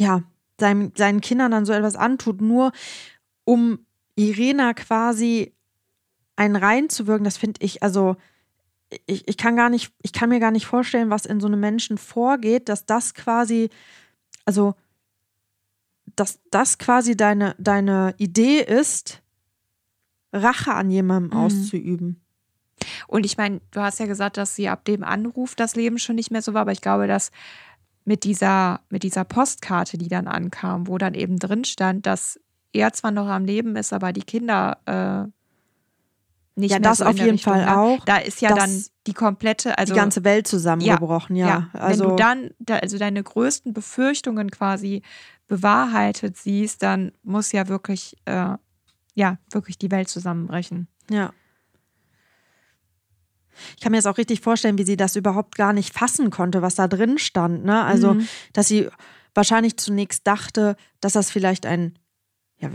ja 0.00 0.22
seinem, 0.58 0.92
seinen 0.96 1.20
Kindern 1.20 1.52
dann 1.52 1.64
so 1.64 1.72
etwas 1.72 1.96
antut, 1.96 2.40
nur 2.40 2.72
um 3.44 3.86
Irena 4.16 4.74
quasi 4.74 5.54
einen 6.36 6.56
reinzuwirken, 6.56 7.24
das 7.24 7.36
finde 7.36 7.60
ich, 7.62 7.82
also 7.82 8.16
ich, 9.06 9.28
ich 9.28 9.36
kann 9.36 9.56
gar 9.56 9.70
nicht, 9.70 9.92
ich 10.02 10.12
kann 10.12 10.30
mir 10.30 10.40
gar 10.40 10.50
nicht 10.50 10.66
vorstellen, 10.66 11.10
was 11.10 11.26
in 11.26 11.40
so 11.40 11.46
einem 11.46 11.60
Menschen 11.60 11.96
vorgeht, 11.98 12.68
dass 12.68 12.86
das 12.86 13.14
quasi, 13.14 13.70
also 14.44 14.74
dass 16.16 16.40
das 16.50 16.78
quasi 16.78 17.16
deine, 17.16 17.54
deine 17.58 18.14
Idee 18.18 18.60
ist, 18.60 19.22
Rache 20.32 20.74
an 20.74 20.90
jemandem 20.90 21.30
Mhm. 21.38 21.44
auszuüben. 21.44 22.20
Und 23.06 23.26
ich 23.26 23.36
meine, 23.36 23.60
du 23.72 23.80
hast 23.80 24.00
ja 24.00 24.06
gesagt, 24.06 24.36
dass 24.36 24.56
sie 24.56 24.68
ab 24.68 24.84
dem 24.84 25.04
Anruf 25.04 25.54
das 25.54 25.76
Leben 25.76 25.98
schon 25.98 26.16
nicht 26.16 26.30
mehr 26.30 26.42
so 26.42 26.54
war, 26.54 26.62
aber 26.62 26.72
ich 26.72 26.80
glaube, 26.80 27.06
dass 27.06 27.30
mit 28.10 28.24
dieser, 28.24 28.80
mit 28.88 29.04
dieser 29.04 29.22
Postkarte, 29.22 29.96
die 29.96 30.08
dann 30.08 30.26
ankam, 30.26 30.88
wo 30.88 30.98
dann 30.98 31.14
eben 31.14 31.38
drin 31.38 31.64
stand, 31.64 32.06
dass 32.06 32.40
er 32.72 32.92
zwar 32.92 33.12
noch 33.12 33.28
am 33.28 33.44
Leben 33.44 33.76
ist, 33.76 33.92
aber 33.92 34.12
die 34.12 34.24
Kinder 34.24 34.78
äh, 34.86 35.30
nicht 36.60 36.72
Ja, 36.72 36.80
das 36.80 36.98
so 36.98 37.04
auf 37.04 37.16
jeden 37.16 37.30
Richtung, 37.30 37.52
Fall 37.52 37.68
auch. 37.68 38.04
Da 38.06 38.16
ist 38.16 38.40
ja 38.40 38.52
dann 38.52 38.84
die 39.06 39.14
komplette, 39.14 39.78
also 39.78 39.94
die 39.94 40.00
ganze 40.00 40.24
Welt 40.24 40.48
zusammengebrochen, 40.48 41.36
ja. 41.36 41.70
Also, 41.72 42.02
wenn 42.02 42.10
du 42.10 42.16
dann, 42.16 42.50
da, 42.58 42.78
also 42.78 42.98
deine 42.98 43.22
größten 43.22 43.72
Befürchtungen 43.72 44.50
quasi 44.50 45.02
bewahrheitet 45.46 46.36
siehst, 46.36 46.82
dann 46.82 47.12
muss 47.22 47.52
ja 47.52 47.68
wirklich, 47.68 48.16
äh, 48.24 48.56
ja, 49.14 49.38
wirklich 49.52 49.78
die 49.78 49.92
Welt 49.92 50.08
zusammenbrechen. 50.08 50.88
Ja. 51.08 51.30
Ich 53.76 53.82
kann 53.82 53.92
mir 53.92 53.98
jetzt 53.98 54.06
auch 54.08 54.18
richtig 54.18 54.40
vorstellen, 54.40 54.78
wie 54.78 54.84
sie 54.84 54.96
das 54.96 55.16
überhaupt 55.16 55.56
gar 55.56 55.72
nicht 55.72 55.92
fassen 55.94 56.30
konnte, 56.30 56.62
was 56.62 56.74
da 56.74 56.88
drin 56.88 57.18
stand. 57.18 57.64
Ne? 57.64 57.82
Also, 57.84 58.14
Mhm. 58.14 58.28
dass 58.52 58.68
sie 58.68 58.88
wahrscheinlich 59.34 59.76
zunächst 59.76 60.26
dachte, 60.26 60.76
dass 61.00 61.12
das 61.12 61.30
vielleicht 61.30 61.66
ein, 61.66 61.94
ja, 62.58 62.68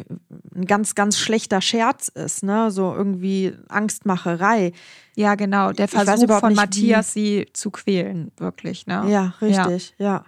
ein 0.56 0.65
ganz, 0.65 0.95
ganz 0.95 1.19
schlechter 1.19 1.62
Scherz 1.62 2.08
ist, 2.08 2.43
ne? 2.43 2.71
So 2.71 2.93
irgendwie 2.95 3.54
Angstmacherei. 3.67 4.71
Ja, 5.15 5.36
genau. 5.36 5.74
Der 5.74 5.88
Versuch 5.88 6.39
von 6.39 6.50
nicht, 6.50 6.56
Matthias, 6.58 7.13
sie 7.13 7.48
zu 7.54 7.69
quälen, 7.69 8.32
wirklich, 8.38 8.88
ne? 8.88 9.06
Ja, 9.10 9.34
richtig, 9.41 9.93
ja. 10.00 10.26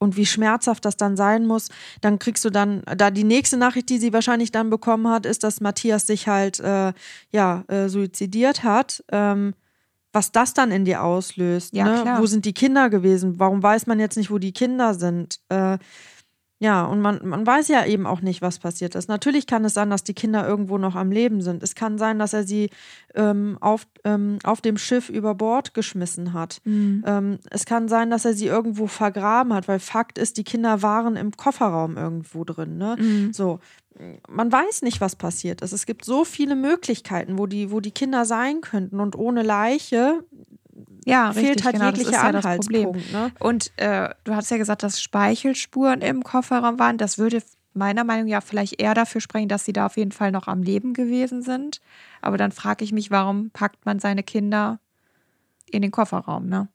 Und 0.00 0.16
wie 0.16 0.26
schmerzhaft 0.26 0.84
das 0.86 0.96
dann 0.96 1.16
sein 1.16 1.46
muss, 1.46 1.68
dann 2.00 2.18
kriegst 2.18 2.44
du 2.44 2.50
dann, 2.50 2.82
da 2.96 3.10
die 3.10 3.22
nächste 3.22 3.58
Nachricht, 3.58 3.90
die 3.90 3.98
sie 3.98 4.12
wahrscheinlich 4.14 4.50
dann 4.50 4.70
bekommen 4.70 5.08
hat, 5.08 5.26
ist, 5.26 5.44
dass 5.44 5.60
Matthias 5.60 6.06
sich 6.06 6.26
halt, 6.26 6.58
äh, 6.58 6.92
ja, 7.30 7.64
äh, 7.68 7.88
suizidiert 7.88 8.64
hat. 8.64 9.04
Ähm, 9.12 9.54
was 10.12 10.32
das 10.32 10.54
dann 10.54 10.72
in 10.72 10.84
dir 10.84 11.04
auslöst. 11.04 11.72
Ja, 11.72 11.84
ne? 12.04 12.16
Wo 12.18 12.26
sind 12.26 12.44
die 12.44 12.52
Kinder 12.52 12.90
gewesen? 12.90 13.38
Warum 13.38 13.62
weiß 13.62 13.86
man 13.86 14.00
jetzt 14.00 14.16
nicht, 14.16 14.30
wo 14.30 14.38
die 14.38 14.52
Kinder 14.52 14.94
sind? 14.94 15.38
Äh, 15.50 15.78
ja, 16.62 16.84
und 16.84 17.00
man, 17.00 17.20
man 17.26 17.46
weiß 17.46 17.68
ja 17.68 17.86
eben 17.86 18.06
auch 18.06 18.20
nicht, 18.20 18.42
was 18.42 18.58
passiert 18.58 18.94
ist. 18.94 19.08
Natürlich 19.08 19.46
kann 19.46 19.64
es 19.64 19.72
sein, 19.72 19.88
dass 19.88 20.04
die 20.04 20.12
Kinder 20.12 20.46
irgendwo 20.46 20.76
noch 20.76 20.94
am 20.94 21.10
Leben 21.10 21.40
sind. 21.40 21.62
Es 21.62 21.74
kann 21.74 21.96
sein, 21.96 22.18
dass 22.18 22.34
er 22.34 22.44
sie 22.44 22.68
ähm, 23.14 23.56
auf, 23.62 23.86
ähm, 24.04 24.38
auf 24.44 24.60
dem 24.60 24.76
Schiff 24.76 25.08
über 25.08 25.34
Bord 25.34 25.72
geschmissen 25.72 26.34
hat. 26.34 26.60
Mhm. 26.64 27.02
Ähm, 27.06 27.38
es 27.50 27.64
kann 27.64 27.88
sein, 27.88 28.10
dass 28.10 28.26
er 28.26 28.34
sie 28.34 28.46
irgendwo 28.46 28.88
vergraben 28.88 29.54
hat, 29.54 29.68
weil 29.68 29.78
Fakt 29.78 30.18
ist, 30.18 30.36
die 30.36 30.44
Kinder 30.44 30.82
waren 30.82 31.16
im 31.16 31.34
Kofferraum 31.34 31.96
irgendwo 31.96 32.44
drin. 32.44 32.76
Ne? 32.76 32.96
Mhm. 33.00 33.32
So, 33.32 33.60
man 34.28 34.52
weiß 34.52 34.82
nicht, 34.82 35.00
was 35.00 35.16
passiert 35.16 35.62
ist. 35.62 35.72
Es 35.72 35.86
gibt 35.86 36.04
so 36.04 36.26
viele 36.26 36.56
Möglichkeiten, 36.56 37.38
wo 37.38 37.46
die, 37.46 37.70
wo 37.70 37.80
die 37.80 37.90
Kinder 37.90 38.26
sein 38.26 38.60
könnten 38.60 39.00
und 39.00 39.16
ohne 39.16 39.42
Leiche 39.42 40.24
Ja, 41.04 41.32
fehlt 41.32 41.48
richtig, 41.48 41.64
halt 41.64 41.74
genau, 41.74 41.86
jeglicher 41.86 42.10
ist 42.10 42.16
ja 42.16 42.32
das 42.32 42.56
Problem. 42.56 42.88
Anhaltspunkt. 42.88 43.12
Ne? 43.12 43.32
Und 43.38 43.72
äh, 43.76 44.10
du 44.24 44.34
hast 44.34 44.50
ja 44.50 44.56
gesagt, 44.56 44.82
dass 44.82 45.02
Speichelspuren 45.02 46.00
im 46.00 46.22
Kofferraum 46.22 46.78
waren. 46.78 46.98
Das 46.98 47.18
würde 47.18 47.42
meiner 47.72 48.04
Meinung 48.04 48.28
nach 48.28 48.42
vielleicht 48.42 48.80
eher 48.80 48.94
dafür 48.94 49.20
sprechen, 49.20 49.48
dass 49.48 49.64
sie 49.64 49.72
da 49.72 49.86
auf 49.86 49.96
jeden 49.96 50.12
Fall 50.12 50.32
noch 50.32 50.48
am 50.48 50.62
Leben 50.62 50.92
gewesen 50.92 51.42
sind. 51.42 51.80
Aber 52.20 52.36
dann 52.36 52.52
frage 52.52 52.84
ich 52.84 52.92
mich, 52.92 53.10
warum 53.10 53.50
packt 53.50 53.86
man 53.86 53.98
seine 53.98 54.22
Kinder 54.22 54.80
in 55.66 55.82
den 55.82 55.90
Kofferraum, 55.90 56.46
ne? 56.46 56.68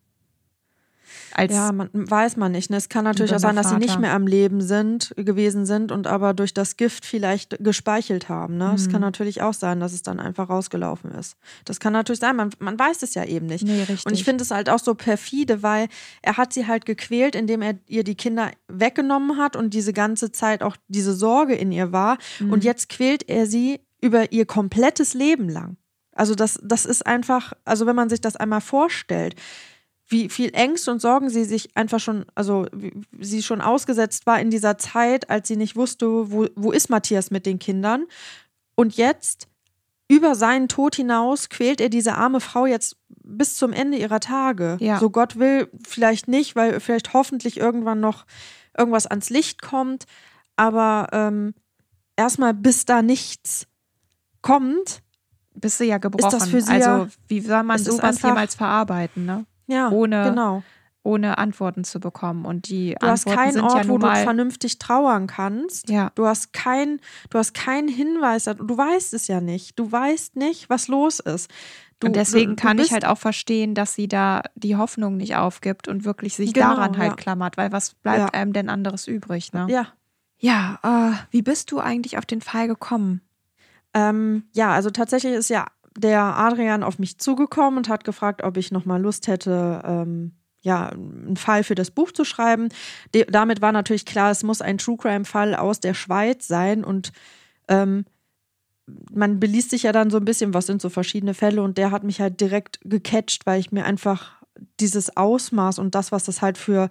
Ja, 1.49 1.71
man 1.71 1.89
weiß 1.93 2.37
man 2.37 2.51
nicht. 2.51 2.69
Ne? 2.69 2.77
Es 2.77 2.89
kann 2.89 3.03
natürlich 3.03 3.33
auch 3.33 3.39
sein, 3.39 3.55
dass 3.55 3.69
sie 3.69 3.77
nicht 3.77 3.99
mehr 3.99 4.13
am 4.13 4.27
Leben 4.27 4.61
sind, 4.61 5.13
gewesen 5.17 5.65
sind 5.65 5.91
und 5.91 6.07
aber 6.07 6.33
durch 6.33 6.53
das 6.53 6.77
Gift 6.77 7.05
vielleicht 7.05 7.57
gespeichelt 7.63 8.29
haben. 8.29 8.57
Ne? 8.57 8.73
Es 8.75 8.87
Mhm. 8.87 8.91
kann 8.93 9.01
natürlich 9.01 9.41
auch 9.41 9.53
sein, 9.53 9.79
dass 9.79 9.93
es 9.93 10.03
dann 10.03 10.19
einfach 10.19 10.49
rausgelaufen 10.49 11.11
ist. 11.11 11.37
Das 11.65 11.79
kann 11.79 11.93
natürlich 11.93 12.19
sein, 12.19 12.35
man, 12.35 12.49
man 12.59 12.77
weiß 12.79 13.03
es 13.03 13.13
ja 13.13 13.23
eben 13.25 13.45
nicht. 13.45 13.63
nee, 13.65 13.79
richtig. 13.79 14.05
Und 14.05 14.13
ich 14.13 14.23
finde 14.23 14.43
es 14.43 14.51
halt 14.51 14.69
auch 14.69 14.79
so 14.79 14.95
perfide, 14.95 15.63
weil 15.63 15.87
er 16.21 16.37
hat 16.37 16.53
sie 16.53 16.67
halt 16.67 16.85
gequält, 16.85 17.35
indem 17.35 17.61
er 17.61 17.75
ihr 17.87 18.03
die 18.03 18.15
Kinder 18.15 18.51
weggenommen 18.67 19.37
hat 19.37 19.55
und 19.55 19.73
diese 19.73 19.93
ganze 19.93 20.31
Zeit 20.31 20.63
auch 20.63 20.77
diese 20.87 21.13
Sorge 21.13 21.55
in 21.55 21.71
ihr 21.71 21.91
war. 21.91 22.17
Mhm. 22.39 22.51
Und 22.53 22.63
jetzt 22.63 22.89
quält 22.89 23.27
er 23.29 23.45
sie 23.45 23.79
über 24.01 24.31
ihr 24.31 24.45
komplettes 24.45 25.13
Leben 25.13 25.49
lang. 25.49 25.77
Also 26.17 26.33
das, 26.35 26.59
das 26.63 26.85
ist 26.85 27.05
einfach, 27.05 27.53
also 27.65 27.85
wenn 27.87 27.95
man 27.95 28.09
sich 28.09 28.21
das 28.21 28.35
einmal 28.37 28.61
vorstellt, 28.61 29.35
wie 30.07 30.29
viel 30.29 30.51
Ängste 30.53 30.91
und 30.91 31.01
Sorgen 31.01 31.29
sie 31.29 31.45
sich 31.45 31.75
einfach 31.75 31.99
schon, 31.99 32.25
also 32.35 32.67
wie 32.71 32.93
sie 33.19 33.41
schon 33.41 33.61
ausgesetzt 33.61 34.25
war 34.25 34.39
in 34.39 34.51
dieser 34.51 34.77
Zeit, 34.77 35.29
als 35.29 35.47
sie 35.47 35.55
nicht 35.55 35.75
wusste, 35.75 36.31
wo, 36.31 36.47
wo 36.55 36.71
ist 36.71 36.89
Matthias 36.89 37.31
mit 37.31 37.45
den 37.45 37.57
Kindern. 37.59 38.05
Und 38.75 38.97
jetzt, 38.97 39.47
über 40.07 40.35
seinen 40.35 40.67
Tod 40.67 40.95
hinaus, 40.95 41.49
quält 41.49 41.81
er 41.81 41.89
diese 41.89 42.13
arme 42.13 42.39
Frau 42.39 42.67
jetzt 42.67 42.97
bis 43.23 43.55
zum 43.55 43.73
Ende 43.73 43.97
ihrer 43.97 44.19
Tage. 44.19 44.77
Ja. 44.79 44.99
So 44.99 45.09
Gott 45.09 45.39
will, 45.39 45.69
vielleicht 45.87 46.27
nicht, 46.27 46.55
weil 46.55 46.79
vielleicht 46.79 47.13
hoffentlich 47.13 47.57
irgendwann 47.57 47.99
noch 47.99 48.25
irgendwas 48.77 49.07
ans 49.07 49.31
Licht 49.31 49.63
kommt. 49.63 50.05
Aber 50.55 51.07
ähm, 51.11 51.55
erstmal, 52.15 52.53
bis 52.53 52.85
da 52.85 53.01
nichts 53.01 53.65
kommt, 54.41 55.01
bist 55.55 55.79
du 55.79 55.85
ja 55.85 55.97
gebrochen. 55.97 56.37
das 56.37 56.49
für 56.49 56.61
sie 56.61 56.71
also 56.71 56.89
ja- 56.89 57.07
wie 57.27 57.41
soll 57.41 57.63
man 57.63 57.79
sowas 57.79 58.21
jemals 58.21 58.53
verarbeiten, 58.55 59.25
ne? 59.25 59.45
Ja, 59.67 59.89
Ohne- 59.89 60.23
genau. 60.29 60.63
ohne 61.03 61.37
Antworten 61.37 61.83
zu 61.83 61.99
bekommen. 61.99 62.45
Und 62.45 62.69
die 62.69 62.95
Du 62.99 63.07
hast 63.07 63.27
Antworten 63.27 63.37
keinen 63.39 63.53
sind 63.53 63.63
Ort, 63.63 63.83
ja 63.85 63.89
wo 63.89 63.97
du 63.99 64.07
vernünftig 64.15 64.79
trauern 64.79 65.27
kannst. 65.27 65.89
Ja. 65.89 66.11
Du 66.15 66.25
hast 66.25 66.51
kein, 66.53 66.99
du 67.29 67.37
hast 67.37 67.53
keinen 67.53 67.87
Hinweis. 67.87 68.45
Du 68.45 68.77
weißt 68.77 69.13
es 69.13 69.27
ja 69.27 69.39
nicht. 69.41 69.77
Du 69.77 69.91
weißt 69.91 70.35
nicht, 70.35 70.69
was 70.69 70.87
los 70.87 71.19
ist. 71.19 71.51
Du, 71.99 72.07
und 72.07 72.15
deswegen 72.15 72.55
kann 72.55 72.77
ich 72.79 72.91
halt 72.91 73.05
auch 73.05 73.17
verstehen, 73.19 73.73
dass 73.75 73.93
sie 73.93 74.07
da 74.07 74.41
die 74.55 74.75
Hoffnung 74.75 75.15
nicht 75.15 75.35
aufgibt 75.37 75.87
und 75.87 76.03
wirklich 76.05 76.35
sich 76.35 76.53
Genau, 76.53 76.69
daran 76.75 76.97
halt 76.97 77.11
ja. 77.11 77.15
klammert, 77.15 77.55
weil 77.55 77.71
was 77.71 77.93
bleibt 77.93 78.19
Ja. 78.19 78.39
einem 78.39 78.51
denn 78.51 78.67
anderes 78.69 79.07
übrig, 79.07 79.53
ne? 79.53 79.67
Ja. 79.69 79.87
Ja, 80.37 80.79
äh, 80.83 81.15
wie 81.31 81.41
bist 81.41 81.71
du 81.71 81.79
eigentlich 81.79 82.17
auf 82.17 82.25
den 82.25 82.41
Fall 82.41 82.67
gekommen? 82.67 83.21
Ähm, 83.93 84.43
ja, 84.53 84.73
also 84.73 84.89
tatsächlich 84.89 85.33
ist 85.33 85.49
ja 85.49 85.67
der 85.97 86.21
Adrian 86.21 86.83
auf 86.83 86.99
mich 86.99 87.19
zugekommen 87.19 87.77
und 87.77 87.89
hat 87.89 88.03
gefragt, 88.03 88.43
ob 88.43 88.57
ich 88.57 88.71
nochmal 88.71 89.01
Lust 89.01 89.27
hätte, 89.27 89.81
ähm, 89.85 90.33
ja, 90.61 90.89
einen 90.89 91.37
Fall 91.37 91.63
für 91.63 91.75
das 91.75 91.91
Buch 91.91 92.11
zu 92.11 92.25
schreiben. 92.25 92.69
De 93.13 93.25
damit 93.29 93.61
war 93.61 93.71
natürlich 93.71 94.05
klar, 94.05 94.31
es 94.31 94.43
muss 94.43 94.61
ein 94.61 94.77
True 94.77 94.97
Crime-Fall 94.97 95.55
aus 95.55 95.79
der 95.79 95.93
Schweiz 95.93 96.47
sein 96.47 96.83
und 96.83 97.11
ähm, 97.67 98.05
man 99.11 99.39
beliest 99.39 99.71
sich 99.71 99.83
ja 99.83 99.91
dann 99.91 100.09
so 100.09 100.17
ein 100.17 100.25
bisschen, 100.25 100.53
was 100.53 100.67
sind 100.67 100.81
so 100.81 100.89
verschiedene 100.89 101.33
Fälle 101.33 101.61
und 101.61 101.77
der 101.77 101.91
hat 101.91 102.03
mich 102.03 102.19
halt 102.21 102.39
direkt 102.41 102.79
gecatcht, 102.83 103.45
weil 103.45 103.59
ich 103.59 103.71
mir 103.71 103.85
einfach 103.85 104.41
dieses 104.79 105.15
Ausmaß 105.15 105.79
und 105.79 105.95
das, 105.95 106.11
was 106.11 106.23
das 106.23 106.41
halt 106.41 106.57
für 106.57 106.89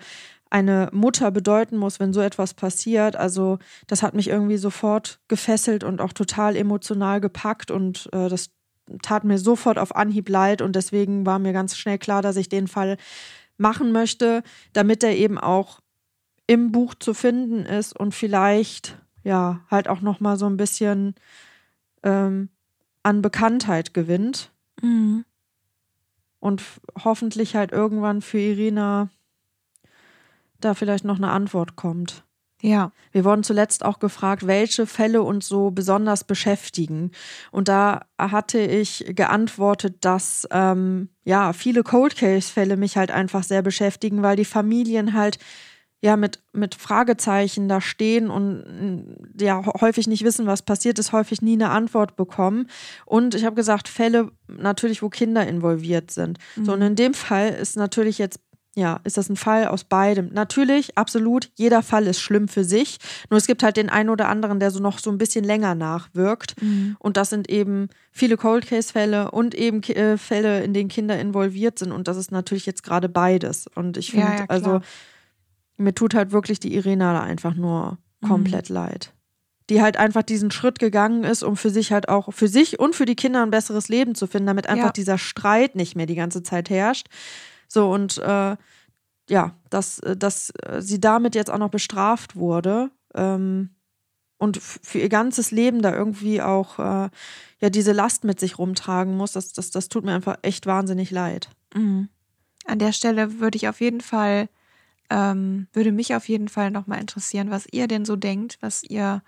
eine 0.50 0.88
Mutter 0.92 1.30
bedeuten 1.30 1.76
muss, 1.76 1.98
wenn 1.98 2.12
so 2.12 2.20
etwas 2.20 2.54
passiert. 2.54 3.16
Also 3.16 3.58
das 3.86 4.02
hat 4.02 4.14
mich 4.14 4.28
irgendwie 4.28 4.56
sofort 4.56 5.20
gefesselt 5.26 5.82
und 5.82 6.00
auch 6.00 6.12
total 6.12 6.54
emotional 6.56 7.20
gepackt 7.20 7.70
und 7.72 8.08
äh, 8.12 8.28
das 8.28 8.50
tat 9.02 9.24
mir 9.24 9.38
sofort 9.38 9.78
auf 9.78 9.94
Anhieb 9.96 10.28
leid 10.28 10.62
und 10.62 10.76
deswegen 10.76 11.24
war 11.26 11.38
mir 11.38 11.52
ganz 11.52 11.76
schnell 11.76 11.98
klar, 11.98 12.22
dass 12.22 12.36
ich 12.36 12.48
den 12.48 12.68
Fall 12.68 12.96
machen 13.56 13.92
möchte, 13.92 14.42
damit 14.72 15.02
er 15.02 15.16
eben 15.16 15.38
auch 15.38 15.80
im 16.46 16.72
Buch 16.72 16.94
zu 16.94 17.14
finden 17.14 17.64
ist 17.64 17.98
und 17.98 18.14
vielleicht 18.14 18.98
ja 19.22 19.60
halt 19.70 19.88
auch 19.88 20.00
noch 20.02 20.20
mal 20.20 20.36
so 20.36 20.46
ein 20.46 20.56
bisschen 20.58 21.14
ähm, 22.02 22.50
an 23.02 23.22
Bekanntheit 23.22 23.94
gewinnt 23.94 24.50
und 26.40 26.60
f- 26.60 26.80
hoffentlich 27.04 27.56
halt 27.56 27.72
irgendwann 27.72 28.20
für 28.20 28.38
Irina 28.38 29.08
da 30.60 30.74
vielleicht 30.74 31.04
noch 31.04 31.16
eine 31.16 31.30
Antwort 31.30 31.76
kommt. 31.76 32.24
Ja. 32.64 32.92
Wir 33.12 33.26
wurden 33.26 33.42
zuletzt 33.42 33.84
auch 33.84 33.98
gefragt, 33.98 34.46
welche 34.46 34.86
Fälle 34.86 35.22
uns 35.22 35.46
so 35.46 35.70
besonders 35.70 36.24
beschäftigen. 36.24 37.10
Und 37.50 37.68
da 37.68 38.06
hatte 38.18 38.58
ich 38.58 39.04
geantwortet, 39.08 39.96
dass 40.00 40.48
ähm, 40.50 41.10
ja 41.24 41.52
viele 41.52 41.82
Cold 41.82 42.16
Case-Fälle 42.16 42.78
mich 42.78 42.96
halt 42.96 43.10
einfach 43.10 43.42
sehr 43.42 43.60
beschäftigen, 43.60 44.22
weil 44.22 44.36
die 44.36 44.46
Familien 44.46 45.12
halt 45.12 45.38
ja 46.00 46.16
mit, 46.16 46.42
mit 46.52 46.74
Fragezeichen 46.74 47.68
da 47.68 47.80
stehen 47.80 48.28
und 48.28 48.58
mm, 48.58 49.40
ja 49.40 49.64
häufig 49.80 50.06
nicht 50.06 50.24
wissen, 50.24 50.46
was 50.46 50.60
passiert 50.62 50.98
ist, 50.98 51.12
häufig 51.12 51.40
nie 51.40 51.54
eine 51.54 51.70
Antwort 51.70 52.16
bekommen. 52.16 52.68
Und 53.06 53.34
ich 53.34 53.44
habe 53.44 53.56
gesagt, 53.56 53.88
Fälle 53.88 54.30
natürlich, 54.46 55.02
wo 55.02 55.08
Kinder 55.08 55.46
involviert 55.46 56.10
sind. 56.10 56.38
So, 56.62 56.72
und 56.72 56.82
in 56.82 56.94
dem 56.94 57.14
Fall 57.14 57.48
ist 57.48 57.76
natürlich 57.76 58.18
jetzt 58.18 58.40
ja, 58.76 59.00
ist 59.04 59.16
das 59.16 59.28
ein 59.28 59.36
Fall 59.36 59.66
aus 59.68 59.84
beidem. 59.84 60.30
Natürlich, 60.32 60.98
absolut, 60.98 61.50
jeder 61.54 61.82
Fall 61.82 62.06
ist 62.08 62.20
schlimm 62.20 62.48
für 62.48 62.64
sich. 62.64 62.98
Nur 63.30 63.38
es 63.38 63.46
gibt 63.46 63.62
halt 63.62 63.76
den 63.76 63.88
einen 63.88 64.10
oder 64.10 64.28
anderen, 64.28 64.58
der 64.58 64.70
so 64.72 64.80
noch 64.80 64.98
so 64.98 65.10
ein 65.10 65.18
bisschen 65.18 65.44
länger 65.44 65.74
nachwirkt. 65.76 66.56
Und 66.98 67.16
das 67.16 67.30
sind 67.30 67.48
eben 67.48 67.88
viele 68.10 68.36
Cold 68.36 68.66
Case-Fälle 68.66 69.30
und 69.30 69.54
eben 69.54 69.82
äh, 69.84 70.18
Fälle, 70.18 70.64
in 70.64 70.74
denen 70.74 70.88
Kinder 70.88 71.18
involviert 71.18 71.78
sind. 71.78 71.92
Und 71.92 72.08
das 72.08 72.16
ist 72.16 72.32
natürlich 72.32 72.66
jetzt 72.66 72.82
gerade 72.82 73.08
beides. 73.08 73.66
Und 73.76 73.96
ich 73.96 74.08
Ja, 74.08 74.12
finde, 74.14 74.30
ja, 74.38 74.46
klar. 74.46 74.50
also 74.50 74.80
mir 75.76 75.94
tut 75.94 76.14
halt 76.14 76.32
wirklich 76.32 76.60
die 76.60 76.74
Irena 76.74 77.12
da 77.12 77.22
einfach 77.22 77.54
nur 77.54 77.98
Mhm. 78.22 78.28
komplett 78.28 78.68
leid. 78.68 79.12
Die 79.70 79.80
halt 79.82 79.96
einfach 79.96 80.22
diesen 80.22 80.50
Schritt 80.50 80.78
gegangen 80.78 81.24
ist, 81.24 81.42
um 81.42 81.56
für 81.56 81.70
sich 81.70 81.92
halt 81.92 82.08
auch, 82.08 82.32
für 82.34 82.48
sich 82.48 82.78
und 82.78 82.94
für 82.94 83.06
die 83.06 83.16
Kinder 83.16 83.42
ein 83.42 83.50
besseres 83.50 83.88
Leben 83.88 84.14
zu 84.14 84.26
finden, 84.26 84.46
damit 84.46 84.68
einfach 84.68 84.86
Ja. 84.86 84.92
dieser 84.92 85.16
Streit 85.18 85.74
nicht 85.74 85.94
mehr 85.96 86.06
die 86.06 86.14
ganze 86.14 86.42
Zeit 86.42 86.68
herrscht. 86.70 87.06
So, 87.74 87.90
und 87.90 88.18
äh, 88.18 88.56
ja, 89.28 89.56
dass, 89.68 89.98
äh, 89.98 90.16
dass 90.16 90.50
äh, 90.62 90.80
sie 90.80 91.00
damit 91.00 91.34
jetzt 91.34 91.50
auch 91.50 91.58
noch 91.58 91.70
bestraft 91.70 92.36
wurde 92.36 92.92
ähm, 93.14 93.70
und 94.38 94.58
für 94.58 95.00
ihr 95.00 95.08
ganzes 95.08 95.50
Leben 95.50 95.82
da 95.82 95.92
irgendwie 95.92 96.40
auch 96.40 96.78
äh, 96.78 97.10
ja 97.58 97.70
diese 97.70 97.90
Last 97.90 98.22
mit 98.22 98.38
sich 98.38 98.58
rumtragen 98.58 99.16
muss, 99.16 99.32
das, 99.32 99.52
das, 99.52 99.72
das 99.72 99.88
tut 99.88 100.04
mir 100.04 100.14
einfach 100.14 100.36
echt 100.42 100.66
wahnsinnig 100.66 101.10
leid. 101.10 101.50
Mhm. 101.74 102.10
An 102.64 102.78
der 102.78 102.92
Stelle 102.92 103.40
würde 103.40 103.56
ich 103.56 103.68
auf 103.68 103.80
jeden 103.80 104.00
Fall, 104.00 104.48
ähm, 105.10 105.66
würde 105.72 105.90
mich 105.90 106.14
auf 106.14 106.28
jeden 106.28 106.48
Fall 106.48 106.70
nochmal 106.70 107.00
interessieren, 107.00 107.50
was 107.50 107.66
ihr 107.72 107.88
denn 107.88 108.04
so 108.04 108.14
denkt, 108.14 108.56
was 108.60 108.84
ihr 108.84 109.20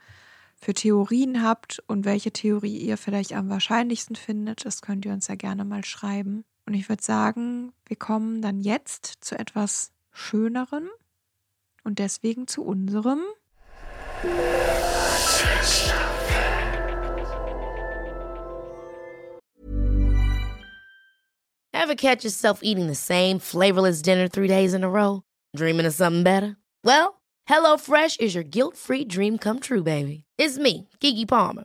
für 0.61 0.73
Theorien 0.73 1.43
habt 1.43 1.83
und 1.89 2.05
welche 2.05 2.31
Theorie 2.31 2.79
ihr 2.79 2.97
vielleicht 2.97 3.33
am 3.33 3.49
wahrscheinlichsten 3.49 4.15
findet. 4.15 4.65
Das 4.65 4.83
könnt 4.83 5.05
ihr 5.05 5.13
uns 5.13 5.27
ja 5.27 5.35
gerne 5.35 5.65
mal 5.65 5.85
schreiben. 5.85 6.45
Und 6.67 6.75
ich 6.75 6.89
würde 6.89 7.03
sagen, 7.03 7.73
wir 7.87 7.97
kommen 7.97 8.43
dann 8.43 8.61
jetzt 8.61 9.19
zu 9.21 9.39
etwas 9.39 9.93
Schönerem 10.11 10.89
und 11.85 12.01
deswegen 12.01 12.49
zu 12.49 12.65
unserem. 12.65 13.21
Ever 21.73 21.95
catch 21.95 22.25
yourself 22.25 22.61
eating 22.63 22.89
the 22.89 22.97
same 22.97 23.39
flavorless 23.39 24.03
dinner 24.03 24.29
three 24.29 24.49
days 24.49 24.75
in 24.75 24.83
a 24.83 24.89
row? 24.89 25.23
Dreaming 25.55 25.87
of 25.87 25.95
something 25.95 26.25
better? 26.25 26.57
Well, 26.83 27.21
HelloFresh 27.49 28.19
is 28.19 28.35
your 28.35 28.43
guilt 28.43 28.77
free 28.77 29.05
dream 29.05 29.39
come 29.39 29.61
true, 29.61 29.85
baby. 29.85 30.25
It's 30.37 30.59
me, 30.59 30.89
Gigi 30.99 31.27
Palmer. 31.27 31.65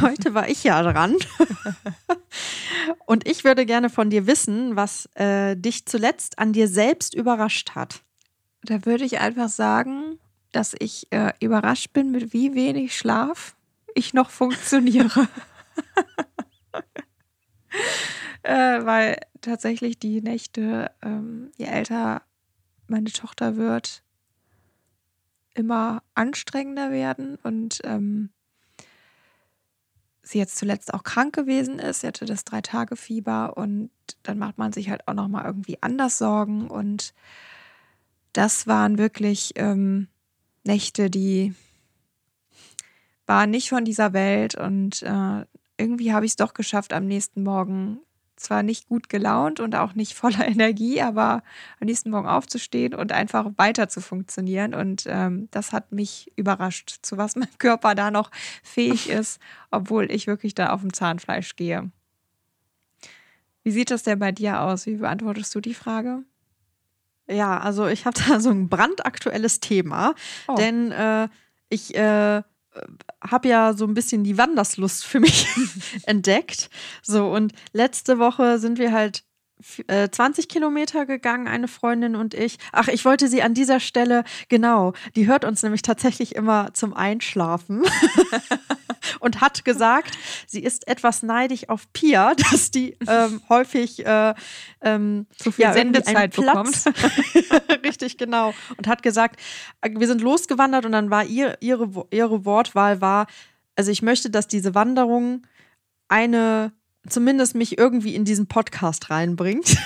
heute 0.00 0.34
war 0.34 0.48
ich 0.48 0.64
ja 0.64 0.82
dran. 0.82 1.16
Und 3.06 3.28
ich 3.28 3.44
würde 3.44 3.66
gerne 3.66 3.90
von 3.90 4.10
dir 4.10 4.26
wissen, 4.26 4.76
was 4.76 5.08
äh, 5.14 5.56
dich 5.56 5.86
zuletzt 5.86 6.38
an 6.38 6.52
dir 6.52 6.68
selbst 6.68 7.14
überrascht 7.14 7.74
hat. 7.74 8.02
Da 8.62 8.84
würde 8.84 9.04
ich 9.04 9.20
einfach 9.20 9.48
sagen, 9.48 10.18
dass 10.52 10.74
ich 10.78 11.06
äh, 11.10 11.32
überrascht 11.40 11.92
bin, 11.92 12.10
mit 12.10 12.32
wie 12.32 12.54
wenig 12.54 12.96
Schlaf 12.96 13.56
ich 13.94 14.14
noch 14.14 14.30
funktioniere. 14.30 15.28
äh, 18.42 18.84
weil 18.84 19.18
tatsächlich 19.40 19.98
die 19.98 20.20
Nächte, 20.20 20.90
ähm, 21.02 21.50
je 21.56 21.66
älter 21.66 22.22
meine 22.86 23.10
Tochter 23.10 23.56
wird, 23.56 24.02
immer 25.54 26.02
anstrengender 26.14 26.90
werden 26.90 27.36
und 27.42 27.80
ähm, 27.84 28.30
sie 30.22 30.38
jetzt 30.38 30.56
zuletzt 30.56 30.92
auch 30.92 31.02
krank 31.02 31.34
gewesen 31.34 31.78
ist. 31.78 32.00
Sie 32.00 32.06
hatte 32.06 32.24
das 32.24 32.44
Drei-Tage-Fieber 32.44 33.56
und 33.56 33.90
dann 34.22 34.38
macht 34.38 34.58
man 34.58 34.72
sich 34.72 34.90
halt 34.90 35.06
auch 35.08 35.14
nochmal 35.14 35.44
irgendwie 35.44 35.82
anders 35.82 36.18
Sorgen 36.18 36.68
und 36.68 37.14
das 38.32 38.66
waren 38.66 38.98
wirklich 38.98 39.52
ähm, 39.56 40.08
Nächte, 40.64 41.10
die 41.10 41.54
waren 43.26 43.50
nicht 43.50 43.68
von 43.68 43.84
dieser 43.84 44.12
Welt 44.12 44.54
und 44.54 45.02
äh, 45.02 45.44
irgendwie 45.78 46.12
habe 46.12 46.26
ich 46.26 46.32
es 46.32 46.36
doch 46.36 46.54
geschafft, 46.54 46.92
am 46.92 47.06
nächsten 47.06 47.42
Morgen 47.42 48.00
zwar 48.40 48.62
nicht 48.62 48.88
gut 48.88 49.08
gelaunt 49.08 49.60
und 49.60 49.74
auch 49.76 49.94
nicht 49.94 50.14
voller 50.14 50.46
Energie, 50.48 51.00
aber 51.02 51.42
am 51.80 51.86
nächsten 51.86 52.10
Morgen 52.10 52.28
aufzustehen 52.28 52.94
und 52.94 53.12
einfach 53.12 53.46
weiter 53.56 53.88
zu 53.88 54.00
funktionieren. 54.00 54.74
Und 54.74 55.04
ähm, 55.06 55.48
das 55.50 55.72
hat 55.72 55.92
mich 55.92 56.32
überrascht, 56.36 56.98
zu 57.02 57.16
was 57.18 57.36
mein 57.36 57.48
Körper 57.58 57.94
da 57.94 58.10
noch 58.10 58.30
fähig 58.62 59.08
ist, 59.08 59.40
obwohl 59.70 60.10
ich 60.10 60.26
wirklich 60.26 60.54
da 60.54 60.70
auf 60.70 60.80
dem 60.80 60.92
Zahnfleisch 60.92 61.56
gehe. 61.56 61.90
Wie 63.62 63.70
sieht 63.70 63.90
das 63.90 64.02
denn 64.02 64.18
bei 64.18 64.32
dir 64.32 64.62
aus? 64.62 64.86
Wie 64.86 64.96
beantwortest 64.96 65.54
du 65.54 65.60
die 65.60 65.74
Frage? 65.74 66.22
Ja, 67.28 67.58
also 67.60 67.86
ich 67.86 68.06
habe 68.06 68.18
da 68.28 68.40
so 68.40 68.50
ein 68.50 68.68
brandaktuelles 68.68 69.60
Thema, 69.60 70.14
Oh. 70.48 70.54
denn 70.54 70.90
äh, 70.92 71.28
ich 71.68 71.94
äh, 71.94 72.42
habe 73.22 73.48
ja 73.48 73.72
so 73.74 73.84
ein 73.86 73.94
bisschen 73.94 74.24
die 74.24 74.38
Wanderslust 74.38 75.04
für 75.04 75.20
mich 75.20 75.46
entdeckt. 76.06 76.70
So, 77.02 77.30
und 77.30 77.52
letzte 77.72 78.18
Woche 78.18 78.58
sind 78.58 78.78
wir 78.78 78.92
halt 78.92 79.24
20 79.86 80.44
äh, 80.44 80.48
Kilometer 80.48 81.06
gegangen, 81.06 81.48
eine 81.48 81.68
Freundin 81.68 82.16
und 82.16 82.34
ich. 82.34 82.58
Ach, 82.72 82.88
ich 82.88 83.04
wollte 83.04 83.28
sie 83.28 83.42
an 83.42 83.54
dieser 83.54 83.80
Stelle, 83.80 84.24
genau, 84.48 84.92
die 85.16 85.26
hört 85.26 85.44
uns 85.44 85.62
nämlich 85.62 85.82
tatsächlich 85.82 86.34
immer 86.34 86.72
zum 86.74 86.94
Einschlafen 86.94 87.82
und 89.20 89.40
hat 89.40 89.64
gesagt, 89.64 90.16
sie 90.46 90.62
ist 90.62 90.88
etwas 90.88 91.22
neidig 91.22 91.68
auf 91.68 91.92
Pia, 91.92 92.34
dass 92.50 92.70
die 92.70 92.96
ähm, 93.06 93.40
häufig 93.48 94.04
äh, 94.06 94.34
ähm, 94.82 95.26
so 95.36 95.50
viel 95.50 95.64
ja, 95.64 95.72
Sendezeit 95.72 96.34
bekommt. 96.34 96.84
Richtig, 97.84 98.18
genau. 98.18 98.54
Und 98.76 98.86
hat 98.86 99.02
gesagt, 99.02 99.40
äh, 99.80 99.90
wir 99.92 100.06
sind 100.06 100.20
losgewandert 100.20 100.86
und 100.86 100.92
dann 100.92 101.10
war 101.10 101.24
ihr, 101.24 101.56
ihre, 101.60 102.06
ihre 102.10 102.44
Wortwahl 102.44 103.00
war, 103.00 103.26
also 103.76 103.90
ich 103.90 104.02
möchte, 104.02 104.30
dass 104.30 104.46
diese 104.46 104.74
Wanderung 104.74 105.46
eine 106.08 106.72
zumindest 107.08 107.54
mich 107.54 107.78
irgendwie 107.78 108.14
in 108.14 108.24
diesen 108.24 108.46
Podcast 108.46 109.10
reinbringt. 109.10 109.76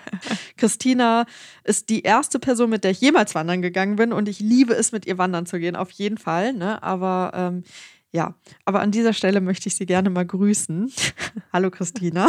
Christina 0.56 1.26
ist 1.62 1.88
die 1.88 2.02
erste 2.02 2.38
Person, 2.38 2.70
mit 2.70 2.84
der 2.84 2.92
ich 2.92 3.00
jemals 3.00 3.34
wandern 3.34 3.62
gegangen 3.62 3.96
bin 3.96 4.12
und 4.12 4.28
ich 4.28 4.40
liebe 4.40 4.74
es, 4.74 4.92
mit 4.92 5.06
ihr 5.06 5.18
wandern 5.18 5.46
zu 5.46 5.58
gehen, 5.58 5.76
auf 5.76 5.90
jeden 5.90 6.18
Fall. 6.18 6.52
Ne? 6.52 6.82
Aber 6.82 7.32
ähm, 7.34 7.64
ja, 8.12 8.34
aber 8.64 8.80
an 8.80 8.92
dieser 8.92 9.12
Stelle 9.12 9.40
möchte 9.40 9.68
ich 9.68 9.76
Sie 9.76 9.86
gerne 9.86 10.08
mal 10.08 10.24
grüßen. 10.24 10.92
Hallo 11.52 11.70
Christina. 11.70 12.28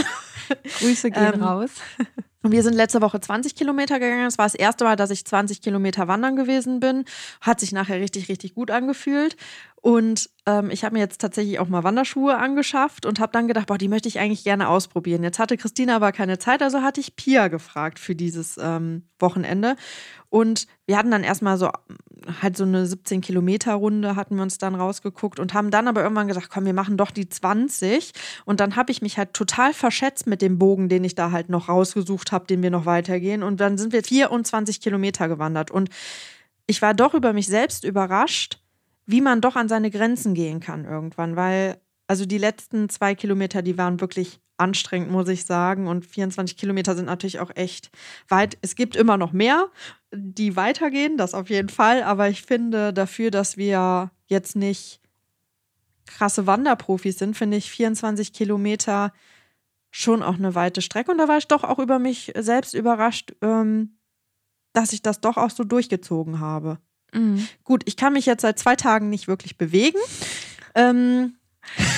Grüße 0.80 1.12
gehen 1.12 1.34
ähm, 1.36 1.44
raus. 1.44 1.72
Und 2.46 2.52
wir 2.52 2.62
sind 2.62 2.76
letzte 2.76 3.02
Woche 3.02 3.20
20 3.20 3.56
Kilometer 3.56 4.00
gegangen. 4.00 4.26
Das 4.26 4.38
war 4.38 4.46
das 4.46 4.54
erste 4.54 4.84
Mal, 4.84 4.96
dass 4.96 5.10
ich 5.10 5.26
20 5.26 5.64
Kilometer 5.64 6.08
wandern 6.08 6.36
gewesen 6.36 6.80
bin. 6.80 7.04
Hat 7.42 7.60
sich 7.60 7.72
nachher 7.72 8.00
richtig, 8.00 8.30
richtig 8.30 8.54
gut 8.54 8.70
angefühlt. 8.70 9.36
Und 9.82 10.30
ähm, 10.46 10.70
ich 10.70 10.84
habe 10.84 10.94
mir 10.94 11.00
jetzt 11.00 11.20
tatsächlich 11.20 11.58
auch 11.58 11.70
mal 11.70 11.84
Wanderschuhe 11.84 12.38
angeschafft 12.38 13.08
und 13.08 13.20
habe 13.20 13.32
dann 13.32 13.48
gedacht, 13.48 13.66
boah, 13.66 13.80
die 13.80 13.88
möchte 13.88 14.10
ich 14.10 14.20
eigentlich 14.20 14.44
gerne 14.44 14.70
ausprobieren. 14.70 15.24
Jetzt 15.24 15.40
hatte 15.40 15.58
Christina 15.58 15.96
aber 15.96 16.12
keine 16.12 16.38
Zeit, 16.38 16.62
also 16.62 16.84
hatte 16.84 17.02
ich 17.02 17.16
Pia 17.16 17.48
gefragt 17.48 17.98
für 17.98 18.14
dieses 18.14 18.60
ähm, 18.62 19.08
Wochenende. 19.18 19.76
Und 20.30 20.68
wir 20.86 21.00
hatten 21.00 21.10
dann 21.10 21.24
erstmal 21.24 21.58
so 21.58 21.72
halt 22.42 22.58
so 22.58 22.64
eine 22.64 22.86
17 22.86 23.22
Kilometer 23.22 23.74
Runde 23.74 24.16
hatten 24.16 24.36
wir 24.36 24.44
uns 24.44 24.58
dann 24.58 24.76
rausgeguckt 24.76 25.40
und 25.40 25.54
haben 25.54 25.72
dann 25.72 25.88
aber 25.88 26.04
irgendwann 26.04 26.28
gesagt, 26.28 26.50
komm, 26.50 26.66
wir 26.66 26.74
machen 26.74 26.98
doch 26.98 27.12
die 27.12 27.30
20. 27.30 28.12
Und 28.46 28.60
dann 28.60 28.76
habe 28.76 28.92
ich 28.92 29.02
mich 29.02 29.18
halt 29.18 29.34
total 29.34 29.74
verschätzt 29.74 30.28
mit 30.28 30.42
dem 30.42 30.58
Bogen, 30.58 30.90
den 30.90 31.04
ich 31.04 31.16
da 31.16 31.32
halt 31.32 31.50
noch 31.50 31.70
rausgesucht 31.70 32.32
habe, 32.32 32.48
den 32.48 32.64
wir 32.64 32.72
noch 32.72 32.86
weitergehen. 32.86 33.44
Und 33.44 33.60
dann 33.60 33.78
sind 33.78 33.94
wir 33.94 34.04
24 34.04 34.82
Kilometer 34.82 35.28
gewandert. 35.28 35.72
Und 35.72 35.90
ich 36.68 36.82
war 36.82 36.94
doch 36.94 37.14
über 37.14 37.34
mich 37.34 37.48
selbst 37.48 37.84
überrascht, 37.84 38.60
wie 39.06 39.22
man 39.22 39.42
doch 39.42 39.56
an 39.56 39.70
seine 39.70 39.92
Grenzen 39.92 40.34
gehen 40.34 40.60
kann 40.60 40.86
irgendwann, 40.86 41.36
weil 41.36 41.80
also 42.08 42.26
die 42.26 42.38
letzten 42.38 42.90
zwei 42.90 43.16
Kilometer, 43.16 43.62
die 43.62 43.78
waren 43.78 44.00
wirklich 44.00 44.40
anstrengend, 44.58 45.12
muss 45.12 45.28
ich 45.28 45.46
sagen. 45.46 45.88
Und 45.88 46.06
24 46.06 46.58
Kilometer 46.58 46.96
sind 46.96 47.06
natürlich 47.06 47.40
auch 47.40 47.52
echt 47.56 47.92
weit. 48.28 48.58
Es 48.62 48.76
gibt 48.76 48.96
immer 48.96 49.18
noch 49.18 49.32
mehr, 49.32 49.70
die 50.14 50.56
weitergehen, 50.56 51.18
das 51.18 51.34
auf 51.34 51.50
jeden 51.50 51.70
Fall. 51.70 52.04
Aber 52.04 52.30
ich 52.30 52.42
finde 52.44 52.94
dafür, 52.94 53.32
dass 53.32 53.58
wir 53.58 54.12
jetzt 54.28 54.56
nicht 54.56 55.02
krasse 56.06 56.48
Wanderprofis 56.48 57.18
sind, 57.18 57.36
finde 57.36 57.58
ich 57.58 57.70
24 57.72 58.32
Kilometer 58.32 59.12
schon 59.92 60.24
auch 60.24 60.36
eine 60.36 60.56
weite 60.56 60.82
Strecke. 60.82 61.12
Und 61.12 61.18
da 61.18 61.28
war 61.28 61.38
ich 61.38 61.48
doch 61.48 61.64
auch 61.64 61.80
über 61.80 62.00
mich 62.00 62.32
selbst 62.38 62.74
überrascht, 62.74 63.34
ähm, 63.42 63.98
dass 64.74 64.94
ich 64.94 65.02
das 65.02 65.22
doch 65.22 65.38
auch 65.38 65.50
so 65.50 65.64
durchgezogen 65.64 66.40
habe. 66.40 66.80
Mhm. 67.14 67.48
Gut, 67.64 67.84
ich 67.86 67.96
kann 67.96 68.14
mich 68.14 68.26
jetzt 68.26 68.42
seit 68.42 68.60
zwei 68.60 68.76
Tagen 68.76 69.10
nicht 69.10 69.28
wirklich 69.28 69.58
bewegen. 69.58 69.98
Ähm, 70.76 71.38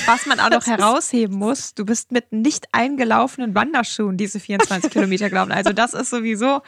was 0.05 0.25
man 0.25 0.39
auch 0.39 0.49
noch 0.49 0.65
herausheben 0.67 1.37
muss, 1.37 1.73
du 1.73 1.85
bist 1.85 2.11
mit 2.11 2.31
nicht 2.31 2.67
eingelaufenen 2.71 3.55
Wanderschuhen 3.55 4.17
diese 4.17 4.39
24 4.39 4.91
Kilometer 4.91 5.29
gelaufen. 5.29 5.51
Also 5.51 5.73
das 5.73 5.93
ist 5.93 6.09
sowieso 6.09 6.61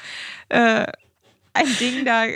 äh, 0.50 0.86
ein 1.54 1.78
Ding 1.80 2.06
da. 2.06 2.26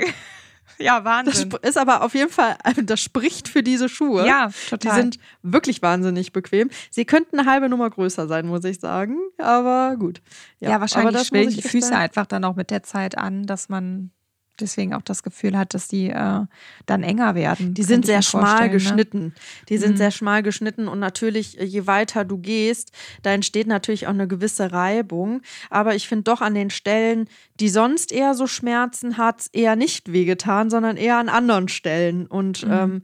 Ja, 0.80 1.05
Wahnsinn. 1.05 1.51
Das 1.51 1.70
ist 1.70 1.78
aber 1.78 2.01
auf 2.01 2.16
jeden 2.16 2.32
Fall, 2.32 2.57
das 2.84 2.99
spricht 2.99 3.47
für 3.47 3.61
diese 3.61 3.89
Schuhe. 3.89 4.26
Ja, 4.26 4.49
total. 4.70 4.78
Die 4.80 5.01
sind 5.01 5.20
wirklich 5.43 5.84
wahnsinnig 5.84 6.34
bequem. 6.34 6.72
Sie 6.89 7.05
könnten 7.05 7.39
eine 7.39 7.49
halbe 7.49 7.70
Nummer 7.70 7.91
größer 7.91 8.28
sein, 8.28 8.47
muss 8.47 8.64
ich 8.64 8.80
sagen. 8.80 9.18
Aber 9.38 9.95
gut. 9.97 10.24
Ja, 10.59 10.72
ja 10.72 10.82
wahrscheinlich 10.82 11.28
schwellen 11.28 11.51
die 11.51 11.61
Füße 11.61 11.95
einfach 11.95 12.26
dann 12.26 12.43
auch 12.43 12.55
mit 12.55 12.72
der 12.72 12.82
Zeit 12.82 13.18
an, 13.20 13.45
dass 13.45 13.70
man 13.70 14.11
deswegen 14.60 14.93
auch 14.93 15.01
das 15.01 15.24
Gefühl 15.24 15.58
hat, 15.58 15.74
dass 15.74 15.88
die 15.88 16.10
äh, 16.10 16.41
dann 16.86 17.04
enger 17.04 17.36
werden. 17.36 17.74
Die 17.74 17.84
sind 17.84 18.06
sehr 18.06 18.22
schmal 18.22 18.64
ne? 18.64 18.70
geschnitten. 18.70 19.26
Ne? 19.26 19.34
Die 19.70 19.78
sind 19.78 19.93
mhm. 19.93 19.97
sehr 19.97 20.12
schmal 20.12 20.43
geschnitten 20.43 20.88
und 20.88 20.99
natürlich, 20.99 21.54
je 21.54 21.88
weiter 21.88 22.26
du 22.26 22.38
gehst, 22.38 22.91
da 23.22 23.32
entsteht 23.32 23.68
natürlich 23.68 24.08
auch 24.08 24.12
eine 24.12 24.28
gewisse 24.28 24.72
Reibung. 24.72 25.41
Aber 25.70 25.95
ich 25.95 26.08
finde 26.08 26.24
doch 26.24 26.41
an 26.41 26.54
den 26.54 26.70
Stellen, 26.70 27.28
die 27.60 27.70
sonst 27.70 28.12
eher 28.12 28.34
so 28.34 28.47
Schmerzen 28.47 29.18
hat, 29.18 29.47
eher 29.54 29.76
nicht 29.76 30.12
wehgetan, 30.12 30.70
sondern 30.70 30.97
eher 30.97 31.18
an 31.18 31.30
anderen 31.30 31.68
Stellen. 31.68 32.28
Und 32.28 32.66
mhm. 32.66 32.74
ähm, 32.74 33.01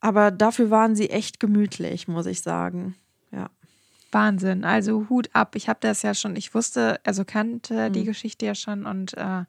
aber 0.00 0.30
dafür 0.30 0.70
waren 0.70 0.96
sie 0.96 1.10
echt 1.10 1.40
gemütlich, 1.40 2.08
muss 2.08 2.26
ich 2.26 2.40
sagen. 2.40 2.96
Ja. 3.32 3.50
Wahnsinn. 4.12 4.64
Also 4.64 5.06
Hut 5.08 5.30
ab. 5.34 5.54
Ich 5.54 5.68
habe 5.68 5.78
das 5.80 6.02
ja 6.02 6.14
schon, 6.14 6.36
ich 6.36 6.54
wusste, 6.54 7.00
also 7.04 7.24
kannte 7.24 7.88
mhm. 7.88 7.92
die 7.92 8.04
Geschichte 8.04 8.46
ja 8.46 8.54
schon 8.54 8.86
und 8.86 9.14
äh, 9.16 9.44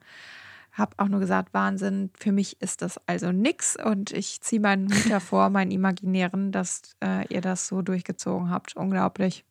habe 0.72 0.95
auch 0.97 1.07
nur 1.07 1.19
gesagt, 1.19 1.53
Wahnsinn, 1.53 2.11
für 2.17 2.32
mich 2.32 2.61
ist 2.61 2.82
das 2.82 2.99
also 3.07 3.32
nix 3.32 3.76
und 3.76 4.11
ich 4.11 4.41
ziehe 4.41 4.61
meinen 4.61 4.89
Hut 4.89 5.09
davor, 5.09 5.49
meinen 5.49 5.72
imaginären, 5.72 6.51
dass 6.51 6.82
äh, 7.03 7.28
ihr 7.34 7.41
das 7.41 7.67
so 7.67 7.82
durchgezogen 7.82 8.49
habt. 8.49 8.76
Unglaublich. 8.76 9.43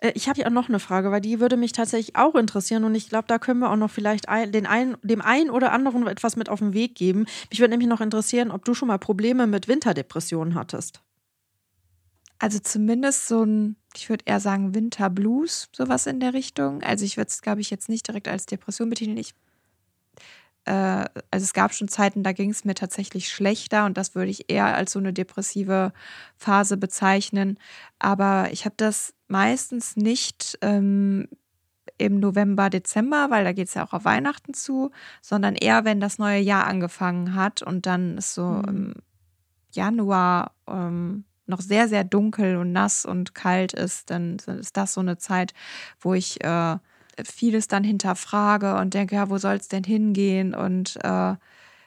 Äh, 0.00 0.12
ich 0.14 0.28
habe 0.28 0.40
ja 0.40 0.46
auch 0.46 0.52
noch 0.52 0.68
eine 0.68 0.78
Frage, 0.78 1.10
weil 1.10 1.20
die 1.20 1.40
würde 1.40 1.56
mich 1.56 1.72
tatsächlich 1.72 2.16
auch 2.16 2.34
interessieren 2.34 2.84
und 2.84 2.94
ich 2.94 3.08
glaube, 3.08 3.24
da 3.28 3.38
können 3.38 3.60
wir 3.60 3.70
auch 3.70 3.76
noch 3.76 3.90
vielleicht 3.90 4.28
ein, 4.28 4.52
den 4.52 4.66
ein, 4.66 4.96
dem 5.02 5.22
einen 5.22 5.50
oder 5.50 5.72
anderen 5.72 6.06
etwas 6.06 6.36
mit 6.36 6.48
auf 6.48 6.58
den 6.58 6.74
Weg 6.74 6.94
geben. 6.94 7.26
Mich 7.50 7.60
würde 7.60 7.70
nämlich 7.70 7.88
noch 7.88 8.00
interessieren, 8.00 8.50
ob 8.50 8.64
du 8.64 8.74
schon 8.74 8.88
mal 8.88 8.98
Probleme 8.98 9.46
mit 9.46 9.68
Winterdepressionen 9.68 10.54
hattest. 10.54 11.00
Also 12.38 12.58
zumindest 12.58 13.28
so 13.28 13.44
ein, 13.44 13.76
ich 13.94 14.08
würde 14.08 14.24
eher 14.26 14.40
sagen 14.40 14.74
Winterblues, 14.74 15.68
sowas 15.72 16.06
in 16.06 16.18
der 16.18 16.34
Richtung. 16.34 16.82
Also 16.82 17.04
ich 17.04 17.16
würde 17.16 17.28
es, 17.28 17.40
glaube 17.40 17.60
ich, 17.60 17.70
jetzt 17.70 17.88
nicht 17.88 18.08
direkt 18.08 18.26
als 18.26 18.46
Depression 18.46 18.90
betiteln. 18.90 19.16
Ich 19.16 19.34
also 20.70 21.44
es 21.44 21.52
gab 21.52 21.74
schon 21.74 21.88
Zeiten, 21.88 22.22
da 22.22 22.32
ging 22.32 22.50
es 22.50 22.64
mir 22.64 22.74
tatsächlich 22.74 23.28
schlechter 23.28 23.84
und 23.84 23.96
das 23.96 24.14
würde 24.14 24.30
ich 24.30 24.50
eher 24.50 24.74
als 24.74 24.92
so 24.92 24.98
eine 24.98 25.12
depressive 25.12 25.92
Phase 26.36 26.76
bezeichnen. 26.76 27.58
Aber 27.98 28.48
ich 28.52 28.64
habe 28.64 28.74
das 28.76 29.14
meistens 29.28 29.96
nicht 29.96 30.58
ähm, 30.62 31.28
im 31.98 32.20
November, 32.20 32.70
Dezember, 32.70 33.28
weil 33.30 33.44
da 33.44 33.52
geht 33.52 33.68
es 33.68 33.74
ja 33.74 33.84
auch 33.84 33.92
auf 33.92 34.04
Weihnachten 34.04 34.54
zu, 34.54 34.90
sondern 35.20 35.54
eher, 35.54 35.84
wenn 35.84 36.00
das 36.00 36.18
neue 36.18 36.40
Jahr 36.40 36.66
angefangen 36.66 37.34
hat 37.34 37.62
und 37.62 37.86
dann 37.86 38.18
ist 38.18 38.34
so 38.34 38.44
mhm. 38.44 38.64
im 38.68 38.94
Januar 39.72 40.52
ähm, 40.68 41.24
noch 41.46 41.60
sehr, 41.60 41.88
sehr 41.88 42.04
dunkel 42.04 42.56
und 42.56 42.72
nass 42.72 43.04
und 43.04 43.34
kalt 43.34 43.72
ist, 43.72 44.10
dann 44.10 44.36
ist 44.36 44.76
das 44.76 44.94
so 44.94 45.00
eine 45.00 45.18
Zeit, 45.18 45.54
wo 46.00 46.14
ich 46.14 46.42
äh, 46.44 46.76
vieles 47.24 47.68
dann 47.68 47.84
hinterfrage 47.84 48.76
und 48.76 48.94
denke, 48.94 49.16
ja, 49.16 49.30
wo 49.30 49.38
soll 49.38 49.56
es 49.56 49.68
denn 49.68 49.84
hingehen? 49.84 50.54
Und 50.54 50.98
äh, 51.04 51.34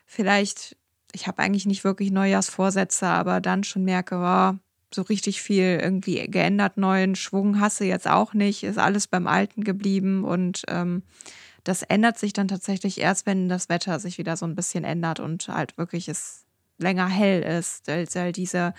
vielleicht, 0.06 0.78
ich 1.14 1.28
habe 1.28 1.40
eigentlich 1.40 1.66
nicht 1.66 1.84
wirklich 1.84 2.12
Neujahrsvorsätze, 2.12 3.08
aber 3.08 3.42
dann 3.42 3.64
schon 3.64 3.84
merke, 3.84 4.18
oh, 4.18 4.58
so 4.94 5.02
richtig 5.04 5.42
viel 5.42 5.80
irgendwie 5.82 6.26
geändert, 6.28 6.78
neuen 6.78 7.16
Schwung 7.16 7.60
hasse 7.60 7.86
jetzt 7.86 8.08
auch 8.08 8.34
nicht, 8.34 8.64
ist 8.64 8.78
alles 8.78 9.08
beim 9.08 9.28
Alten 9.28 9.64
geblieben 9.64 10.24
und 10.24 10.64
ähm, 10.68 11.04
das 11.64 11.82
ändert 11.82 12.18
sich 12.18 12.32
dann 12.32 12.48
tatsächlich 12.48 13.00
erst, 13.00 13.26
wenn 13.26 13.50
das 13.50 13.70
Wetter 13.70 14.00
sich 14.00 14.18
wieder 14.18 14.38
so 14.38 14.46
ein 14.46 14.56
bisschen 14.56 14.84
ändert 14.84 15.20
und 15.20 15.48
halt 15.48 15.78
wirklich 15.78 16.08
es 16.08 16.46
länger 16.78 17.08
hell 17.08 17.42
ist, 17.42 17.88
weil 17.88 18.32
diese 18.32 18.74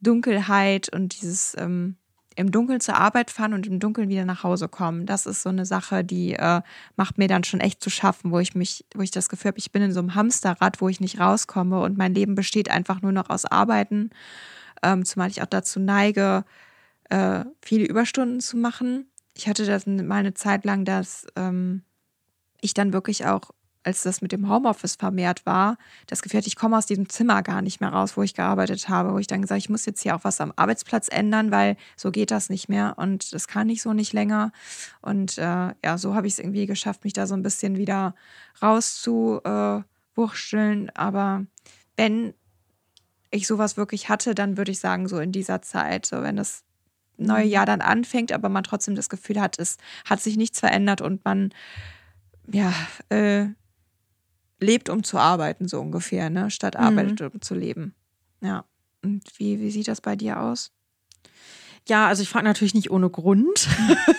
Dunkelheit 0.00 0.92
und 0.92 1.20
dieses 1.20 1.56
ähm, 1.58 1.96
im 2.36 2.50
Dunkeln 2.50 2.80
zur 2.80 2.96
Arbeit 2.96 3.30
fahren 3.30 3.54
und 3.54 3.66
im 3.66 3.80
Dunkeln 3.80 4.08
wieder 4.08 4.24
nach 4.24 4.42
Hause 4.42 4.68
kommen. 4.68 5.06
Das 5.06 5.26
ist 5.26 5.42
so 5.42 5.48
eine 5.48 5.66
Sache, 5.66 6.04
die 6.04 6.34
äh, 6.34 6.62
macht 6.96 7.18
mir 7.18 7.28
dann 7.28 7.44
schon 7.44 7.60
echt 7.60 7.82
zu 7.82 7.90
schaffen, 7.90 8.30
wo 8.30 8.38
ich 8.38 8.54
mich, 8.54 8.84
wo 8.94 9.02
ich 9.02 9.10
das 9.10 9.28
Gefühl 9.28 9.50
habe, 9.50 9.58
ich 9.58 9.72
bin 9.72 9.82
in 9.82 9.92
so 9.92 10.00
einem 10.00 10.14
Hamsterrad, 10.14 10.80
wo 10.80 10.88
ich 10.88 11.00
nicht 11.00 11.20
rauskomme 11.20 11.80
und 11.80 11.98
mein 11.98 12.14
Leben 12.14 12.34
besteht 12.34 12.70
einfach 12.70 13.02
nur 13.02 13.12
noch 13.12 13.30
aus 13.30 13.44
Arbeiten. 13.44 14.10
Ähm, 14.82 15.04
zumal 15.04 15.30
ich 15.30 15.42
auch 15.42 15.46
dazu 15.46 15.80
neige, 15.80 16.44
äh, 17.08 17.44
viele 17.60 17.84
Überstunden 17.84 18.40
zu 18.40 18.56
machen. 18.56 19.06
Ich 19.34 19.48
hatte 19.48 19.64
das 19.66 19.86
mal 19.86 20.16
eine 20.16 20.34
Zeit 20.34 20.64
lang, 20.64 20.84
dass 20.84 21.26
ähm, 21.36 21.82
ich 22.60 22.74
dann 22.74 22.92
wirklich 22.92 23.26
auch 23.26 23.50
als 23.84 24.02
das 24.02 24.22
mit 24.22 24.32
dem 24.32 24.48
Homeoffice 24.48 24.96
vermehrt 24.96 25.44
war, 25.46 25.76
das 26.06 26.22
Gefühl 26.22 26.38
hatte, 26.38 26.48
ich 26.48 26.56
komme 26.56 26.78
aus 26.78 26.86
diesem 26.86 27.08
Zimmer 27.08 27.42
gar 27.42 27.62
nicht 27.62 27.80
mehr 27.80 27.90
raus, 27.90 28.16
wo 28.16 28.22
ich 28.22 28.34
gearbeitet 28.34 28.88
habe, 28.88 29.12
wo 29.12 29.18
ich 29.18 29.26
dann 29.26 29.42
gesagt 29.42 29.58
ich 29.58 29.68
muss 29.68 29.86
jetzt 29.86 30.02
hier 30.02 30.14
auch 30.14 30.24
was 30.24 30.40
am 30.40 30.52
Arbeitsplatz 30.56 31.08
ändern, 31.10 31.50
weil 31.50 31.76
so 31.96 32.10
geht 32.10 32.30
das 32.30 32.48
nicht 32.48 32.68
mehr 32.68 32.94
und 32.96 33.32
das 33.32 33.48
kann 33.48 33.68
ich 33.68 33.82
so 33.82 33.92
nicht 33.92 34.12
länger. 34.12 34.52
Und 35.00 35.38
äh, 35.38 35.74
ja, 35.84 35.98
so 35.98 36.14
habe 36.14 36.26
ich 36.26 36.34
es 36.34 36.38
irgendwie 36.38 36.66
geschafft, 36.66 37.04
mich 37.04 37.12
da 37.12 37.26
so 37.26 37.34
ein 37.34 37.42
bisschen 37.42 37.76
wieder 37.76 38.14
rauszuwurschteln. 38.62 40.88
Äh, 40.88 40.92
Aber 40.94 41.46
wenn 41.96 42.34
ich 43.30 43.46
sowas 43.46 43.76
wirklich 43.76 44.08
hatte, 44.08 44.34
dann 44.34 44.56
würde 44.56 44.70
ich 44.70 44.78
sagen, 44.78 45.08
so 45.08 45.18
in 45.18 45.32
dieser 45.32 45.62
Zeit, 45.62 46.06
so 46.06 46.22
wenn 46.22 46.38
es 46.38 46.62
neue 47.16 47.46
Jahr 47.46 47.66
dann 47.66 47.80
anfängt, 47.80 48.32
aber 48.32 48.48
man 48.48 48.64
trotzdem 48.64 48.94
das 48.94 49.08
Gefühl 49.08 49.40
hat, 49.40 49.58
es 49.58 49.78
hat 50.04 50.20
sich 50.20 50.36
nichts 50.36 50.60
verändert 50.60 51.00
und 51.00 51.24
man 51.24 51.50
ja 52.50 52.72
äh, 53.08 53.46
lebt, 54.62 54.88
um 54.88 55.02
zu 55.04 55.18
arbeiten, 55.18 55.68
so 55.68 55.80
ungefähr, 55.80 56.30
ne? 56.30 56.50
Statt 56.50 56.74
Mhm. 56.78 56.86
arbeitet, 56.86 57.20
um 57.34 57.40
zu 57.40 57.54
leben. 57.54 57.94
Ja. 58.40 58.64
Und 59.04 59.22
wie, 59.38 59.60
wie 59.60 59.70
sieht 59.70 59.88
das 59.88 60.00
bei 60.00 60.16
dir 60.16 60.40
aus? 60.40 60.70
Ja, 61.88 62.06
also 62.06 62.22
ich 62.22 62.28
frage 62.28 62.44
natürlich 62.44 62.74
nicht 62.74 62.90
ohne 62.90 63.10
Grund. 63.10 63.68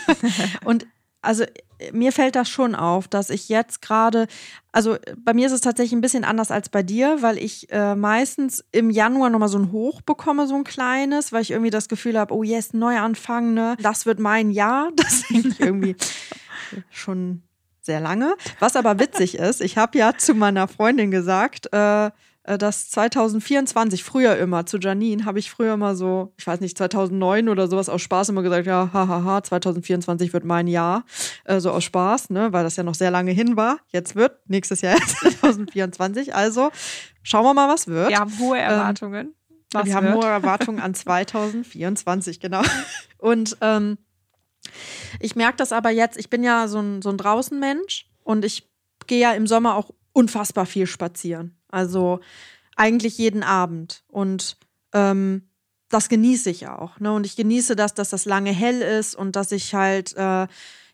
und 0.65 0.85
also 1.21 1.45
mir 1.93 2.11
fällt 2.11 2.35
das 2.35 2.49
schon 2.49 2.75
auf, 2.75 3.07
dass 3.07 3.29
ich 3.29 3.47
jetzt 3.47 3.81
gerade, 3.81 4.27
also 4.73 4.97
bei 5.17 5.33
mir 5.33 5.47
ist 5.47 5.53
es 5.53 5.61
tatsächlich 5.61 5.93
ein 5.93 6.01
bisschen 6.01 6.25
anders 6.25 6.51
als 6.51 6.67
bei 6.67 6.83
dir, 6.83 7.21
weil 7.21 7.37
ich 7.37 7.71
äh, 7.71 7.95
meistens 7.95 8.65
im 8.73 8.89
Januar 8.89 9.29
nochmal 9.29 9.47
so 9.47 9.57
ein 9.57 9.71
Hoch 9.71 10.01
bekomme, 10.01 10.47
so 10.47 10.55
ein 10.55 10.65
kleines, 10.65 11.31
weil 11.31 11.41
ich 11.41 11.51
irgendwie 11.51 11.69
das 11.71 11.87
Gefühl 11.87 12.19
habe, 12.19 12.33
oh 12.33 12.43
yes, 12.43 12.73
Neuanfang, 12.73 13.53
ne? 13.53 13.77
Das 13.81 14.05
wird 14.05 14.19
mein 14.19 14.51
Jahr. 14.51 14.89
Das 14.97 15.23
denke 15.29 15.47
ich 15.47 15.59
irgendwie 15.61 15.95
schon 16.91 17.43
sehr 17.83 17.99
lange. 17.99 18.35
Was 18.59 18.75
aber 18.75 18.99
witzig 18.99 19.35
ist, 19.39 19.61
ich 19.61 19.77
habe 19.77 19.97
ja 19.97 20.17
zu 20.17 20.33
meiner 20.33 20.67
Freundin 20.67 21.11
gesagt, 21.11 21.71
äh, 21.73 22.09
äh, 22.43 22.57
dass 22.57 22.89
2024, 22.89 24.03
früher 24.03 24.37
immer, 24.37 24.65
zu 24.65 24.77
Janine, 24.77 25.25
habe 25.25 25.39
ich 25.39 25.49
früher 25.49 25.73
immer 25.73 25.95
so, 25.95 26.33
ich 26.37 26.45
weiß 26.45 26.59
nicht, 26.59 26.77
2009 26.77 27.47
oder 27.47 27.67
sowas 27.67 27.89
aus 27.89 28.01
Spaß 28.01 28.29
immer 28.29 28.43
gesagt, 28.43 28.67
ja, 28.67 28.89
hahaha, 28.91 29.43
2024 29.43 30.33
wird 30.33 30.43
mein 30.43 30.67
Jahr, 30.67 31.05
äh, 31.45 31.59
so 31.59 31.71
aus 31.71 31.83
Spaß, 31.85 32.29
ne, 32.31 32.51
weil 32.51 32.63
das 32.63 32.75
ja 32.75 32.83
noch 32.83 32.95
sehr 32.95 33.11
lange 33.11 33.31
hin 33.31 33.55
war. 33.55 33.77
Jetzt 33.87 34.15
wird 34.15 34.37
nächstes 34.49 34.81
Jahr 34.81 34.97
2024, 35.41 36.35
also 36.35 36.71
schauen 37.21 37.45
wir 37.45 37.53
mal, 37.53 37.69
was 37.69 37.87
wird. 37.87 38.09
Wir 38.09 38.19
haben 38.19 38.37
hohe 38.39 38.59
Erwartungen. 38.59 39.33
Was 39.71 39.85
wir 39.85 39.95
haben 39.95 40.07
wird? 40.07 40.17
hohe 40.17 40.27
Erwartungen 40.27 40.79
an 40.79 40.93
2024, 40.93 42.41
genau. 42.41 42.61
Und 43.17 43.57
ähm, 43.61 43.97
ich 45.19 45.35
merke 45.35 45.57
das 45.57 45.71
aber 45.71 45.89
jetzt, 45.89 46.17
ich 46.17 46.29
bin 46.29 46.43
ja 46.43 46.67
so 46.67 46.79
ein, 46.79 47.01
so 47.01 47.09
ein 47.09 47.17
Draußenmensch 47.17 48.07
und 48.23 48.45
ich 48.45 48.69
gehe 49.07 49.19
ja 49.19 49.33
im 49.33 49.47
Sommer 49.47 49.75
auch 49.75 49.91
unfassbar 50.13 50.65
viel 50.65 50.87
spazieren. 50.87 51.57
Also 51.69 52.19
eigentlich 52.75 53.17
jeden 53.17 53.43
Abend. 53.43 54.03
Und 54.07 54.57
ähm, 54.93 55.49
das 55.89 56.09
genieße 56.09 56.49
ich 56.49 56.67
auch. 56.67 56.99
Ne? 56.99 57.11
Und 57.13 57.25
ich 57.25 57.35
genieße 57.35 57.75
das, 57.75 57.93
dass 57.93 58.09
das 58.09 58.25
lange 58.25 58.51
hell 58.51 58.81
ist 58.81 59.15
und 59.15 59.35
dass 59.35 59.51
ich 59.51 59.73
halt 59.73 60.15
äh, 60.15 60.47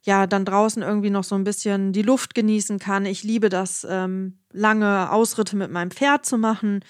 ja 0.04 0.28
dann 0.28 0.46
draußen 0.46 0.82
irgendwie 0.82 1.10
noch 1.10 1.24
so 1.24 1.36
ein 1.36 1.44
bisschen 1.44 1.94
die 1.94 2.02
Luft 2.02 2.36
genießen 2.36 2.80
kann. 2.80 3.06
Ich 3.06 3.24
liebe 3.24 3.50
das, 3.50 3.86
ähm, 3.90 4.40
lange 4.52 5.12
Ausritte 5.12 5.56
mit 5.56 5.72
meinem 5.72 5.92
Pferd 5.92 6.26
zu 6.26 6.38
machen. 6.38 6.84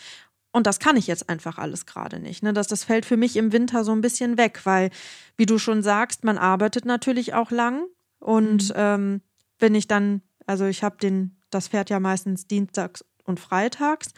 Und 0.52 0.66
das 0.66 0.80
kann 0.80 0.98
ich 0.98 1.08
jetzt 1.08 1.30
einfach 1.30 1.58
alles 1.58 1.86
gerade 1.86 2.20
nicht. 2.20 2.42
Ne? 2.44 2.54
Das, 2.54 2.68
das 2.68 2.84
fällt 2.84 3.06
für 3.06 3.18
mich 3.18 3.36
im 3.38 3.52
Winter 3.52 3.84
so 3.84 3.92
ein 3.92 4.02
bisschen 4.02 4.38
weg, 4.38 4.62
weil, 4.64 4.90
wie 5.38 5.46
du 5.46 5.60
schon 5.60 5.84
sagst, 5.84 6.24
man 6.24 6.38
arbeitet 6.38 6.86
natürlich 6.86 7.34
auch 7.34 7.52
lang. 7.52 7.86
Und 8.20 8.70
Mhm. 8.70 8.74
ähm, 8.76 9.22
wenn 9.60 9.76
ich 9.76 9.88
dann, 9.88 10.22
also 10.46 10.66
ich 10.66 10.84
habe 10.84 10.98
den, 10.98 11.38
das 11.50 11.68
Pferd 11.68 11.90
ja 11.90 12.00
meistens 12.00 12.48
dienstags 12.48 13.06
und 13.30 13.40
freitags. 13.40 14.14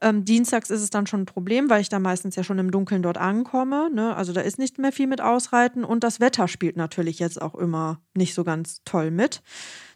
Ähm, 0.00 0.24
dienstags 0.24 0.70
ist 0.70 0.80
es 0.80 0.90
dann 0.90 1.06
schon 1.06 1.22
ein 1.22 1.26
Problem, 1.26 1.68
weil 1.68 1.80
ich 1.80 1.88
da 1.88 1.98
meistens 1.98 2.36
ja 2.36 2.44
schon 2.44 2.58
im 2.58 2.70
Dunkeln 2.70 3.02
dort 3.02 3.18
ankomme. 3.18 3.90
Ne? 3.92 4.16
Also 4.16 4.32
da 4.32 4.40
ist 4.40 4.58
nicht 4.58 4.78
mehr 4.78 4.92
viel 4.92 5.06
mit 5.06 5.20
Ausreiten 5.20 5.84
und 5.84 6.02
das 6.02 6.20
Wetter 6.20 6.48
spielt 6.48 6.76
natürlich 6.76 7.18
jetzt 7.18 7.42
auch 7.42 7.54
immer 7.54 8.00
nicht 8.14 8.34
so 8.34 8.44
ganz 8.44 8.82
toll 8.84 9.10
mit. 9.10 9.42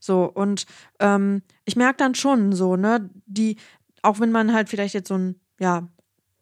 So, 0.01 0.25
und 0.25 0.67
ähm, 1.01 1.43
ich 1.65 1.77
merke 1.77 1.97
dann 1.99 2.15
schon 2.15 2.53
so, 2.53 2.77
ne, 2.77 3.09
die, 3.27 3.57
auch 4.03 4.21
wenn 4.21 4.33
man 4.33 4.53
halt 4.53 4.69
vielleicht 4.69 4.95
jetzt 4.95 5.09
so 5.09 5.15
ein, 5.17 5.41
ja, 5.59 5.89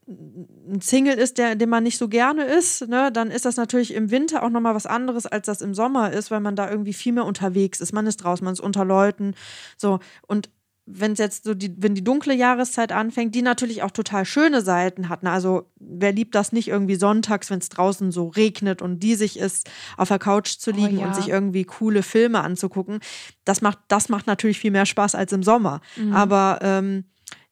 ein 0.07 0.81
Single 0.83 1.15
ist, 1.15 1.39
der, 1.39 1.55
den 1.55 1.71
man 1.71 1.83
nicht 1.83 1.99
so 1.99 2.09
gerne 2.09 2.45
ist, 2.45 2.87
ne, 2.89 3.11
dann 3.11 3.31
ist 3.31 3.47
das 3.47 3.57
natürlich 3.57 3.95
im 3.95 4.11
Winter 4.11 4.43
auch 4.43 4.51
nochmal 4.51 4.75
was 4.75 4.87
anderes, 4.87 5.25
als 5.27 5.47
das 5.47 5.63
im 5.63 5.75
Sommer 5.75 6.13
ist, 6.13 6.31
weil 6.31 6.41
man 6.41 6.57
da 6.57 6.71
irgendwie 6.71 6.93
viel 6.93 7.13
mehr 7.13 7.25
unterwegs 7.25 7.81
ist. 7.81 7.93
Man 7.93 8.07
ist 8.07 8.19
draußen, 8.19 8.45
man 8.45 8.53
ist 8.53 8.61
unter 8.61 8.85
Leuten. 8.85 9.35
So, 9.79 10.01
und 10.27 10.51
wenn 10.87 11.13
es 11.13 11.19
jetzt 11.19 11.45
so 11.45 11.55
die, 11.55 11.75
wenn 11.79 11.95
die 11.95 12.05
dunkle 12.05 12.35
Jahreszeit 12.35 12.93
anfängt, 12.93 13.35
die 13.35 13.41
natürlich 13.41 13.83
auch 13.83 13.91
total 13.91 14.27
schöne 14.27 14.61
Seiten 14.61 15.09
hat. 15.09 15.23
ne, 15.23 15.31
Also 15.31 15.71
wer 15.77 16.13
liebt 16.13 16.35
das 16.35 16.53
nicht 16.53 16.69
irgendwie 16.69 16.97
sonntags, 16.97 17.51
wenn 17.51 17.61
es 17.61 17.71
draußen 17.71 18.13
so 18.13 18.29
regnet 18.29 18.83
und 18.83 19.03
diesig 19.03 19.39
ist, 19.39 19.71
auf 19.97 20.09
der 20.09 20.19
Couch 20.19 20.59
zu 20.59 20.73
Oh 20.73 20.75
liegen 20.75 20.99
ja. 20.99 21.07
und 21.07 21.17
sich 21.17 21.31
irgendwie 21.31 21.65
coole 21.65 22.03
Filme 22.03 22.43
anzugucken. 22.43 23.01
Das 23.47 23.63
macht, 23.63 23.79
das 23.89 24.11
macht 24.11 24.27
natürlich 24.27 24.59
viel 24.59 24.73
mehr 24.73 24.85
Spaß 24.85 25.15
als 25.15 25.33
im 25.33 25.43
Sommer. 25.43 25.81
Mhm. 25.97 26.13
Aber 26.13 26.59
ähm, 26.61 27.05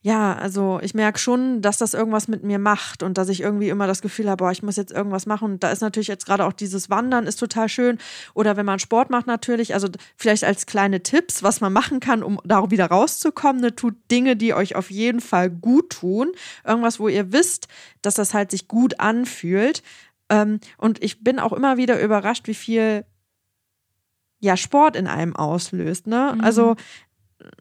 ja, 0.05 0.35
also 0.35 0.81
ich 0.83 0.95
merke 0.95 1.21
schon, 1.21 1.63
dass 1.63 1.79
das 1.79 1.95
irgendwas 1.95 2.27
mit 2.27 2.43
mir 2.43 2.59
macht 2.59 3.05
und 3.05 3.19
dass 3.19 3.29
ich 3.29 3.41
irgendwie 3.41 3.69
immer 3.69 3.87
das 3.87 4.03
Gefühl 4.03 4.29
habe, 4.29 4.43
boah, 4.43 4.51
ich 4.51 4.65
muss 4.65 4.75
jetzt 4.75 4.91
irgendwas 4.91 5.27
machen. 5.27 5.53
Und 5.53 5.63
da 5.63 5.71
ist 5.71 5.81
natürlich 5.81 6.09
jetzt 6.09 6.27
gerade 6.27 6.45
auch 6.45 6.53
dieses 6.53 6.91
Wandern 6.91 7.25
ist 7.25 7.37
total 7.37 7.69
schön. 7.69 7.99
Oder 8.35 8.57
wenn 8.57 8.67
man 8.67 8.81
Sport 8.81 9.11
macht 9.11 9.29
natürlich, 9.29 9.75
also 9.75 9.89
vielleicht 10.17 10.43
als 10.43 10.67
kleine 10.67 11.05
Tipps, 11.05 11.45
was 11.45 11.61
man 11.61 11.73
machen 11.73 12.01
kann, 12.01 12.25
um 12.25 12.41
da 12.45 12.69
wieder 12.73 12.87
rauszukommen, 12.87 13.63
ne, 13.63 13.77
tut 13.77 13.95
Dinge, 14.11 14.35
die 14.35 14.55
euch 14.55 14.75
auf 14.75 14.91
jeden 14.91 15.21
Fall 15.21 15.49
gut 15.51 15.91
tun. 15.91 16.33
Irgendwas, 16.67 16.99
wo 16.99 17.07
ihr 17.07 17.33
wisst, 17.33 17.69
dass 18.03 18.15
das 18.15 18.35
halt 18.35 18.51
sich 18.51 18.67
gut 18.67 18.99
anfühlt. 18.99 19.85
Ähm, 20.29 20.59
und 20.79 21.01
ich 21.05 21.23
bin 21.23 21.39
auch 21.39 21.53
immer 21.53 21.77
wieder 21.77 22.03
überrascht, 22.03 22.49
wie 22.49 22.55
viel 22.55 23.05
ja 24.41 24.57
Sport 24.57 24.97
in 24.97 25.07
einem 25.07 25.37
auslöst. 25.37 26.09
Ne? 26.09 26.33
Mhm. 26.35 26.41
Also 26.41 26.75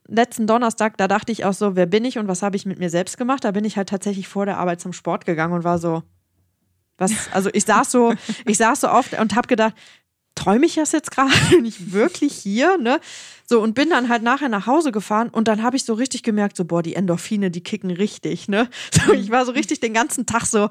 letzten 0.08 0.48
Donnerstag, 0.48 0.98
da 0.98 1.08
dachte 1.08 1.32
ich 1.32 1.46
auch 1.46 1.54
so, 1.54 1.76
wer 1.76 1.86
bin 1.86 2.06
ich 2.06 2.18
und 2.18 2.28
was 2.28 2.44
habe 2.44 2.56
ich 2.56 2.66
mit 2.66 2.80
mir 2.80 2.90
selbst 2.90 3.18
gemacht? 3.18 3.44
Da 3.44 3.52
bin 3.52 3.66
ich 3.66 3.78
halt 3.78 3.90
tatsächlich 3.90 4.28
vor 4.28 4.46
der 4.46 4.58
Arbeit 4.58 4.82
zum 4.82 4.94
Sport 4.94 5.26
gegangen 5.26 5.54
und 5.54 5.64
war 5.64 5.78
so, 5.78 6.04
was, 6.98 7.12
also 7.32 7.50
ich 7.54 7.66
saß 7.66 7.92
so, 7.92 8.14
ich 8.46 8.58
saß 8.58 8.82
so 8.82 8.90
oft 8.90 9.18
und 9.20 9.36
habe 9.36 9.48
gedacht, 9.48 9.74
träume 10.36 10.66
ich 10.66 10.76
das 10.76 10.92
jetzt 10.92 11.12
gerade? 11.12 11.32
Bin 11.50 11.66
ich 11.66 11.94
wirklich 11.94 12.34
hier? 12.34 12.78
Ne? 12.78 13.00
So, 13.46 13.62
und 13.62 13.74
bin 13.74 13.90
dann 13.90 14.10
halt 14.10 14.24
nachher 14.24 14.50
nach 14.50 14.66
Hause 14.66 14.92
gefahren 14.92 15.30
und 15.30 15.48
dann 15.48 15.62
habe 15.62 15.76
ich 15.76 15.84
so 15.84 15.94
richtig 15.94 16.24
gemerkt, 16.24 16.56
so, 16.56 16.66
boah, 16.66 16.82
die 16.82 16.96
Endorphine, 16.96 17.52
die 17.52 17.62
kicken 17.62 17.92
richtig, 17.92 18.48
ne? 18.48 18.70
So, 19.06 19.14
ich 19.14 19.30
war 19.30 19.46
so 19.46 19.52
richtig 19.52 19.80
den 19.80 19.94
ganzen 19.94 20.26
Tag 20.26 20.46
so 20.46 20.70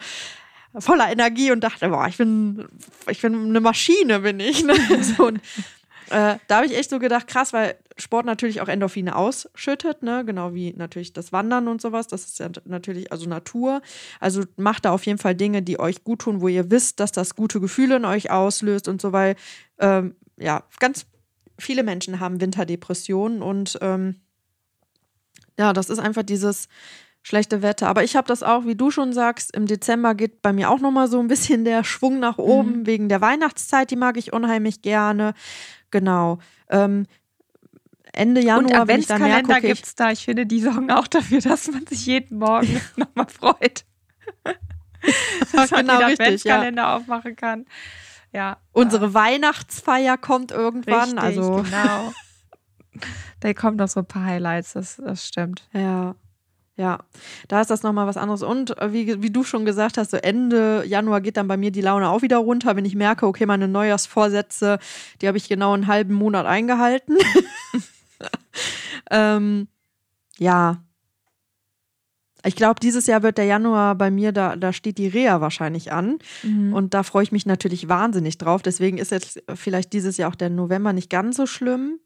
voller 0.79 1.11
Energie 1.11 1.51
und 1.51 1.61
dachte, 1.61 1.89
boah, 1.89 2.07
ich 2.09 2.17
bin, 2.17 2.69
ich 3.09 3.21
bin 3.21 3.35
eine 3.35 3.61
Maschine, 3.61 4.21
bin 4.21 4.41
ich. 4.41 4.65
Ne? 4.65 4.75
So, 5.03 5.27
und, 5.27 5.41
äh, 6.11 6.37
da 6.47 6.57
habe 6.57 6.67
ich 6.67 6.77
echt 6.77 6.91
so 6.91 6.99
gedacht, 6.99 7.27
krass, 7.27 7.53
weil 7.53 7.77
Sport 7.97 8.27
natürlich 8.27 8.61
auch 8.61 8.69
Endorphine 8.69 9.17
ausschüttet, 9.17 10.03
ne? 10.03 10.25
Genau 10.25 10.55
wie 10.55 10.73
natürlich 10.73 11.13
das 11.13 11.33
Wandern 11.33 11.69
und 11.69 11.81
sowas. 11.81 12.07
Das 12.09 12.25
ist 12.25 12.39
ja 12.39 12.49
natürlich, 12.65 13.13
also 13.13 13.29
Natur. 13.29 13.81
Also 14.19 14.45
macht 14.57 14.85
da 14.85 14.93
auf 14.93 15.07
jeden 15.07 15.19
Fall 15.19 15.35
Dinge, 15.35 15.63
die 15.63 15.79
euch 15.79 16.05
gut 16.05 16.21
tun, 16.21 16.41
wo 16.41 16.49
ihr 16.49 16.71
wisst, 16.71 17.01
dass 17.01 17.13
das 17.13 17.37
gute 17.37 17.61
Gefühle 17.61 17.97
in 17.97 18.05
euch 18.05 18.31
auslöst 18.31 18.89
und 18.89 19.01
so, 19.01 19.13
weil 19.13 19.37
ähm, 19.79 20.17
ja, 20.37 20.65
ganz 20.79 21.07
viele 21.59 21.83
Menschen 21.83 22.21
haben 22.21 22.41
Winterdepressionen 22.41 23.43
und 23.43 23.79
ähm, 23.81 24.17
ja, 25.59 25.73
das 25.73 25.91
ist 25.91 25.99
einfach 25.99 26.23
dieses 26.23 26.69
schlechte 27.23 27.63
Wetter. 27.63 27.89
Aber 27.89 28.03
ich 28.03 28.17
habe 28.17 28.27
das 28.27 28.43
auch, 28.43 28.65
wie 28.65 28.75
du 28.75 28.91
schon 28.91 29.13
sagst, 29.13 29.55
im 29.55 29.67
Dezember 29.67 30.15
geht 30.15 30.43
bei 30.43 30.53
mir 30.53 30.71
auch 30.71 30.81
nochmal 30.81 31.09
so 31.09 31.21
ein 31.21 31.29
bisschen 31.29 31.65
der 31.65 31.85
Schwung 31.85 32.19
nach 32.19 32.39
oben 32.39 32.87
wegen 32.87 33.09
der 33.09 33.21
Weihnachtszeit, 33.21 33.91
die 33.91 33.97
mag 33.97 34.17
ich 34.17 34.33
unheimlich 34.33 34.83
gerne. 34.83 35.35
Genau. 35.91 36.39
Ähm, 36.69 37.07
Ende 38.13 38.41
Januar, 38.41 38.89
wenn 38.89 39.01
ich 39.01 39.07
dann 39.07 39.21
merke, 39.21 39.37
Adventskalender 39.37 39.57
okay, 39.57 39.67
ich, 39.67 39.75
gibt 39.75 39.87
es 39.87 39.95
da. 39.95 40.11
Ich 40.11 40.25
finde, 40.25 40.47
die 40.47 40.61
sorgen 40.61 40.91
auch 40.91 41.07
dafür, 41.07 41.41
dass 41.41 41.71
man 41.71 41.87
sich 41.87 42.07
jeden 42.07 42.39
Morgen 42.39 42.81
nochmal 42.97 43.29
freut. 43.29 43.85
dass 45.53 45.71
man 45.71 45.87
genau 45.87 45.99
den 45.99 46.07
richtig, 46.07 46.19
ja. 46.45 46.57
Adventskalender 46.57 46.97
aufmachen 46.97 47.37
kann. 47.37 47.67
Ja. 48.33 48.59
unsere 48.71 49.13
Weihnachtsfeier 49.13 50.17
kommt 50.17 50.53
irgendwann. 50.53 51.19
Richtig, 51.19 51.19
also 51.19 51.63
genau. 51.63 52.13
Da 53.41 53.55
kommen 53.55 53.77
noch 53.79 53.89
so 53.89 54.01
ein 54.01 54.07
paar 54.07 54.25
Highlights, 54.25 54.75
das, 54.75 54.97
das 54.97 55.27
stimmt. 55.27 55.67
Ja, 55.73 56.17
ja, 56.77 56.99
da 57.49 57.61
ist 57.61 57.71
das 57.71 57.83
nochmal 57.83 58.07
was 58.07 58.17
anderes. 58.17 58.43
Und 58.43 58.79
äh, 58.79 58.93
wie, 58.93 59.23
wie 59.23 59.31
du 59.31 59.45
schon 59.45 59.65
gesagt 59.65 59.99
hast, 59.99 60.13
so 60.13 60.17
Ende 60.17 60.85
Januar 60.87 61.21
geht 61.21 61.37
dann 61.37 61.49
bei 61.49 61.57
mir 61.57 61.71
die 61.71 61.83
Laune 61.83 62.09
auch 62.09 62.23
wieder 62.23 62.39
runter, 62.39 62.75
wenn 62.77 62.85
ich 62.85 62.95
merke, 62.95 63.27
okay, 63.27 63.47
meine 63.47 63.69
Neujahrsvorsätze, 63.69 64.79
die 65.21 65.29
habe 65.29 65.37
ich 65.37 65.49
genau 65.49 65.75
einen 65.75 65.89
halben 65.89 66.15
Monat 66.15 66.47
eingehalten. 66.47 67.19
ähm, 69.11 69.69
ja. 70.39 70.83
Ich 72.47 72.57
glaube, 72.57 72.81
dieses 72.81 73.07
Jahr 73.07 73.23
wird 73.23 73.37
der 73.37 73.45
Januar 73.45 73.95
bei 73.95 74.11
mir, 74.11 74.33
da, 74.33 74.57
da 74.57 74.73
steht 74.73 74.97
die 74.97 75.09
Reha 75.09 75.43
wahrscheinlich 75.43 75.93
an. 75.93 76.19
Mhm. 76.43 76.73
Und 76.73 76.95
da 76.95 77.03
freue 77.03 77.25
ich 77.25 77.33
mich 77.33 77.45
natürlich 77.45 77.91
wahnsinnig 77.91 78.39
drauf. 78.39 78.63
Deswegen 78.63 78.97
ist 78.97 79.11
jetzt 79.11 79.43
vielleicht 79.55 79.93
dieses 79.93 80.17
Jahr 80.17 80.31
auch 80.31 80.37
der 80.37 80.49
November 80.49 80.95
nicht 80.95 81.11
ganz 81.11 81.37
so 81.37 81.45
schlimm. 81.45 82.01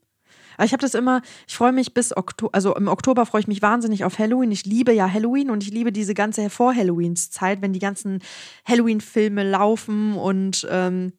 Aber 0.55 0.65
ich 0.65 0.73
habe 0.73 0.81
das 0.81 0.93
immer, 0.93 1.21
ich 1.47 1.55
freue 1.55 1.71
mich 1.71 1.93
bis 1.93 2.15
Oktober, 2.15 2.53
also 2.53 2.75
im 2.75 2.87
Oktober 2.87 3.25
freue 3.25 3.41
ich 3.41 3.47
mich 3.47 3.61
wahnsinnig 3.61 4.03
auf 4.03 4.19
Halloween. 4.19 4.51
Ich 4.51 4.65
liebe 4.65 4.93
ja 4.93 5.11
Halloween 5.11 5.49
und 5.49 5.63
ich 5.63 5.71
liebe 5.71 5.91
diese 5.91 6.13
ganze 6.13 6.49
Vor-Halloweens-Zeit, 6.49 7.61
wenn 7.61 7.73
die 7.73 7.79
ganzen 7.79 8.19
Halloween-Filme 8.65 9.49
laufen 9.49 10.15
und 10.15 10.67
ähm, 10.69 11.13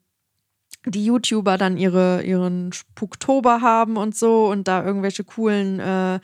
die 0.85 1.05
YouTuber 1.05 1.59
dann 1.59 1.77
ihre, 1.77 2.23
ihren 2.23 2.73
Spuktober 2.73 3.61
haben 3.61 3.97
und 3.97 4.17
so 4.17 4.49
und 4.49 4.69
da 4.69 4.85
irgendwelche 4.85 5.25
coolen 5.25 5.81
äh, 5.81 6.21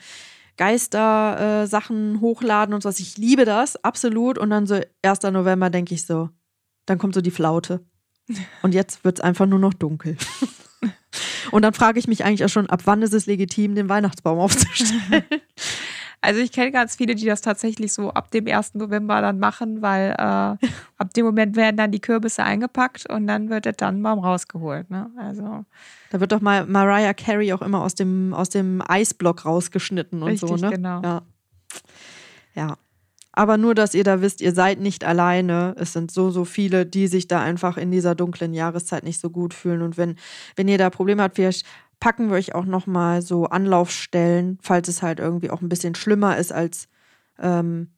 Geister-Sachen 0.57 2.21
hochladen 2.21 2.73
und 2.73 2.81
so. 2.83 2.89
Ich 2.89 3.17
liebe 3.17 3.45
das, 3.45 3.83
absolut. 3.83 4.37
Und 4.37 4.49
dann 4.51 4.67
so 4.67 4.79
1. 5.01 5.23
November 5.23 5.69
denke 5.69 5.93
ich 5.93 6.05
so, 6.05 6.29
dann 6.85 6.97
kommt 6.97 7.15
so 7.15 7.21
die 7.21 7.31
Flaute. 7.31 7.85
Und 8.61 8.73
jetzt 8.73 9.03
wird 9.03 9.19
es 9.19 9.23
einfach 9.23 9.45
nur 9.45 9.59
noch 9.59 9.73
dunkel. 9.73 10.17
Und 11.53 11.61
dann 11.61 11.73
frage 11.73 11.99
ich 11.99 12.07
mich 12.07 12.25
eigentlich 12.25 12.43
auch 12.43 12.49
schon, 12.49 12.67
ab 12.67 12.81
wann 12.85 13.03
ist 13.03 13.13
es 13.13 13.27
legitim, 13.27 13.75
den 13.75 13.87
Weihnachtsbaum 13.87 14.39
aufzustellen? 14.39 15.23
Also 16.25 16.39
ich 16.39 16.53
kenne 16.53 16.71
ganz 16.71 16.95
viele, 16.95 17.15
die 17.15 17.25
das 17.25 17.41
tatsächlich 17.41 17.91
so 17.91 18.11
ab 18.11 18.31
dem 18.31 18.47
1. 18.47 18.75
November 18.75 19.19
dann 19.19 19.39
machen, 19.39 19.81
weil 19.81 20.11
äh, 20.11 20.67
ab 20.97 21.13
dem 21.17 21.25
Moment 21.25 21.57
werden 21.57 21.75
dann 21.75 21.91
die 21.91 21.99
Kürbisse 21.99 22.45
eingepackt 22.45 23.09
und 23.09 23.27
dann 23.27 23.49
wird 23.49 23.65
der 23.65 23.75
Tannenbaum 23.75 24.19
rausgeholt. 24.19 24.89
Ne? 24.89 25.11
Also 25.17 25.65
da 26.11 26.21
wird 26.21 26.31
doch 26.31 26.39
mal 26.39 26.65
Mariah 26.65 27.13
Carey 27.13 27.51
auch 27.51 27.61
immer 27.61 27.81
aus 27.81 27.95
dem, 27.95 28.33
aus 28.33 28.47
dem 28.47 28.81
Eisblock 28.87 29.43
rausgeschnitten 29.43 30.23
und 30.23 30.29
Richtig, 30.29 30.47
so, 30.47 30.55
ne? 30.55 30.69
genau. 30.69 31.01
Ja. 31.01 31.21
ja. 32.55 32.77
Aber 33.35 33.57
nur, 33.57 33.73
dass 33.73 33.95
ihr 33.95 34.03
da 34.03 34.21
wisst, 34.21 34.41
ihr 34.41 34.53
seid 34.53 34.79
nicht 34.79 35.03
alleine. 35.03 35.75
Es 35.77 35.91
sind 35.91 36.11
so, 36.11 36.29
so 36.29 36.45
viele, 36.45 36.85
die 36.85 37.07
sich 37.07 37.27
da 37.27 37.41
einfach 37.41 37.77
in 37.77 37.89
dieser 37.89 38.13
dunklen 38.13 38.53
Jahreszeit 38.53 39.03
nicht 39.03 39.19
so 39.19 39.31
gut 39.31 39.55
fühlen. 39.55 39.81
Und 39.81 39.97
wenn, 39.97 40.15
wenn 40.55 40.67
ihr 40.67 40.77
da 40.77 40.91
Probleme 40.91 41.23
habt, 41.23 41.35
vielleicht 41.35 41.65
packen 41.99 42.29
wir 42.29 42.37
euch 42.37 42.53
auch 42.53 42.65
nochmal 42.65 43.23
so 43.23 43.45
Anlaufstellen, 43.45 44.59
falls 44.61 44.87
es 44.87 45.01
halt 45.01 45.19
irgendwie 45.19 45.49
auch 45.49 45.61
ein 45.61 45.69
bisschen 45.69 45.95
schlimmer 45.95 46.37
ist 46.37 46.51
als 46.51 46.87
ähm, 47.39 47.89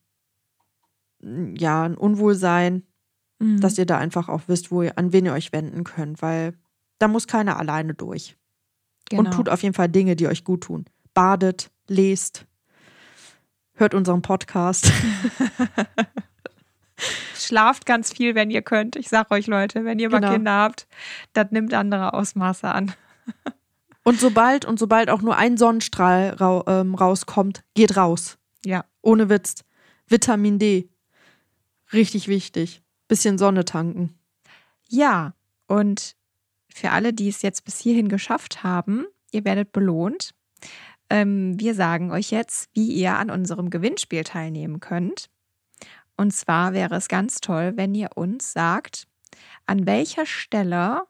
ja, 1.22 1.84
ein 1.84 1.98
Unwohlsein, 1.98 2.84
mhm. 3.40 3.60
dass 3.60 3.78
ihr 3.78 3.86
da 3.86 3.98
einfach 3.98 4.30
auch 4.30 4.44
wisst, 4.48 4.72
wo 4.72 4.84
ihr, 4.84 4.98
an 4.98 5.12
wen 5.12 5.26
ihr 5.26 5.34
euch 5.34 5.52
wenden 5.52 5.84
könnt, 5.84 6.22
weil 6.22 6.54
da 6.98 7.10
muss 7.10 7.28
keiner 7.28 7.60
alleine 7.60 7.94
durch. 7.94 8.38
genau. 9.10 9.24
Und 9.24 9.32
tut 9.34 9.50
auf 9.50 9.64
jeden 9.64 9.76
Fall 9.76 9.90
Dinge, 9.90 10.16
die 10.16 10.28
euch 10.28 10.46
gut 10.46 10.64
tun. 10.64 10.86
Badet, 11.14 11.72
lest, 11.90 12.46
hört 13.76 13.94
unseren 13.94 14.22
Podcast. 14.22 14.92
Schlaft 17.36 17.86
ganz 17.86 18.14
viel, 18.14 18.36
wenn 18.36 18.50
ihr 18.50 18.62
könnt. 18.62 18.96
Ich 18.96 19.10
sag 19.10 19.32
euch, 19.32 19.48
Leute, 19.48 19.84
wenn 19.86 20.00
ihr 20.00 20.10
mal 20.10 20.20
Genau. 20.20 20.34
Kinder 20.34 20.54
habt, 20.54 20.88
das 21.34 21.52
nimmt 21.52 21.74
andere 21.74 22.14
Ausmaße 22.14 22.68
an. 22.68 22.94
Und 24.04 24.20
sobald 24.20 24.66
und 24.66 24.78
sobald 24.78 25.10
auch 25.10 25.24
nur 25.24 25.36
ein 25.36 25.58
Sonnenstrahl 25.58 26.30
rau, 26.40 26.64
ähm, 26.68 26.94
rauskommt, 26.94 27.64
geht 27.74 27.98
raus. 27.98 28.38
Ja. 28.64 28.86
Ohne 29.02 29.30
Witz. 29.30 29.64
Vitamin 30.08 30.60
D. 30.60 30.92
Richtig 31.92 32.28
wichtig. 32.28 32.84
Bisschen 33.08 33.40
Sonne 33.40 33.66
tanken. 33.66 34.14
Ja, 34.90 35.34
und 35.66 36.16
für 36.72 36.92
alle, 36.92 37.14
die 37.14 37.30
es 37.30 37.42
jetzt 37.42 37.66
bis 37.66 37.80
hierhin 37.80 38.08
geschafft 38.08 38.64
haben, 38.64 39.08
ihr 39.32 39.44
werdet 39.44 39.72
belohnt. 39.72 40.36
Ähm, 41.10 41.60
wir 41.60 41.76
sagen 41.76 42.12
euch 42.12 42.32
jetzt, 42.32 42.70
wie 42.74 42.92
ihr 42.92 43.16
an 43.16 43.30
unserem 43.30 43.70
Gewinnspiel 43.70 44.24
teilnehmen 44.24 44.80
könnt. 44.80 45.30
Und 46.18 46.32
zwar 46.32 46.74
wäre 46.74 46.96
es 46.96 47.08
ganz 47.08 47.42
toll, 47.42 47.74
wenn 47.76 47.94
ihr 47.94 48.10
uns 48.16 48.54
sagt, 48.54 49.08
an 49.66 49.86
welcher 49.86 50.26
Stelle 50.26 51.04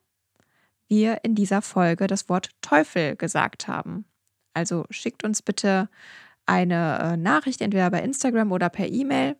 wir 0.87 1.23
in 1.23 1.35
dieser 1.35 1.61
Folge 1.61 2.07
das 2.07 2.29
Wort 2.29 2.51
Teufel 2.61 3.15
gesagt 3.15 3.67
haben. 3.67 4.05
Also 4.53 4.85
schickt 4.89 5.23
uns 5.23 5.41
bitte 5.41 5.89
eine 6.45 6.99
äh, 6.99 7.17
Nachricht, 7.17 7.61
entweder 7.61 7.89
bei 7.89 8.01
Instagram 8.01 8.51
oder 8.51 8.69
per 8.69 8.87
E-Mail 8.87 9.35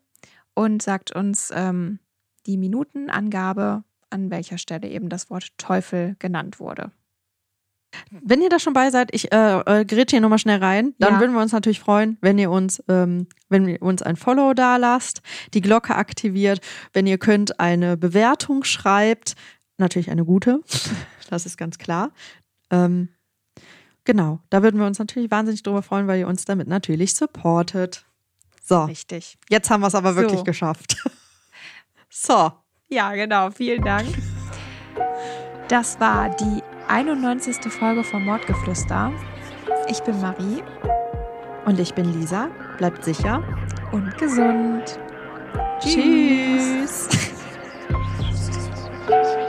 und 0.53 0.81
sagt 0.81 1.15
uns 1.15 1.51
ähm, 1.53 1.99
die 2.45 2.57
Minutenangabe, 2.57 3.83
an 4.09 4.29
welcher 4.31 4.57
Stelle 4.57 4.87
eben 4.87 5.09
das 5.09 5.29
Wort 5.29 5.57
Teufel 5.57 6.15
genannt 6.19 6.59
wurde. 6.59 6.91
Wenn 8.11 8.41
ihr 8.41 8.49
da 8.49 8.59
schon 8.59 8.73
bei 8.73 8.89
seid, 8.91 9.09
ich 9.13 9.31
äh, 9.31 9.59
äh, 9.81 9.85
gerät 9.85 10.11
hier 10.11 10.21
nochmal 10.21 10.39
schnell 10.39 10.59
rein. 10.63 10.93
Dann 10.99 11.15
Ja. 11.15 11.19
würden 11.19 11.33
wir 11.33 11.41
uns 11.41 11.51
natürlich 11.51 11.79
freuen, 11.79 12.17
wenn 12.21 12.37
ihr 12.37 12.51
uns, 12.51 12.83
ähm, 12.87 13.27
wenn 13.49 13.67
ihr 13.67 13.81
uns 13.81 14.01
ein 14.01 14.15
Follow 14.15 14.53
da 14.53 14.77
lasst, 14.77 15.21
die 15.53 15.61
Glocke 15.61 15.95
aktiviert, 15.95 16.59
wenn 16.93 17.07
ihr 17.07 17.17
könnt, 17.17 17.59
eine 17.59 17.97
Bewertung 17.97 18.63
schreibt. 18.63 19.35
Natürlich 19.77 20.09
eine 20.11 20.25
gute, 20.25 20.61
das 21.29 21.45
ist 21.45 21.57
ganz 21.57 21.77
klar. 21.77 22.11
Ähm, 22.71 23.09
genau, 24.03 24.39
da 24.49 24.63
würden 24.63 24.79
wir 24.79 24.87
uns 24.87 24.99
natürlich 24.99 25.31
wahnsinnig 25.31 25.63
drüber 25.63 25.81
freuen, 25.83 26.07
weil 26.07 26.19
ihr 26.19 26.27
uns 26.27 26.45
damit 26.45 26.67
natürlich 26.67 27.13
supportet. 27.15 28.05
So, 28.63 28.85
Richtig. 28.85 29.37
jetzt 29.49 29.69
haben 29.69 29.81
wir 29.81 29.87
es 29.87 29.95
aber 29.95 30.13
So. 30.13 30.21
wirklich 30.21 30.43
geschafft. 30.43 30.97
So, 32.09 32.51
Ja, 32.87 33.13
genau. 33.13 33.51
Vielen 33.51 33.83
Dank. 33.83 34.07
Das 35.67 35.99
war 35.99 36.29
die 36.29 36.61
91. 36.87 37.71
Folge 37.71 38.03
vom 38.03 38.25
Mordgeflüster. 38.25 39.11
Ich 39.89 40.01
bin 40.01 40.19
Marie. 40.21 40.63
Und 41.65 41.79
ich 41.79 41.93
bin 41.93 42.13
Lisa. 42.13 42.49
Bleibt 42.77 43.03
sicher 43.03 43.43
und 43.91 44.17
gesund. 44.17 44.99
Tschüss. 45.79 47.07
Tschüss. 47.09 47.31